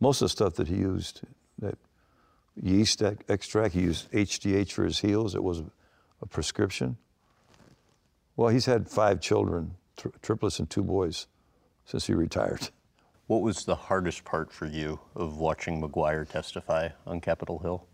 Most 0.00 0.22
of 0.22 0.26
the 0.26 0.30
stuff 0.30 0.54
that 0.54 0.66
he 0.66 0.74
used, 0.74 1.20
that 1.60 1.78
yeast 2.60 3.00
extract, 3.28 3.74
he 3.74 3.82
used 3.82 4.10
HGH 4.10 4.72
for 4.72 4.84
his 4.84 4.98
heels. 4.98 5.36
It 5.36 5.44
was 5.44 5.62
a 6.20 6.26
prescription. 6.26 6.96
Well, 8.40 8.48
he's 8.48 8.64
had 8.64 8.88
five 8.88 9.20
children, 9.20 9.74
tri- 9.98 10.12
triplets 10.22 10.60
and 10.60 10.70
two 10.70 10.82
boys, 10.82 11.26
since 11.84 12.06
he 12.06 12.14
retired. 12.14 12.70
What 13.26 13.42
was 13.42 13.66
the 13.66 13.74
hardest 13.74 14.24
part 14.24 14.50
for 14.50 14.64
you 14.64 14.98
of 15.14 15.36
watching 15.36 15.82
McGwire 15.82 16.26
testify 16.26 16.88
on 17.06 17.20
Capitol 17.20 17.58
Hill? 17.58 17.86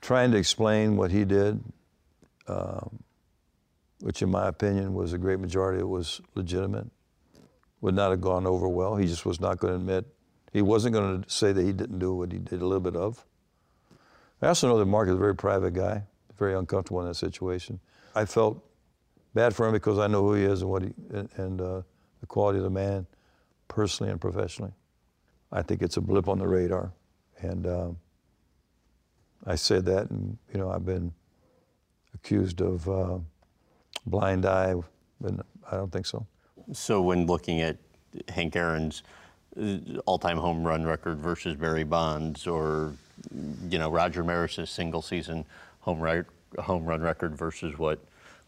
Trying 0.00 0.32
to 0.32 0.36
explain 0.36 0.96
what 0.96 1.12
he 1.12 1.24
did, 1.24 1.62
um, 2.48 3.04
which 4.00 4.20
in 4.20 4.32
my 4.32 4.48
opinion 4.48 4.94
was 4.94 5.12
a 5.12 5.18
great 5.18 5.38
majority, 5.38 5.76
of 5.76 5.82
it 5.82 5.88
was 5.88 6.20
legitimate, 6.34 6.88
would 7.80 7.94
not 7.94 8.10
have 8.10 8.20
gone 8.20 8.48
over 8.48 8.68
well. 8.68 8.96
He 8.96 9.06
just 9.06 9.24
was 9.24 9.40
not 9.40 9.60
going 9.60 9.74
to 9.74 9.78
admit, 9.78 10.06
he 10.52 10.60
wasn't 10.60 10.94
going 10.94 11.22
to 11.22 11.30
say 11.30 11.52
that 11.52 11.64
he 11.64 11.72
didn't 11.72 12.00
do 12.00 12.14
what 12.14 12.32
he 12.32 12.38
did 12.38 12.62
a 12.62 12.66
little 12.66 12.80
bit 12.80 12.96
of. 12.96 13.24
I 14.42 14.48
also 14.48 14.66
know 14.66 14.78
that 14.78 14.86
Mark 14.86 15.06
is 15.06 15.14
a 15.14 15.18
very 15.18 15.36
private 15.36 15.74
guy 15.74 16.02
very 16.40 16.54
uncomfortable 16.54 17.00
in 17.02 17.06
that 17.06 17.14
situation. 17.14 17.78
I 18.14 18.24
felt 18.24 18.62
bad 19.34 19.54
for 19.54 19.66
him 19.66 19.72
because 19.72 19.98
I 19.98 20.06
know 20.06 20.22
who 20.22 20.34
he 20.34 20.44
is 20.44 20.62
and 20.62 20.70
what 20.70 20.82
he 20.82 20.92
and, 21.12 21.60
uh, 21.60 21.82
the 22.20 22.26
quality 22.26 22.58
of 22.58 22.64
the 22.64 22.70
man, 22.70 23.06
personally 23.68 24.10
and 24.10 24.20
professionally. 24.20 24.72
I 25.52 25.62
think 25.62 25.82
it's 25.82 25.96
a 25.96 26.00
blip 26.00 26.28
on 26.28 26.38
the 26.38 26.46
radar, 26.46 26.92
and 27.40 27.66
um, 27.66 27.96
I 29.46 29.54
said 29.54 29.84
that, 29.86 30.10
and 30.10 30.36
you 30.52 30.60
know 30.60 30.70
I've 30.70 30.84
been 30.84 31.12
accused 32.14 32.60
of 32.60 32.88
uh, 32.88 33.18
blind 34.06 34.46
eye, 34.46 34.74
but 35.20 35.34
I 35.70 35.76
don't 35.76 35.90
think 35.90 36.06
so. 36.06 36.26
So 36.72 37.00
when 37.00 37.26
looking 37.26 37.62
at 37.62 37.78
Hank 38.28 38.54
Aaron's 38.54 39.02
uh, 39.60 39.78
all-time 40.06 40.36
home 40.36 40.62
run 40.64 40.84
record 40.84 41.18
versus 41.18 41.56
Barry 41.56 41.84
Bonds, 41.84 42.46
or 42.46 42.94
you 43.68 43.78
know 43.78 43.90
Roger 43.90 44.22
Maris's 44.22 44.70
single-season 44.70 45.44
home 45.80 46.00
run 46.00 46.26
home 46.58 46.84
run 46.84 47.00
record 47.00 47.36
versus 47.36 47.78
what 47.78 48.00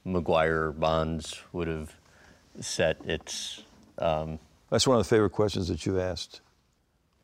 McGwire 0.07 0.79
Bonds 0.79 1.41
would 1.53 1.69
have 1.69 1.95
set, 2.61 2.99
it's 3.05 3.63
um, 3.99 4.39
That's 4.71 4.87
one 4.87 4.99
of 4.99 5.05
the 5.05 5.09
favorite 5.09 5.31
questions 5.31 5.69
that 5.69 5.87
you 5.87 6.01
asked. 6.01 6.41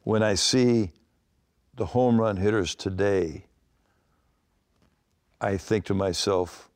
When 0.05 0.23
I 0.23 0.35
see 0.35 0.93
the 1.75 1.87
home 1.87 2.21
run 2.21 2.37
hitters 2.37 2.75
today, 2.75 3.45
I 5.41 5.57
think 5.57 5.85
to 5.87 5.95
myself, 5.95 6.71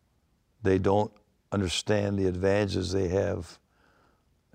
they 0.62 0.78
don't 0.78 1.12
understand 1.50 2.18
the 2.18 2.26
advantages 2.26 2.92
they 2.92 3.08
have, 3.08 3.58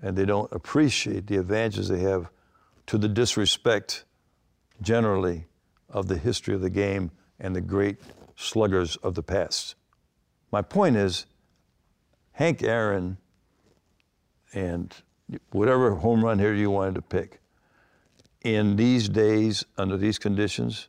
and 0.00 0.16
they 0.16 0.24
don't 0.24 0.50
appreciate 0.52 1.26
the 1.26 1.36
advantages 1.36 1.88
they 1.88 2.00
have 2.00 2.30
to 2.86 2.98
the 2.98 3.08
disrespect 3.08 4.04
generally 4.80 5.46
of 5.90 6.08
the 6.08 6.16
history 6.16 6.54
of 6.54 6.60
the 6.60 6.70
game 6.70 7.10
and 7.40 7.54
the 7.54 7.60
great 7.60 7.98
sluggers 8.38 8.96
of 8.96 9.14
the 9.14 9.22
past. 9.22 9.74
My 10.52 10.62
point 10.62 10.96
is, 10.96 11.26
Hank 12.32 12.62
Aaron 12.62 13.18
and 14.54 14.94
whatever 15.50 15.94
home 15.96 16.24
run 16.24 16.38
hitter 16.38 16.54
you 16.54 16.70
wanted 16.70 16.94
to 16.94 17.02
pick, 17.02 17.40
in 18.42 18.76
these 18.76 19.08
days, 19.08 19.64
under 19.76 19.96
these 19.96 20.18
conditions, 20.18 20.88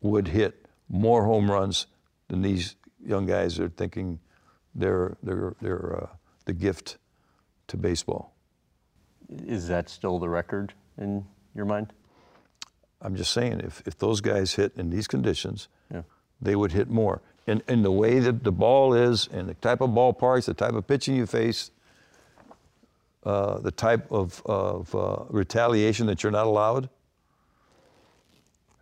would 0.00 0.28
hit 0.28 0.66
more 0.88 1.24
home 1.24 1.50
runs 1.50 1.86
than 2.26 2.42
these 2.42 2.74
young 3.04 3.24
guys 3.24 3.58
are 3.60 3.68
thinking 3.68 4.18
they're, 4.74 5.16
they're, 5.22 5.54
they're 5.60 6.02
uh, 6.02 6.06
the 6.44 6.52
gift 6.52 6.98
to 7.68 7.76
baseball. 7.76 8.34
Is 9.46 9.68
that 9.68 9.88
still 9.88 10.18
the 10.18 10.28
record 10.28 10.74
in 10.98 11.24
your 11.54 11.64
mind? 11.64 11.92
I'm 13.00 13.14
just 13.16 13.32
saying, 13.32 13.60
if, 13.60 13.82
if 13.86 13.96
those 13.98 14.20
guys 14.20 14.54
hit 14.54 14.72
in 14.76 14.90
these 14.90 15.06
conditions, 15.06 15.68
Yeah. 15.92 16.02
they 16.40 16.56
would 16.56 16.72
hit 16.72 16.88
more. 16.90 17.22
And, 17.46 17.62
and 17.68 17.84
the 17.84 17.92
way 17.92 18.18
that 18.18 18.44
the 18.44 18.52
ball 18.52 18.92
is, 18.94 19.28
and 19.32 19.48
the 19.48 19.54
type 19.54 19.80
of 19.80 19.90
ballparks, 19.90 20.44
the 20.46 20.54
type 20.54 20.74
of 20.74 20.86
pitching 20.86 21.14
you 21.16 21.26
face, 21.26 21.70
uh, 23.24 23.58
the 23.58 23.70
type 23.70 24.10
of, 24.12 24.42
of 24.46 24.94
uh, 24.94 25.24
retaliation 25.30 26.06
that 26.06 26.22
you're 26.22 26.32
not 26.32 26.46
allowed, 26.46 26.88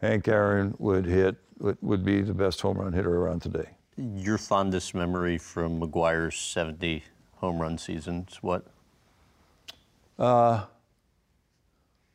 Hank 0.01 0.29
Aaron 0.29 0.75
would 0.79 1.07
hit, 1.07 1.37
would, 1.59 1.79
would 1.81 2.05
be 2.05 2.21
the 2.23 2.35
best 2.35 2.61
home 2.61 2.79
run 2.79 2.93
hitter 2.93 3.17
around 3.17 3.41
today. 3.41 3.69
Your 3.97 4.37
fondest 4.39 4.95
memory 4.95 5.39
from 5.39 5.81
McGwire's 5.81 6.37
70 6.37 7.03
home 7.37 7.61
run 7.61 7.79
seasons, 7.79 8.39
what? 8.43 8.67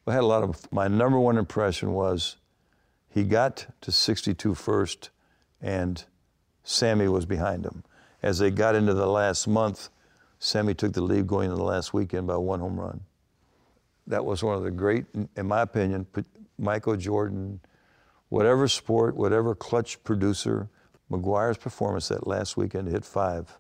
I 0.07 0.13
had 0.13 0.23
a 0.23 0.27
lot 0.27 0.43
of, 0.43 0.71
my 0.71 0.87
number 0.87 1.19
one 1.19 1.37
impression 1.37 1.93
was 1.93 2.37
he 3.07 3.23
got 3.23 3.67
to 3.81 3.91
62 3.91 4.55
first 4.55 5.09
and 5.61 6.03
Sammy 6.63 7.07
was 7.07 7.25
behind 7.25 7.65
him. 7.65 7.83
As 8.23 8.39
they 8.39 8.51
got 8.51 8.75
into 8.75 8.93
the 8.93 9.07
last 9.07 9.47
month, 9.47 9.89
Sammy 10.39 10.73
took 10.73 10.93
the 10.93 11.01
lead 11.01 11.27
going 11.27 11.45
into 11.45 11.57
the 11.57 11.63
last 11.63 11.93
weekend 11.93 12.27
by 12.27 12.37
one 12.37 12.59
home 12.59 12.79
run. 12.79 13.01
That 14.07 14.25
was 14.25 14.43
one 14.43 14.55
of 14.55 14.63
the 14.63 14.71
great, 14.71 15.05
in 15.35 15.47
my 15.47 15.61
opinion, 15.61 16.07
Michael 16.57 16.97
Jordan, 16.97 17.59
whatever 18.29 18.67
sport, 18.67 19.15
whatever 19.15 19.53
clutch 19.53 20.03
producer, 20.03 20.67
McGwire's 21.11 21.57
performance 21.57 22.07
that 22.07 22.25
last 22.25 22.57
weekend 22.57 22.87
hit 22.87 23.05
five, 23.05 23.57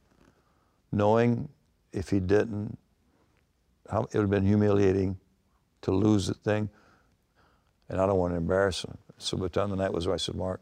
knowing 0.91 1.49
if 1.93 2.09
he 2.09 2.19
didn't, 2.19 2.77
how, 3.89 4.03
it 4.03 4.15
would 4.15 4.21
have 4.21 4.29
been 4.29 4.45
humiliating 4.45 5.17
to 5.81 5.91
lose 5.91 6.27
the 6.27 6.33
thing. 6.33 6.69
And 7.89 7.99
I 7.99 8.05
don't 8.05 8.17
want 8.17 8.33
to 8.33 8.37
embarrass 8.37 8.83
him. 8.83 8.97
So 9.17 9.37
by 9.37 9.43
the 9.43 9.49
time 9.49 9.69
the 9.69 9.75
night 9.75 9.93
was 9.93 10.07
over, 10.07 10.13
I 10.13 10.17
said, 10.17 10.35
Mark, 10.35 10.61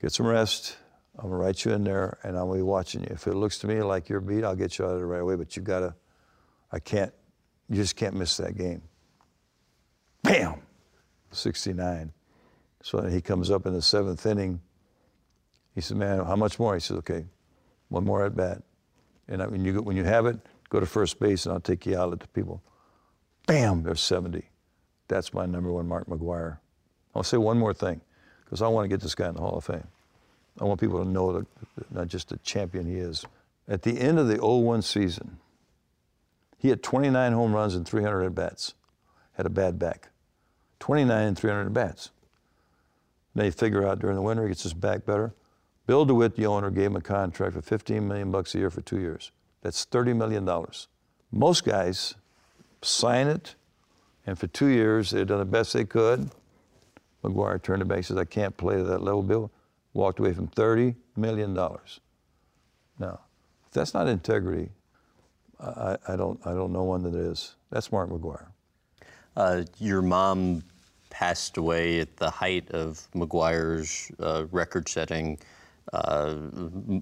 get 0.00 0.12
some 0.12 0.26
rest. 0.26 0.76
I'm 1.18 1.24
gonna 1.30 1.36
write 1.36 1.64
you 1.64 1.72
in 1.72 1.84
there 1.84 2.18
and 2.22 2.36
I'm 2.36 2.46
gonna 2.46 2.58
be 2.58 2.62
watching 2.62 3.02
you. 3.02 3.08
If 3.10 3.26
it 3.26 3.34
looks 3.34 3.58
to 3.58 3.66
me 3.66 3.82
like 3.82 4.08
you're 4.08 4.20
beat, 4.20 4.44
I'll 4.44 4.56
get 4.56 4.78
you 4.78 4.84
out 4.84 4.92
of 4.92 4.98
there 4.98 5.06
right 5.06 5.20
away. 5.20 5.36
But 5.36 5.56
you 5.56 5.62
gotta, 5.62 5.94
I 6.72 6.78
can't, 6.78 7.12
you 7.68 7.76
just 7.76 7.96
can't 7.96 8.14
miss 8.14 8.36
that 8.38 8.56
game. 8.56 8.82
Bam! 10.22 10.60
69. 11.32 12.12
So 12.82 13.02
he 13.02 13.20
comes 13.20 13.50
up 13.50 13.66
in 13.66 13.74
the 13.74 13.82
seventh 13.82 14.24
inning. 14.26 14.60
He 15.74 15.80
said, 15.80 15.96
Man, 15.96 16.24
how 16.24 16.36
much 16.36 16.58
more? 16.58 16.74
He 16.74 16.80
says, 16.80 16.96
Okay, 16.98 17.26
one 17.88 18.04
more 18.04 18.24
at 18.24 18.34
bat. 18.34 18.62
And 19.28 19.42
I- 19.42 19.46
when 19.46 19.64
you, 19.64 19.82
when 19.82 19.96
you 19.96 20.04
have 20.04 20.26
it, 20.26 20.38
go 20.68 20.80
to 20.80 20.86
first 20.86 21.20
base 21.20 21.46
and 21.46 21.52
I'll 21.52 21.60
take 21.60 21.86
you 21.86 21.98
out 21.98 22.12
at 22.12 22.20
the 22.20 22.28
people. 22.28 22.62
Bam, 23.46 23.82
there's 23.82 24.00
70. 24.00 24.44
That's 25.08 25.34
my 25.34 25.46
number 25.46 25.72
one 25.72 25.88
Mark 25.88 26.06
McGwire. 26.06 26.58
I'll 27.14 27.22
say 27.22 27.36
one 27.36 27.58
more 27.58 27.74
thing, 27.74 28.00
because 28.44 28.62
I 28.62 28.68
want 28.68 28.84
to 28.84 28.88
get 28.88 29.00
this 29.00 29.14
guy 29.14 29.28
in 29.28 29.34
the 29.34 29.40
Hall 29.40 29.58
of 29.58 29.64
Fame. 29.64 29.86
I 30.60 30.64
want 30.64 30.80
people 30.80 31.02
to 31.02 31.08
know 31.08 31.32
that 31.32 31.46
not 31.90 32.08
just 32.08 32.28
the 32.28 32.38
champion 32.38 32.86
he 32.86 32.96
is. 32.96 33.24
At 33.68 33.82
the 33.82 33.98
end 33.98 34.18
of 34.18 34.28
the 34.28 34.44
01 34.44 34.82
season, 34.82 35.38
he 36.58 36.68
had 36.68 36.82
29 36.82 37.32
home 37.32 37.54
runs 37.54 37.74
and 37.74 37.86
300 37.86 38.24
at 38.24 38.34
bats. 38.34 38.74
Had 39.32 39.46
a 39.46 39.50
bad 39.50 39.78
back. 39.78 40.10
29 40.80 41.28
and 41.28 41.38
300 41.38 41.66
at 41.66 41.72
bats. 41.72 42.10
Then 43.34 43.46
you 43.46 43.52
figure 43.52 43.86
out 43.86 44.00
during 44.00 44.16
the 44.16 44.22
winter 44.22 44.42
he 44.42 44.48
gets 44.50 44.64
his 44.64 44.74
back 44.74 45.06
better. 45.06 45.34
Bill 45.86 46.04
DeWitt, 46.04 46.36
the 46.36 46.46
owner, 46.46 46.70
gave 46.70 46.86
him 46.86 46.96
a 46.96 47.00
contract 47.00 47.54
for 47.54 47.62
15 47.62 48.06
million 48.06 48.30
bucks 48.30 48.54
a 48.54 48.58
year 48.58 48.70
for 48.70 48.80
two 48.82 49.00
years. 49.00 49.32
That's 49.62 49.84
30 49.84 50.12
million 50.14 50.44
dollars. 50.44 50.88
Most 51.32 51.64
guys 51.64 52.14
sign 52.82 53.26
it, 53.26 53.54
and 54.26 54.38
for 54.38 54.46
two 54.46 54.66
years 54.66 55.10
they'd 55.10 55.28
done 55.28 55.38
the 55.38 55.44
best 55.44 55.72
they 55.72 55.84
could. 55.84 56.30
McGwire 57.22 57.62
turned 57.62 57.82
it 57.82 57.88
back 57.88 57.98
and 57.98 58.06
says, 58.06 58.16
I 58.16 58.24
can't 58.24 58.56
play 58.56 58.76
to 58.76 58.84
that 58.84 59.02
level, 59.02 59.22
Bill. 59.22 59.50
Walked 59.92 60.20
away 60.20 60.32
from 60.32 60.48
$30 60.48 60.94
million. 61.16 61.52
Now, 61.54 63.20
if 63.66 63.72
that's 63.72 63.92
not 63.92 64.08
integrity, 64.08 64.70
I, 65.58 65.96
I, 66.08 66.16
don't, 66.16 66.40
I 66.46 66.54
don't 66.54 66.72
know 66.72 66.84
one 66.84 67.02
that 67.02 67.14
is. 67.14 67.56
That's 67.70 67.92
Mark 67.92 68.08
McGwire. 68.08 68.46
Uh, 69.36 69.64
your 69.78 70.00
mom 70.00 70.62
passed 71.10 71.56
away 71.56 72.00
at 72.00 72.16
the 72.16 72.30
height 72.30 72.70
of 72.70 73.06
McGwire's 73.14 74.10
uh, 74.20 74.46
record-setting 74.50 75.38
uh, 75.92 76.36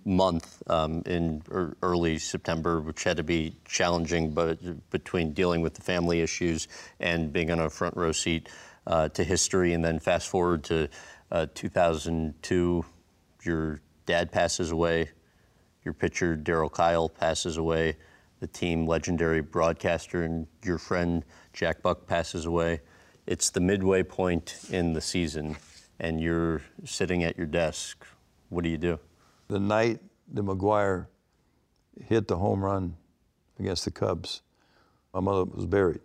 month 0.04 0.62
um, 0.68 1.02
in 1.06 1.42
ear- 1.50 1.76
early 1.82 2.18
September, 2.18 2.80
which 2.80 3.04
had 3.04 3.16
to 3.18 3.22
be 3.22 3.56
challenging, 3.64 4.30
but 4.30 4.58
between 4.90 5.32
dealing 5.32 5.60
with 5.60 5.74
the 5.74 5.82
family 5.82 6.20
issues 6.20 6.68
and 7.00 7.32
being 7.32 7.50
on 7.50 7.58
a 7.58 7.68
front 7.68 7.96
row 7.96 8.12
seat 8.12 8.48
uh, 8.86 9.08
to 9.10 9.24
history, 9.24 9.74
and 9.74 9.84
then 9.84 9.98
fast 9.98 10.28
forward 10.28 10.64
to 10.64 10.88
uh, 11.30 11.46
2002, 11.54 12.84
your 13.44 13.80
dad 14.06 14.32
passes 14.32 14.70
away, 14.70 15.10
your 15.84 15.92
pitcher 15.92 16.36
Darryl 16.36 16.72
Kile 16.72 17.08
passes 17.08 17.58
away, 17.58 17.96
the 18.40 18.46
team 18.46 18.86
legendary 18.86 19.40
broadcaster 19.40 20.22
and 20.22 20.46
your 20.64 20.78
friend 20.78 21.24
Jack 21.52 21.82
Buck 21.82 22.06
passes 22.06 22.46
away. 22.46 22.80
It's 23.26 23.50
the 23.50 23.60
midway 23.60 24.02
point 24.02 24.58
in 24.70 24.94
the 24.94 25.00
season, 25.00 25.56
and 26.00 26.20
you're 26.20 26.62
sitting 26.84 27.24
at 27.24 27.36
your 27.36 27.46
desk. 27.46 28.06
What 28.48 28.64
do 28.64 28.70
you 28.70 28.78
do? 28.78 28.98
The 29.48 29.58
night 29.58 30.00
that 30.32 30.44
McGwire 30.44 31.06
hit 32.06 32.28
the 32.28 32.36
home 32.36 32.64
run 32.64 32.96
against 33.58 33.84
the 33.84 33.90
Cubs, 33.90 34.42
my 35.12 35.20
mother 35.20 35.44
was 35.44 35.66
buried. 35.66 36.00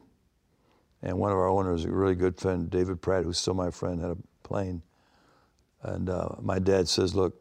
And 1.02 1.18
one 1.20 1.32
of 1.32 1.38
our 1.38 1.50
owners, 1.50 1.84
a 1.86 1.92
really 1.92 2.16
good 2.16 2.40
friend, 2.40 2.70
David 2.70 3.02
Pratt, 3.02 3.26
who's 3.26 3.38
still 3.38 3.54
my 3.54 3.70
friend, 3.70 4.00
had 4.00 4.12
a 4.12 4.18
plane. 4.44 4.82
And 5.82 6.10
uh, 6.10 6.30
my 6.42 6.60
dad 6.60 6.88
says, 6.88 7.14
Look, 7.14 7.36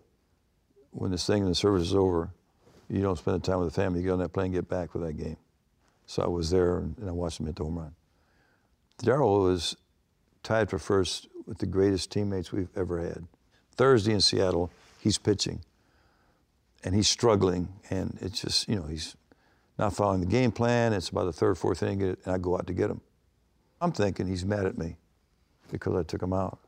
when 0.90 1.12
this 1.12 1.26
thing 1.26 1.42
in 1.42 1.48
the 1.48 1.54
service 1.54 1.82
is 1.82 1.94
over, 1.94 2.30
you 2.88 3.00
don't 3.00 3.16
spend 3.16 3.40
the 3.40 3.46
time 3.46 3.60
with 3.60 3.72
the 3.72 3.80
family. 3.80 4.00
You 4.00 4.06
get 4.06 4.12
on 4.12 4.18
that 4.18 4.32
plane 4.32 4.52
get 4.52 4.68
back 4.68 4.90
for 4.90 4.98
that 4.98 5.16
game. 5.16 5.36
So 6.06 6.22
I 6.22 6.26
was 6.26 6.50
there 6.50 6.78
and, 6.78 6.98
and 6.98 7.08
I 7.08 7.12
watched 7.12 7.40
him 7.40 7.46
hit 7.46 7.56
the 7.56 7.64
home 7.64 7.78
run. 7.78 7.94
Darryl 9.02 9.44
was 9.44 9.76
tied 10.42 10.68
for 10.68 10.78
first 10.78 11.28
with 11.46 11.58
the 11.58 11.66
greatest 11.66 12.10
teammates 12.10 12.52
we've 12.52 12.68
ever 12.76 13.00
had. 13.00 13.26
Thursday 13.76 14.12
in 14.12 14.20
Seattle, 14.20 14.70
he's 15.02 15.18
pitching 15.18 15.60
and 16.84 16.94
he's 16.94 17.08
struggling, 17.08 17.68
and 17.90 18.16
it's 18.20 18.40
just, 18.40 18.68
you 18.68 18.76
know, 18.76 18.84
he's 18.84 19.16
not 19.78 19.94
following 19.94 20.20
the 20.20 20.26
game 20.26 20.52
plan. 20.52 20.92
It's 20.92 21.08
about 21.08 21.24
the 21.24 21.32
third, 21.32 21.58
fourth 21.58 21.82
inning, 21.82 22.02
and 22.02 22.16
I 22.26 22.38
go 22.38 22.54
out 22.54 22.66
to 22.68 22.72
get 22.72 22.90
him. 22.90 23.00
I'm 23.80 23.92
thinking 23.92 24.28
he's 24.28 24.44
mad 24.44 24.64
at 24.64 24.78
me 24.78 24.96
because 25.70 25.96
I 25.96 26.04
took 26.04 26.22
him 26.22 26.32
out. 26.32 26.58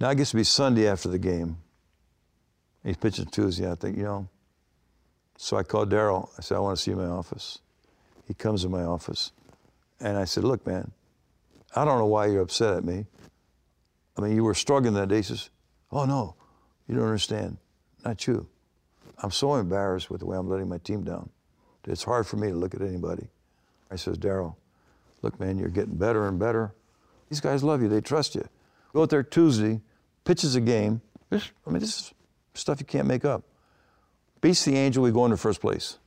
Now 0.00 0.10
it 0.10 0.16
gets 0.16 0.30
to 0.30 0.36
be 0.36 0.44
Sunday 0.44 0.88
after 0.88 1.08
the 1.08 1.18
game. 1.18 1.58
He's 2.84 2.96
pitching 2.96 3.26
Tuesday. 3.26 3.70
I 3.70 3.74
think, 3.74 3.96
you 3.96 4.04
know. 4.04 4.28
So 5.36 5.56
I 5.56 5.62
called 5.62 5.90
Darryl. 5.90 6.28
I 6.38 6.42
said, 6.42 6.56
I 6.56 6.60
want 6.60 6.76
to 6.76 6.82
see 6.82 6.92
you 6.92 7.00
in 7.00 7.08
my 7.08 7.12
office. 7.12 7.58
He 8.26 8.34
comes 8.34 8.64
in 8.64 8.70
my 8.70 8.84
office. 8.84 9.32
And 10.00 10.16
I 10.16 10.24
said, 10.24 10.44
Look, 10.44 10.66
man, 10.66 10.90
I 11.74 11.84
don't 11.84 11.98
know 11.98 12.06
why 12.06 12.26
you're 12.26 12.42
upset 12.42 12.76
at 12.76 12.84
me. 12.84 13.06
I 14.16 14.20
mean, 14.20 14.34
you 14.34 14.44
were 14.44 14.54
struggling 14.54 14.94
that 14.94 15.08
day. 15.08 15.16
He 15.16 15.22
says, 15.22 15.50
Oh, 15.90 16.04
no, 16.04 16.34
you 16.88 16.94
don't 16.96 17.04
understand. 17.04 17.58
not 18.04 18.26
you. 18.26 18.46
I'm 19.18 19.30
so 19.30 19.54
embarrassed 19.54 20.10
with 20.10 20.20
the 20.20 20.26
way 20.26 20.36
I'm 20.36 20.48
letting 20.48 20.68
my 20.68 20.78
team 20.78 21.04
down. 21.04 21.30
It's 21.86 22.04
hard 22.04 22.26
for 22.26 22.36
me 22.36 22.48
to 22.48 22.54
look 22.54 22.74
at 22.74 22.82
anybody. 22.82 23.28
I 23.90 23.96
says, 23.96 24.18
Darryl, 24.18 24.56
look, 25.22 25.38
man, 25.38 25.58
you're 25.58 25.68
getting 25.68 25.96
better 25.96 26.26
and 26.26 26.38
better. 26.38 26.72
These 27.28 27.40
guys 27.40 27.62
love 27.62 27.82
you. 27.82 27.88
They 27.88 28.00
trust 28.00 28.34
you. 28.34 28.46
Go 28.92 29.02
out 29.02 29.10
there 29.10 29.22
Tuesday, 29.22 29.80
pitches 30.24 30.54
a 30.54 30.60
game. 30.60 31.00
This, 31.30 31.50
I 31.66 31.70
mean, 31.70 31.80
this 31.80 31.98
is 31.98 32.14
stuff 32.54 32.80
you 32.80 32.86
can't 32.86 33.06
make 33.06 33.24
up. 33.24 33.42
Beats 34.40 34.64
the 34.64 34.76
Angel, 34.76 35.02
we 35.02 35.12
go 35.12 35.24
into 35.24 35.36
first 35.36 35.60
place. 35.60 35.98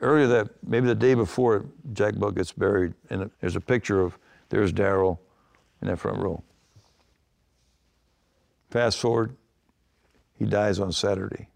Earlier 0.00 0.26
that, 0.28 0.48
maybe 0.64 0.86
the 0.86 0.94
day 0.94 1.14
before 1.14 1.66
Jack 1.92 2.16
Buck 2.18 2.36
gets 2.36 2.52
buried, 2.52 2.94
and 3.10 3.30
there's 3.40 3.56
a 3.56 3.60
picture 3.60 4.00
of 4.00 4.18
there's 4.48 4.72
Darryl 4.72 5.18
in 5.82 5.88
that 5.88 5.98
front 5.98 6.18
row. 6.18 6.42
Fast 8.70 8.98
forward, 8.98 9.36
he 10.34 10.44
dies 10.44 10.78
on 10.78 10.92
Saturday. 10.92 11.48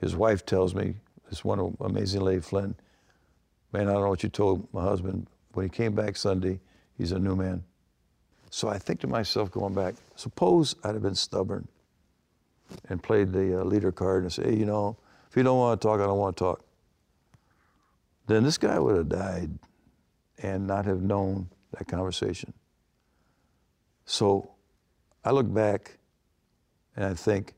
His 0.00 0.14
wife 0.16 0.46
tells 0.46 0.74
me, 0.74 0.96
this 1.28 1.44
one 1.44 1.76
amazing 1.80 2.22
lady, 2.22 2.40
Flynn, 2.40 2.74
man, 3.72 3.88
I 3.88 3.92
don't 3.92 4.02
know 4.02 4.08
what 4.08 4.22
you 4.22 4.28
told 4.28 4.72
my 4.72 4.82
husband. 4.82 5.26
When 5.52 5.64
he 5.64 5.70
came 5.70 5.94
back 5.94 6.16
Sunday, 6.16 6.60
he's 6.96 7.12
a 7.12 7.18
new 7.18 7.36
man. 7.36 7.64
So 8.50 8.68
I 8.68 8.78
think 8.78 9.00
to 9.00 9.06
myself, 9.06 9.50
going 9.50 9.74
back, 9.74 9.94
suppose 10.16 10.74
I'd 10.82 10.94
have 10.94 11.02
been 11.02 11.14
stubborn 11.14 11.68
and 12.88 13.02
played 13.02 13.32
the 13.32 13.60
uh, 13.60 13.64
leader 13.64 13.92
card 13.92 14.22
and 14.22 14.32
said, 14.32 14.46
hey, 14.46 14.56
you 14.56 14.66
know, 14.66 14.96
if 15.28 15.36
you 15.36 15.42
don't 15.42 15.58
want 15.58 15.80
to 15.80 15.86
talk, 15.86 16.00
I 16.00 16.04
don't 16.04 16.18
want 16.18 16.36
to 16.36 16.44
talk. 16.44 16.64
Then 18.26 18.42
this 18.42 18.58
guy 18.58 18.78
would 18.78 18.96
have 18.96 19.08
died 19.08 19.50
and 20.38 20.66
not 20.66 20.84
have 20.86 21.02
known 21.02 21.48
that 21.72 21.86
conversation. 21.86 22.52
So 24.04 24.50
I 25.24 25.30
look 25.30 25.52
back 25.52 25.98
and 26.96 27.04
I 27.04 27.14
think 27.14 27.54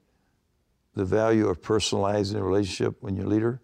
the 0.95 1.05
value 1.05 1.49
of 1.49 1.61
personalizing 1.61 2.37
a 2.37 2.43
relationship 2.43 2.97
when 3.01 3.16
you're 3.16 3.26
a 3.26 3.28
leader, 3.28 3.61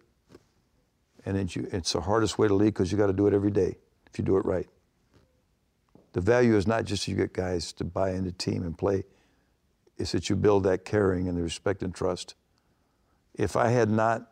and 1.25 1.37
it's, 1.37 1.55
you, 1.55 1.67
it's 1.71 1.93
the 1.93 2.01
hardest 2.01 2.39
way 2.39 2.47
to 2.47 2.53
lead 2.53 2.73
because 2.73 2.91
you 2.91 2.97
got 2.97 3.07
to 3.07 3.13
do 3.13 3.27
it 3.27 3.33
every 3.33 3.51
day 3.51 3.77
if 4.11 4.17
you 4.17 4.25
do 4.25 4.37
it 4.37 4.45
right. 4.45 4.67
The 6.13 6.21
value 6.21 6.55
is 6.55 6.65
not 6.65 6.85
just 6.85 7.07
you 7.07 7.15
get 7.15 7.33
guys 7.33 7.71
to 7.73 7.83
buy 7.83 8.11
into 8.11 8.31
team 8.31 8.63
and 8.63 8.77
play, 8.77 9.03
it's 9.97 10.13
that 10.13 10.29
you 10.29 10.35
build 10.35 10.63
that 10.63 10.85
caring 10.85 11.27
and 11.27 11.37
the 11.37 11.43
respect 11.43 11.83
and 11.83 11.93
trust. 11.93 12.35
If 13.35 13.55
I 13.55 13.69
had 13.69 13.89
not 13.89 14.31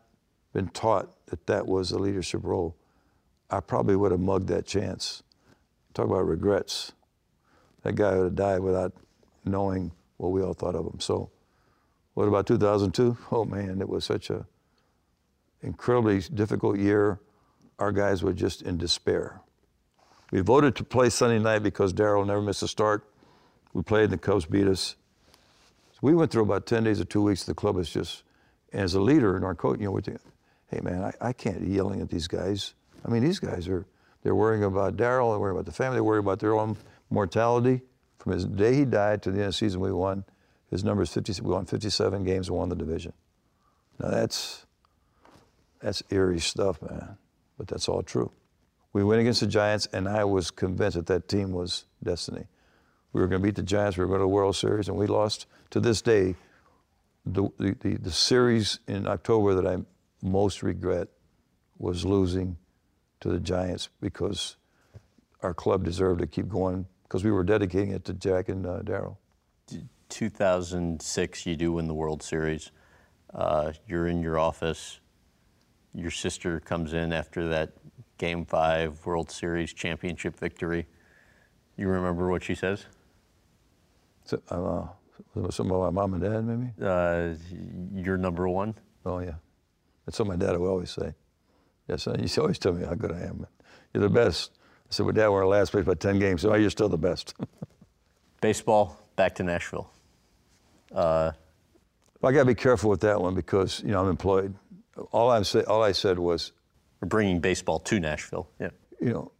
been 0.52 0.68
taught 0.68 1.10
that 1.26 1.46
that 1.46 1.66
was 1.66 1.92
a 1.92 1.98
leadership 1.98 2.40
role, 2.42 2.74
I 3.50 3.60
probably 3.60 3.94
would 3.94 4.10
have 4.10 4.20
mugged 4.20 4.48
that 4.48 4.66
chance. 4.66 5.22
Talk 5.94 6.06
about 6.06 6.26
regrets. 6.26 6.92
That 7.82 7.94
guy 7.94 8.16
would 8.16 8.24
have 8.24 8.34
died 8.34 8.60
without 8.60 8.92
knowing 9.44 9.92
what 10.18 10.30
we 10.30 10.42
all 10.42 10.52
thought 10.52 10.74
of 10.74 10.84
him. 10.84 11.00
So, 11.00 11.30
what 12.14 12.28
about 12.28 12.46
2002? 12.46 13.16
Oh 13.32 13.44
man, 13.44 13.80
it 13.80 13.88
was 13.88 14.04
such 14.04 14.30
a 14.30 14.46
incredibly 15.62 16.20
difficult 16.20 16.78
year. 16.78 17.20
Our 17.78 17.92
guys 17.92 18.22
were 18.22 18.32
just 18.32 18.62
in 18.62 18.76
despair. 18.76 19.40
We 20.30 20.40
voted 20.40 20.76
to 20.76 20.84
play 20.84 21.10
Sunday 21.10 21.38
night 21.38 21.60
because 21.60 21.92
Darryl 21.92 22.26
never 22.26 22.42
missed 22.42 22.62
a 22.62 22.68
start. 22.68 23.04
We 23.72 23.82
played, 23.82 24.10
the 24.10 24.18
Cubs 24.18 24.44
beat 24.44 24.66
us. 24.66 24.96
So 25.92 25.98
we 26.02 26.14
went 26.14 26.30
through 26.30 26.42
about 26.42 26.66
10 26.66 26.84
days 26.84 27.00
or 27.00 27.04
two 27.04 27.22
weeks. 27.22 27.44
The 27.44 27.54
club 27.54 27.76
was 27.76 27.88
just, 27.88 28.24
as 28.72 28.94
a 28.94 29.00
leader 29.00 29.36
in 29.36 29.44
our 29.44 29.54
coach, 29.54 29.78
you 29.78 29.86
know, 29.86 29.92
we're 29.92 30.00
thinking, 30.00 30.22
hey 30.66 30.80
man, 30.82 31.02
I, 31.02 31.28
I 31.28 31.32
can't 31.32 31.62
be 31.62 31.68
yelling 31.74 32.00
at 32.00 32.10
these 32.10 32.28
guys. 32.28 32.74
I 33.04 33.08
mean, 33.08 33.22
these 33.22 33.38
guys 33.38 33.68
are, 33.68 33.86
they're 34.22 34.34
worrying 34.34 34.64
about 34.64 34.96
Darryl, 34.96 35.32
they're 35.32 35.38
worrying 35.38 35.56
about 35.56 35.66
the 35.66 35.72
family, 35.72 35.96
they're 35.96 36.04
worrying 36.04 36.24
about 36.24 36.40
their 36.40 36.54
own 36.54 36.76
mortality. 37.10 37.80
From 38.28 38.34
his 38.34 38.44
day 38.44 38.74
he 38.74 38.84
died 38.84 39.22
to 39.22 39.30
the 39.30 39.38
end 39.38 39.46
of 39.46 39.52
the 39.52 39.56
season, 39.56 39.80
we 39.80 39.90
won. 39.90 40.22
His 40.70 40.84
number 40.84 41.02
is 41.02 41.10
50, 41.10 41.40
we 41.40 41.50
won 41.50 41.64
57 41.64 42.24
games 42.24 42.48
and 42.48 42.58
won 42.58 42.68
the 42.68 42.76
division. 42.76 43.14
Now 43.98 44.10
that's, 44.10 44.66
that's 45.80 46.02
eerie 46.10 46.38
stuff, 46.38 46.82
man. 46.82 47.16
But 47.56 47.68
that's 47.68 47.88
all 47.88 48.02
true. 48.02 48.30
We 48.92 49.02
went 49.02 49.22
against 49.22 49.40
the 49.40 49.46
Giants, 49.46 49.88
and 49.94 50.06
I 50.06 50.24
was 50.24 50.50
convinced 50.50 50.98
that 50.98 51.06
that 51.06 51.26
team 51.26 51.52
was 51.52 51.86
destiny. 52.02 52.44
We 53.14 53.22
were 53.22 53.28
going 53.28 53.40
to 53.40 53.46
beat 53.46 53.54
the 53.54 53.62
Giants. 53.62 53.96
We 53.96 54.04
were 54.04 54.08
going 54.08 54.20
to 54.20 54.24
the 54.24 54.28
World 54.28 54.56
Series, 54.56 54.88
and 54.88 54.98
we 54.98 55.06
lost. 55.06 55.46
To 55.70 55.80
this 55.80 56.02
day, 56.02 56.34
the, 57.24 57.48
the, 57.58 57.96
the 57.96 58.10
series 58.10 58.78
in 58.88 59.08
October 59.08 59.54
that 59.54 59.66
I 59.66 59.78
most 60.20 60.62
regret 60.62 61.08
was 61.78 62.04
losing 62.04 62.58
to 63.20 63.30
the 63.30 63.40
Giants 63.40 63.88
because 64.02 64.56
our 65.42 65.54
club 65.54 65.82
deserved 65.82 66.20
to 66.20 66.26
keep 66.26 66.50
going 66.50 66.84
because 67.08 67.24
we 67.24 67.30
were 67.30 67.44
dedicating 67.44 67.92
it 67.92 68.04
to 68.04 68.12
Jack 68.12 68.48
and 68.48 68.66
uh, 68.66 68.80
Darryl. 68.80 69.16
2006, 70.10 71.46
you 71.46 71.56
do 71.56 71.72
win 71.72 71.86
the 71.86 71.94
World 71.94 72.22
Series. 72.22 72.70
Uh, 73.32 73.72
you're 73.86 74.06
in 74.06 74.22
your 74.22 74.38
office. 74.38 75.00
Your 75.94 76.10
sister 76.10 76.60
comes 76.60 76.92
in 76.92 77.12
after 77.12 77.48
that 77.48 77.72
Game 78.18 78.44
Five 78.44 79.04
World 79.06 79.30
Series 79.30 79.72
championship 79.72 80.38
victory. 80.38 80.86
You 81.76 81.88
remember 81.88 82.30
what 82.30 82.42
she 82.42 82.54
says? 82.54 82.86
So, 84.24 84.42
uh, 84.50 85.50
some 85.50 85.70
of 85.70 85.80
my 85.80 85.90
mom 85.90 86.14
and 86.14 86.22
dad, 86.22 86.44
maybe. 86.44 86.72
Uh, 86.82 87.34
you're 87.94 88.18
number 88.18 88.48
one. 88.48 88.74
Oh 89.06 89.20
yeah, 89.20 89.34
that's 90.04 90.18
what 90.18 90.28
my 90.28 90.36
dad 90.36 90.58
would 90.58 90.68
always 90.68 90.90
say. 90.90 91.14
Yes, 91.86 92.04
he 92.04 92.22
used 92.22 92.34
to 92.34 92.42
always 92.42 92.58
tell 92.58 92.72
me 92.72 92.84
how 92.84 92.94
good 92.94 93.12
I 93.12 93.20
am. 93.20 93.46
You're 93.94 94.02
the 94.02 94.10
best. 94.10 94.57
I 94.88 94.90
said, 94.90 95.06
well, 95.06 95.12
Dad, 95.12 95.28
we're 95.28 95.42
in 95.42 95.48
last 95.48 95.72
place 95.72 95.84
by 95.84 95.94
10 95.94 96.18
games, 96.18 96.42
so 96.42 96.54
you're 96.54 96.70
still 96.70 96.88
the 96.88 96.98
best. 96.98 97.34
Baseball, 98.40 98.98
back 99.16 99.34
to 99.36 99.42
Nashville. 99.42 99.90
Uh, 100.92 101.32
well, 102.20 102.30
I 102.30 102.34
got 102.34 102.40
to 102.40 102.46
be 102.46 102.54
careful 102.54 102.88
with 102.90 103.00
that 103.00 103.20
one 103.20 103.34
because, 103.34 103.82
you 103.84 103.90
know, 103.90 104.00
I'm 104.00 104.08
employed. 104.08 104.54
All, 105.12 105.30
I'm 105.30 105.44
say, 105.44 105.62
all 105.64 105.82
I 105.82 105.92
said 105.92 106.18
was... 106.18 106.52
We're 107.00 107.06
bringing 107.06 107.38
baseball 107.38 107.78
to 107.78 108.00
Nashville, 108.00 108.48
yeah. 108.58 108.70
You 109.00 109.12
know, 109.12 109.32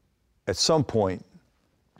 at 0.46 0.56
some 0.56 0.84
point, 0.84 1.26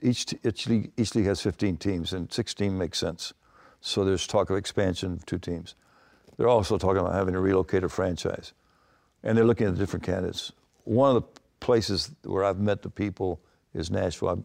each, 0.01 0.33
each, 0.45 0.69
league, 0.69 0.93
each 0.97 1.17
league 1.17 1.27
has 1.27 1.41
15 1.41 1.79
teams, 1.79 2.13
and 2.13 2.33
16 2.33 2.79
makes 2.79 2.97
sense. 2.97 3.33
So 3.81 4.05
there's 4.05 4.25
talk 4.29 4.51
of 4.51 4.57
expansion 4.57 5.15
of 5.15 5.27
two 5.27 5.39
teams. 5.39 5.75
They're 6.37 6.49
also 6.49 6.79
talking 6.79 7.01
about 7.01 7.15
having 7.15 7.35
to 7.35 7.41
relocate 7.41 7.83
a 7.83 7.89
franchise 7.89 8.53
and 9.23 9.37
they're 9.37 9.45
looking 9.45 9.67
at 9.67 9.77
different 9.77 10.05
candidates. 10.05 10.53
One 10.85 11.17
of 11.17 11.23
the 11.23 11.41
places 11.61 12.11
where 12.25 12.45
I've 12.45 12.59
met 12.59 12.83
the 12.83 12.91
people 12.91 13.41
is 13.75 13.91
Nashville, 13.91 14.29
I'm, 14.29 14.45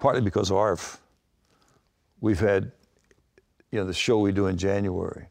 partly 0.00 0.20
because 0.20 0.50
of 0.50 0.56
ARF. 0.56 1.00
We've 2.20 2.40
had, 2.40 2.72
you 3.70 3.80
know, 3.80 3.86
the 3.86 3.94
show 3.94 4.18
we 4.18 4.32
do 4.32 4.46
in 4.46 4.56
January, 4.56 5.26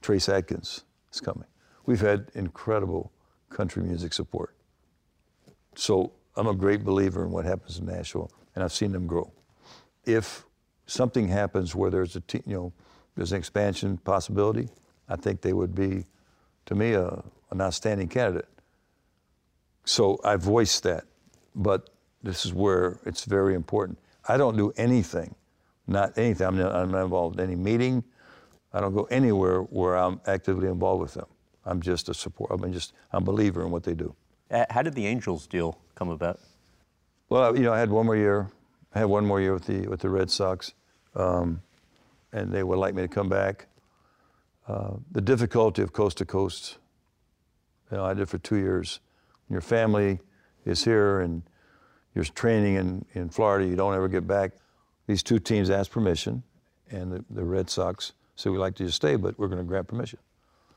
Trace 0.00 0.28
Adkins 0.28 0.84
is 1.12 1.20
coming. 1.20 1.46
We've 1.86 2.00
had 2.00 2.30
incredible 2.34 3.12
country 3.50 3.82
music 3.82 4.12
support. 4.12 4.54
So 5.76 6.12
I'm 6.36 6.46
a 6.46 6.54
great 6.54 6.84
believer 6.84 7.24
in 7.24 7.30
what 7.30 7.44
happens 7.44 7.78
in 7.78 7.86
Nashville, 7.86 8.30
and 8.54 8.64
I've 8.64 8.72
seen 8.72 8.92
them 8.92 9.06
grow. 9.06 9.32
If 10.04 10.44
something 10.86 11.28
happens 11.28 11.74
where 11.74 11.90
there's 11.90 12.16
a, 12.16 12.22
you 12.46 12.54
know, 12.54 12.72
there's 13.16 13.32
an 13.32 13.38
expansion 13.38 13.98
possibility, 13.98 14.68
I 15.08 15.16
think 15.16 15.40
they 15.40 15.52
would 15.52 15.74
be, 15.74 16.06
to 16.66 16.74
me, 16.74 16.92
a, 16.94 17.22
an 17.50 17.60
outstanding 17.60 18.08
candidate. 18.08 18.48
So 19.84 20.18
I 20.24 20.36
voiced 20.36 20.82
that, 20.84 21.04
but 21.54 21.90
this 22.22 22.46
is 22.46 22.52
where 22.52 22.98
it's 23.04 23.24
very 23.24 23.54
important. 23.54 23.98
I 24.26 24.36
don't 24.36 24.56
do 24.56 24.72
anything, 24.76 25.34
not 25.86 26.16
anything. 26.16 26.46
I'm 26.46 26.56
not, 26.56 26.74
I'm 26.74 26.90
not 26.90 27.04
involved 27.04 27.38
in 27.38 27.46
any 27.46 27.56
meeting. 27.56 28.02
I 28.72 28.80
don't 28.80 28.94
go 28.94 29.04
anywhere 29.04 29.60
where 29.60 29.96
I'm 29.96 30.20
actively 30.26 30.68
involved 30.68 31.02
with 31.02 31.14
them. 31.14 31.26
I'm 31.66 31.80
just 31.80 32.08
a 32.08 32.14
support. 32.14 32.50
I'm 32.50 32.72
just 32.72 32.92
I'm 33.12 33.22
a 33.22 33.26
believer 33.26 33.62
in 33.62 33.70
what 33.70 33.84
they 33.84 33.94
do. 33.94 34.14
How 34.70 34.82
did 34.82 34.94
the 34.94 35.06
Angels 35.06 35.46
deal 35.46 35.78
come 35.94 36.08
about? 36.10 36.40
Well, 37.28 37.56
you 37.56 37.62
know, 37.62 37.72
I 37.72 37.78
had 37.78 37.90
one 37.90 38.06
more 38.06 38.16
year. 38.16 38.50
I 38.94 39.00
had 39.00 39.06
one 39.06 39.26
more 39.26 39.40
year 39.40 39.54
with 39.54 39.66
the 39.66 39.86
with 39.88 40.00
the 40.00 40.10
Red 40.10 40.30
Sox, 40.30 40.74
um, 41.14 41.62
and 42.32 42.52
they 42.52 42.62
would 42.62 42.78
like 42.78 42.94
me 42.94 43.02
to 43.02 43.08
come 43.08 43.28
back. 43.28 43.66
Uh, 44.66 44.94
the 45.12 45.20
difficulty 45.20 45.82
of 45.82 45.92
coast 45.92 46.18
to 46.18 46.24
coast 46.24 46.78
you 47.90 47.98
know, 47.98 48.04
I 48.04 48.14
did 48.14 48.28
for 48.28 48.38
two 48.38 48.56
years. 48.56 49.00
Your 49.50 49.60
family 49.60 50.20
is 50.64 50.84
here 50.84 51.20
and 51.20 51.42
you're 52.14 52.24
training 52.24 52.76
in, 52.76 53.04
in 53.14 53.28
Florida, 53.28 53.66
you 53.66 53.76
don't 53.76 53.94
ever 53.94 54.08
get 54.08 54.26
back. 54.26 54.52
These 55.06 55.22
two 55.22 55.38
teams 55.38 55.68
asked 55.68 55.90
permission, 55.90 56.42
and 56.90 57.12
the, 57.12 57.24
the 57.30 57.44
Red 57.44 57.68
Sox 57.68 58.12
said, 58.36 58.52
We'd 58.52 58.58
like 58.58 58.78
you 58.78 58.86
to 58.86 58.88
just 58.88 58.96
stay, 58.96 59.16
but 59.16 59.38
we're 59.38 59.48
going 59.48 59.58
to 59.58 59.64
grant 59.64 59.88
permission. 59.88 60.18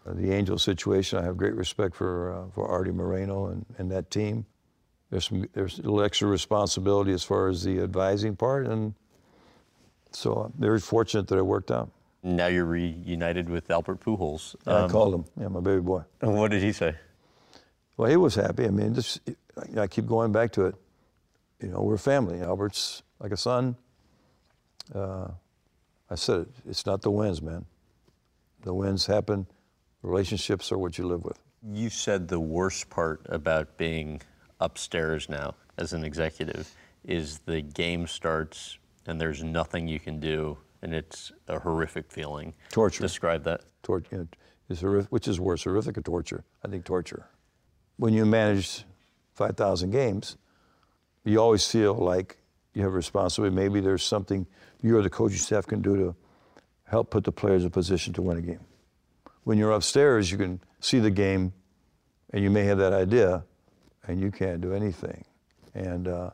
Uh, 0.06 0.14
the 0.14 0.32
Angels 0.32 0.64
situation, 0.64 1.20
I 1.20 1.24
have 1.24 1.38
great 1.38 1.56
respect 1.56 1.96
for, 1.96 2.34
uh, 2.34 2.52
for 2.54 2.68
Arte 2.68 2.92
Moreno 2.92 3.48
and, 3.48 3.66
and 3.78 3.92
that 3.92 4.10
team. 4.10 4.46
There's, 5.10 5.28
some, 5.28 5.48
there's 5.54 5.80
a 5.80 5.84
little 5.84 6.02
extra 6.02 6.28
responsibility 6.28 7.14
as 7.14 7.24
far 7.24 7.48
as 7.48 7.64
the 7.64 7.80
advising 7.80 8.36
part, 8.36 8.68
and 8.68 8.94
so 10.12 10.34
I'm 10.34 10.54
very 10.60 10.80
fortunate 10.80 11.28
that 11.28 11.38
it 11.38 11.46
worked 11.46 11.72
out. 11.72 11.90
Now 12.24 12.48
you're 12.48 12.66
reunited 12.66 13.48
with 13.50 13.70
Albert 13.72 14.02
Pujols. 14.02 14.56
Um, 14.66 14.86
I 14.86 14.88
called 14.90 15.14
him, 15.14 15.26
yeah, 15.40 15.48
my 15.48 15.62
baby 15.62 15.82
boy. 15.82 16.04
What 16.20 16.52
did 16.52 16.62
he 16.62 16.74
say? 16.74 16.96
Well, 17.98 18.10
he 18.10 18.16
was 18.16 18.36
happy. 18.36 18.66
I 18.66 18.70
mean, 18.70 18.94
just 18.94 19.20
I 19.76 19.88
keep 19.88 20.06
going 20.06 20.32
back 20.32 20.52
to 20.54 20.68
it. 20.68 20.76
You 21.62 21.70
know, 21.70 21.82
we're 21.82 21.98
family. 21.98 22.42
Albert's 22.42 23.02
like 23.20 23.32
a 23.32 23.38
son. 23.38 23.76
Uh, 24.94 25.30
I 26.10 26.16
said 26.16 26.42
it. 26.42 26.50
It's 26.70 26.86
not 26.86 27.02
the 27.02 27.12
wins, 27.12 27.42
man. 27.42 27.66
The 28.62 28.74
wins 28.74 29.08
happen. 29.08 29.48
Relationships 30.04 30.72
are 30.72 30.78
what 30.78 30.98
you 30.98 31.08
live 31.08 31.26
with. 31.26 31.40
You 31.64 31.90
said 31.90 32.28
the 32.28 32.40
worst 32.40 32.90
part 32.90 33.26
about 33.30 33.78
being 33.78 34.22
upstairs 34.62 35.28
now 35.28 35.56
as 35.78 35.94
an 35.94 36.04
executive 36.04 36.72
is 37.04 37.40
the 37.46 37.62
game 37.62 38.08
starts 38.08 38.78
and 39.08 39.20
there's 39.20 39.44
nothing 39.44 39.88
you 39.88 40.00
can 40.00 40.20
do, 40.20 40.58
and 40.82 40.94
it's 40.94 41.32
a 41.48 41.60
horrific 41.60 42.12
feeling. 42.12 42.54
Torture. 42.72 43.02
Describe 43.02 43.44
that. 43.46 43.62
Torture 43.82 44.28
is 44.70 44.82
horrific, 44.82 45.12
which 45.12 45.28
is 45.28 45.40
worse, 45.40 45.64
horrific 45.64 45.98
or 45.98 46.02
torture? 46.02 46.44
I 46.64 46.68
think 46.68 46.84
torture. 46.84 47.26
When 47.98 48.14
you 48.14 48.26
manage 48.26 48.86
5,000 49.34 49.92
games, 49.92 50.38
you 51.24 51.40
always 51.40 51.68
feel 51.68 51.94
like 51.94 52.38
you 52.74 52.84
have 52.84 52.92
a 52.92 52.96
responsibility. 52.96 53.56
Maybe 53.56 53.82
there's 53.82 54.04
something 54.04 54.46
you 54.82 54.98
or 54.98 55.02
the 55.02 55.10
coaching 55.10 55.38
staff 55.38 55.66
can 55.66 55.82
do 55.82 55.96
to 55.98 56.16
help 56.86 57.10
put 57.10 57.24
the 57.24 57.32
players 57.32 57.64
in 57.64 57.70
position 57.70 58.14
to 58.14 58.22
win 58.22 58.38
a 58.38 58.42
game. 58.42 58.60
When 59.44 59.58
you're 59.58 59.72
upstairs, 59.72 60.32
you 60.32 60.38
can 60.38 60.60
see 60.80 61.00
the 61.00 61.12
game, 61.12 61.54
and 62.32 62.44
you 62.44 62.50
may 62.50 62.64
have 62.64 62.78
that 62.78 62.94
idea, 62.94 63.44
and 64.08 64.20
you 64.20 64.32
can't 64.32 64.62
do 64.62 64.74
anything. 64.74 65.24
And 65.74 66.08
uh, 66.08 66.32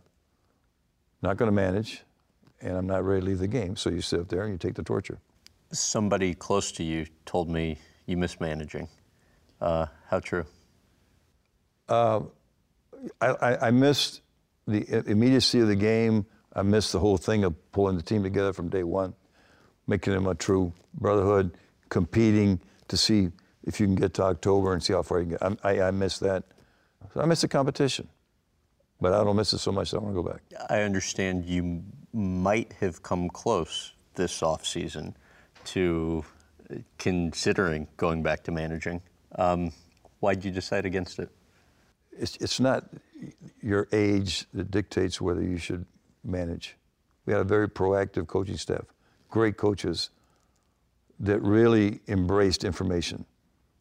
not 1.22 1.38
going 1.38 1.50
to 1.50 1.56
manage, 1.56 2.04
and 2.62 2.78
I'm 2.78 2.88
not 2.88 3.04
ready 3.04 3.22
to 3.22 3.28
leave 3.28 3.40
the 3.40 3.48
game. 3.48 3.76
So 3.76 3.90
you 3.90 4.02
sit 4.02 4.20
up 4.20 4.30
there 4.30 4.44
and 4.44 4.52
you 4.52 4.58
take 4.58 4.76
the 4.76 4.84
torture. 4.84 5.20
Somebody 5.72 6.34
close 6.34 6.72
to 6.74 6.84
you 6.84 7.06
told 7.26 7.50
me 7.50 7.78
you 8.06 8.18
miss 8.18 8.40
managing. 8.40 8.88
Uh, 9.60 9.88
how 10.10 10.20
true? 10.20 10.46
Uh, 11.90 12.22
I, 13.20 13.68
I, 13.68 13.72
missed 13.72 14.22
the 14.68 15.04
immediacy 15.10 15.60
of 15.60 15.68
the 15.68 15.76
game. 15.76 16.26
I 16.54 16.62
missed 16.62 16.94
the 16.94 17.00
whole 17.00 17.18
thing 17.18 17.44
of 17.44 17.72
pulling 17.72 17.98
the 17.98 18.04
team 18.04 18.24
together 18.24 18.54
from 18.54 18.70
day 18.70 18.84
one, 18.84 19.14
making 19.88 20.14
them 20.14 20.28
a 20.28 20.36
true 20.36 20.72
brotherhood, 20.94 21.58
competing 21.90 22.62
to 22.88 22.96
see 22.96 23.30
if 23.66 23.80
you 23.80 23.86
can 23.86 23.96
get 23.96 24.14
to 24.16 24.24
October 24.24 24.74
and 24.74 24.82
see 24.82 24.94
how 24.94 25.02
far 25.02 25.20
you 25.20 25.38
can 25.38 25.58
get. 25.58 25.66
I, 25.66 25.82
I, 25.82 25.88
I 25.88 25.92
miss 25.92 26.20
that. 26.20 26.46
So 27.14 27.22
I 27.22 27.26
miss 27.26 27.42
the 27.42 27.48
competition, 27.50 28.08
but 29.02 29.14
I 29.14 29.24
don't 29.24 29.36
miss 29.36 29.52
it 29.52 29.60
so 29.60 29.72
much 29.72 29.92
that 29.92 29.98
I 29.98 30.00
want 30.00 30.16
to 30.16 30.24
go 30.24 30.30
back. 30.30 30.42
I 30.70 30.82
understand 30.82 31.46
you 31.46 31.84
might 32.14 32.74
have 32.80 33.04
come 33.04 33.30
close 33.30 33.94
this 34.16 34.40
offseason 34.42 35.16
to 35.66 36.24
considering 36.98 37.88
going 37.98 38.24
back 38.24 38.44
to 38.44 38.52
managing. 38.52 39.02
Um, 39.36 39.72
why 40.20 40.36
did 40.36 40.46
you 40.46 40.52
decide 40.52 40.86
against 40.86 41.20
it? 41.20 41.30
It's, 42.18 42.38
it's 42.38 42.60
not 42.60 42.86
your 43.62 43.88
age 43.92 44.46
that 44.54 44.72
dictates 44.72 45.20
whether 45.22 45.42
you 45.42 45.58
should 45.58 45.86
manage. 46.24 46.76
We 47.26 47.34
had 47.34 47.42
a 47.42 47.46
very 47.46 47.70
proactive 47.70 48.28
coaching 48.28 48.58
staff, 48.58 48.86
great 49.30 49.58
coaches 49.58 50.10
that 51.20 51.42
really 51.42 52.00
embraced 52.08 52.64
information. 52.64 53.26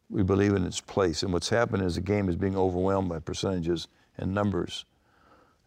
We 0.09 0.23
believe 0.23 0.53
in 0.53 0.65
its 0.65 0.79
place. 0.79 1.23
And 1.23 1.33
what's 1.33 1.49
happened 1.49 1.83
is 1.83 1.95
the 1.95 2.01
game 2.01 2.29
is 2.29 2.35
being 2.35 2.55
overwhelmed 2.55 3.09
by 3.09 3.19
percentages 3.19 3.87
and 4.17 4.33
numbers. 4.33 4.85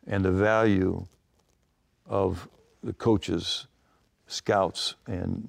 And 0.06 0.24
the 0.24 0.32
value 0.32 1.06
of 2.06 2.48
the 2.82 2.92
coaches, 2.92 3.66
scouts, 4.26 4.94
and 5.06 5.48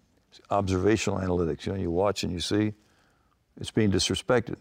observational 0.49 1.19
analytics, 1.19 1.65
you 1.65 1.73
know, 1.73 1.79
you 1.79 1.91
watch 1.91 2.23
and 2.23 2.31
you 2.31 2.39
see, 2.39 2.73
it's 3.59 3.71
being 3.71 3.91
disrespected. 3.91 4.57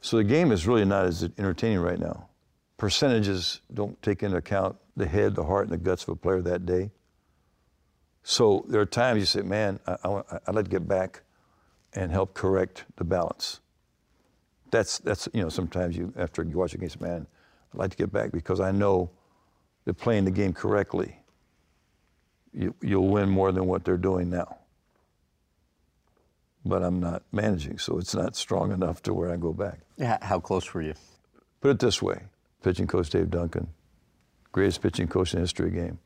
So 0.00 0.16
the 0.16 0.24
game 0.24 0.52
is 0.52 0.66
really 0.66 0.84
not 0.84 1.06
as 1.06 1.28
entertaining 1.38 1.80
right 1.80 1.98
now. 1.98 2.28
Percentages 2.76 3.60
don't 3.74 4.00
take 4.02 4.22
into 4.22 4.36
account 4.36 4.76
the 4.96 5.06
head, 5.06 5.34
the 5.34 5.44
heart, 5.44 5.64
and 5.64 5.72
the 5.72 5.78
guts 5.78 6.04
of 6.04 6.10
a 6.10 6.16
player 6.16 6.40
that 6.42 6.64
day. 6.64 6.90
So 8.22 8.64
there 8.68 8.80
are 8.80 8.86
times 8.86 9.20
you 9.20 9.26
say, 9.26 9.42
man, 9.42 9.80
I, 9.86 9.96
I, 10.04 10.08
would 10.08 10.54
like 10.54 10.64
to 10.66 10.70
get 10.70 10.86
back 10.86 11.22
and 11.94 12.12
help 12.12 12.34
correct 12.34 12.84
the 12.96 13.04
balance. 13.04 13.60
That's, 14.70 14.98
that's, 14.98 15.28
you 15.32 15.42
know, 15.42 15.48
sometimes 15.48 15.96
you, 15.96 16.12
after 16.16 16.42
you 16.42 16.58
watch 16.58 16.74
against 16.74 17.00
man, 17.00 17.26
I'd 17.72 17.78
like 17.78 17.90
to 17.90 17.96
get 17.96 18.12
back 18.12 18.32
because 18.32 18.60
I 18.60 18.70
know 18.70 19.10
that 19.86 19.94
playing 19.94 20.26
the 20.26 20.30
game 20.30 20.52
correctly, 20.52 21.16
you, 22.52 22.74
you'll 22.82 23.08
win 23.08 23.30
more 23.30 23.50
than 23.50 23.66
what 23.66 23.84
they're 23.84 23.96
doing 23.96 24.28
now. 24.30 24.57
But 26.68 26.82
I'm 26.82 27.00
not 27.00 27.22
managing, 27.32 27.78
so 27.78 27.96
it's 27.96 28.14
not 28.14 28.36
strong 28.36 28.72
enough 28.72 29.02
to 29.04 29.14
where 29.14 29.32
I 29.32 29.36
go 29.36 29.54
back. 29.54 29.80
Yeah, 29.96 30.18
how 30.20 30.38
close 30.38 30.72
were 30.74 30.82
you? 30.82 30.94
Put 31.62 31.70
it 31.70 31.78
this 31.78 32.02
way 32.02 32.20
pitching 32.62 32.86
coach 32.86 33.08
Dave 33.08 33.30
Duncan, 33.30 33.68
greatest 34.52 34.82
pitching 34.82 35.08
coach 35.08 35.32
in 35.32 35.38
the 35.38 35.42
history 35.44 35.68
of 35.68 35.72
the 35.72 35.80
game. 35.80 35.98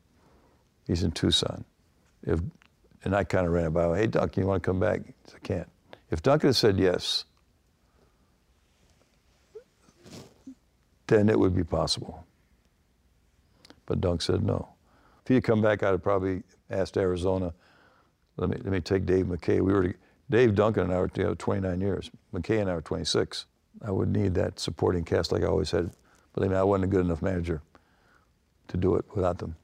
He's 0.87 1.03
in 1.03 1.11
Tucson. 1.11 1.65
If, 2.23 2.39
and 3.03 3.13
I 3.13 3.25
kind 3.25 3.45
of 3.45 3.51
ran 3.51 3.65
about, 3.65 3.97
hey, 3.97 4.07
Duncan, 4.07 4.43
you 4.43 4.47
want 4.47 4.63
to 4.63 4.65
come 4.67 4.79
back? 4.79 5.01
Said, 5.25 5.35
I 5.35 5.45
can't. 5.45 5.69
If 6.09 6.21
Duncan 6.21 6.49
had 6.49 6.55
said 6.55 6.79
yes, 6.79 7.25
then 11.07 11.27
it 11.27 11.37
would 11.37 11.55
be 11.55 11.63
possible. 11.63 12.25
But 13.85 13.99
Dunk 13.99 14.21
said 14.21 14.43
no. 14.43 14.69
If 15.23 15.27
he 15.27 15.33
had 15.35 15.43
come 15.43 15.61
back, 15.61 15.83
I'd 15.83 15.91
have 15.91 16.03
probably 16.03 16.43
asked 16.69 16.95
Arizona, 16.95 17.53
let 18.37 18.49
me, 18.49 18.57
let 18.57 18.71
me 18.71 18.79
take 18.79 19.05
Dave 19.05 19.25
McKay. 19.25 19.59
We 19.59 19.73
were, 19.73 19.95
Dave 20.33 20.55
Duncan 20.55 20.85
and 20.85 20.91
I 20.91 20.97
were 20.97 21.07
together 21.07 21.35
29 21.35 21.79
years. 21.79 22.09
McKay 22.33 22.59
and 22.59 22.67
I 22.67 22.73
were 22.73 22.81
26. 22.81 23.45
I 23.85 23.91
would 23.91 24.09
need 24.09 24.33
that 24.33 24.59
supporting 24.59 25.03
cast 25.03 25.31
like 25.31 25.43
I 25.43 25.45
always 25.45 25.69
had. 25.69 25.91
Believe 26.33 26.49
me, 26.49 26.57
I 26.57 26.63
wasn't 26.63 26.85
a 26.85 26.87
good 26.87 27.05
enough 27.05 27.21
manager 27.21 27.61
to 28.69 28.77
do 28.77 28.95
it 28.95 29.05
without 29.13 29.37
them. 29.37 29.55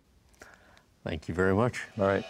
Thank 1.03 1.27
you 1.27 1.33
very 1.33 1.55
much. 1.55 1.81
All 1.99 2.05
right. 2.05 2.23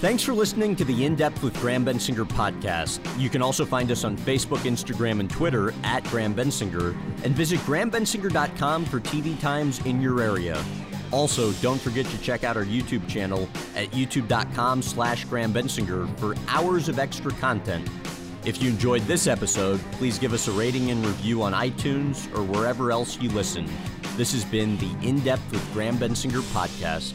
Thanks 0.00 0.22
for 0.22 0.32
listening 0.32 0.74
to 0.76 0.86
the 0.86 1.04
In 1.04 1.16
Depth 1.16 1.42
with 1.42 1.52
Graham 1.60 1.84
Bensinger 1.84 2.26
podcast. 2.26 2.98
You 3.20 3.28
can 3.28 3.42
also 3.42 3.66
find 3.66 3.90
us 3.90 4.04
on 4.04 4.16
Facebook, 4.16 4.60
Instagram, 4.60 5.20
and 5.20 5.28
Twitter 5.28 5.74
at 5.84 6.02
Graham 6.04 6.34
Bensinger, 6.34 6.96
and 7.24 7.34
visit 7.34 7.60
grahambensinger.com 7.60 8.86
for 8.86 9.00
TV 9.00 9.38
times 9.38 9.84
in 9.84 10.00
your 10.00 10.22
area. 10.22 10.64
Also, 11.12 11.52
don't 11.54 11.80
forget 11.80 12.06
to 12.06 12.18
check 12.18 12.44
out 12.44 12.56
our 12.56 12.64
YouTube 12.64 13.08
channel 13.08 13.48
at 13.74 13.90
youtube.com 13.90 14.82
slash 14.82 15.24
Graham 15.24 15.52
Bensinger 15.52 16.08
for 16.18 16.34
hours 16.48 16.88
of 16.88 16.98
extra 16.98 17.32
content. 17.32 17.88
If 18.44 18.62
you 18.62 18.70
enjoyed 18.70 19.02
this 19.02 19.26
episode, 19.26 19.80
please 19.92 20.18
give 20.18 20.32
us 20.32 20.48
a 20.48 20.52
rating 20.52 20.90
and 20.90 21.04
review 21.04 21.42
on 21.42 21.52
iTunes 21.52 22.26
or 22.36 22.42
wherever 22.42 22.90
else 22.90 23.20
you 23.20 23.28
listen. 23.30 23.68
This 24.16 24.32
has 24.32 24.44
been 24.44 24.78
the 24.78 24.90
In 25.06 25.20
Depth 25.20 25.50
with 25.50 25.72
Graham 25.72 25.98
Bensinger 25.98 26.40
podcast. 26.54 27.12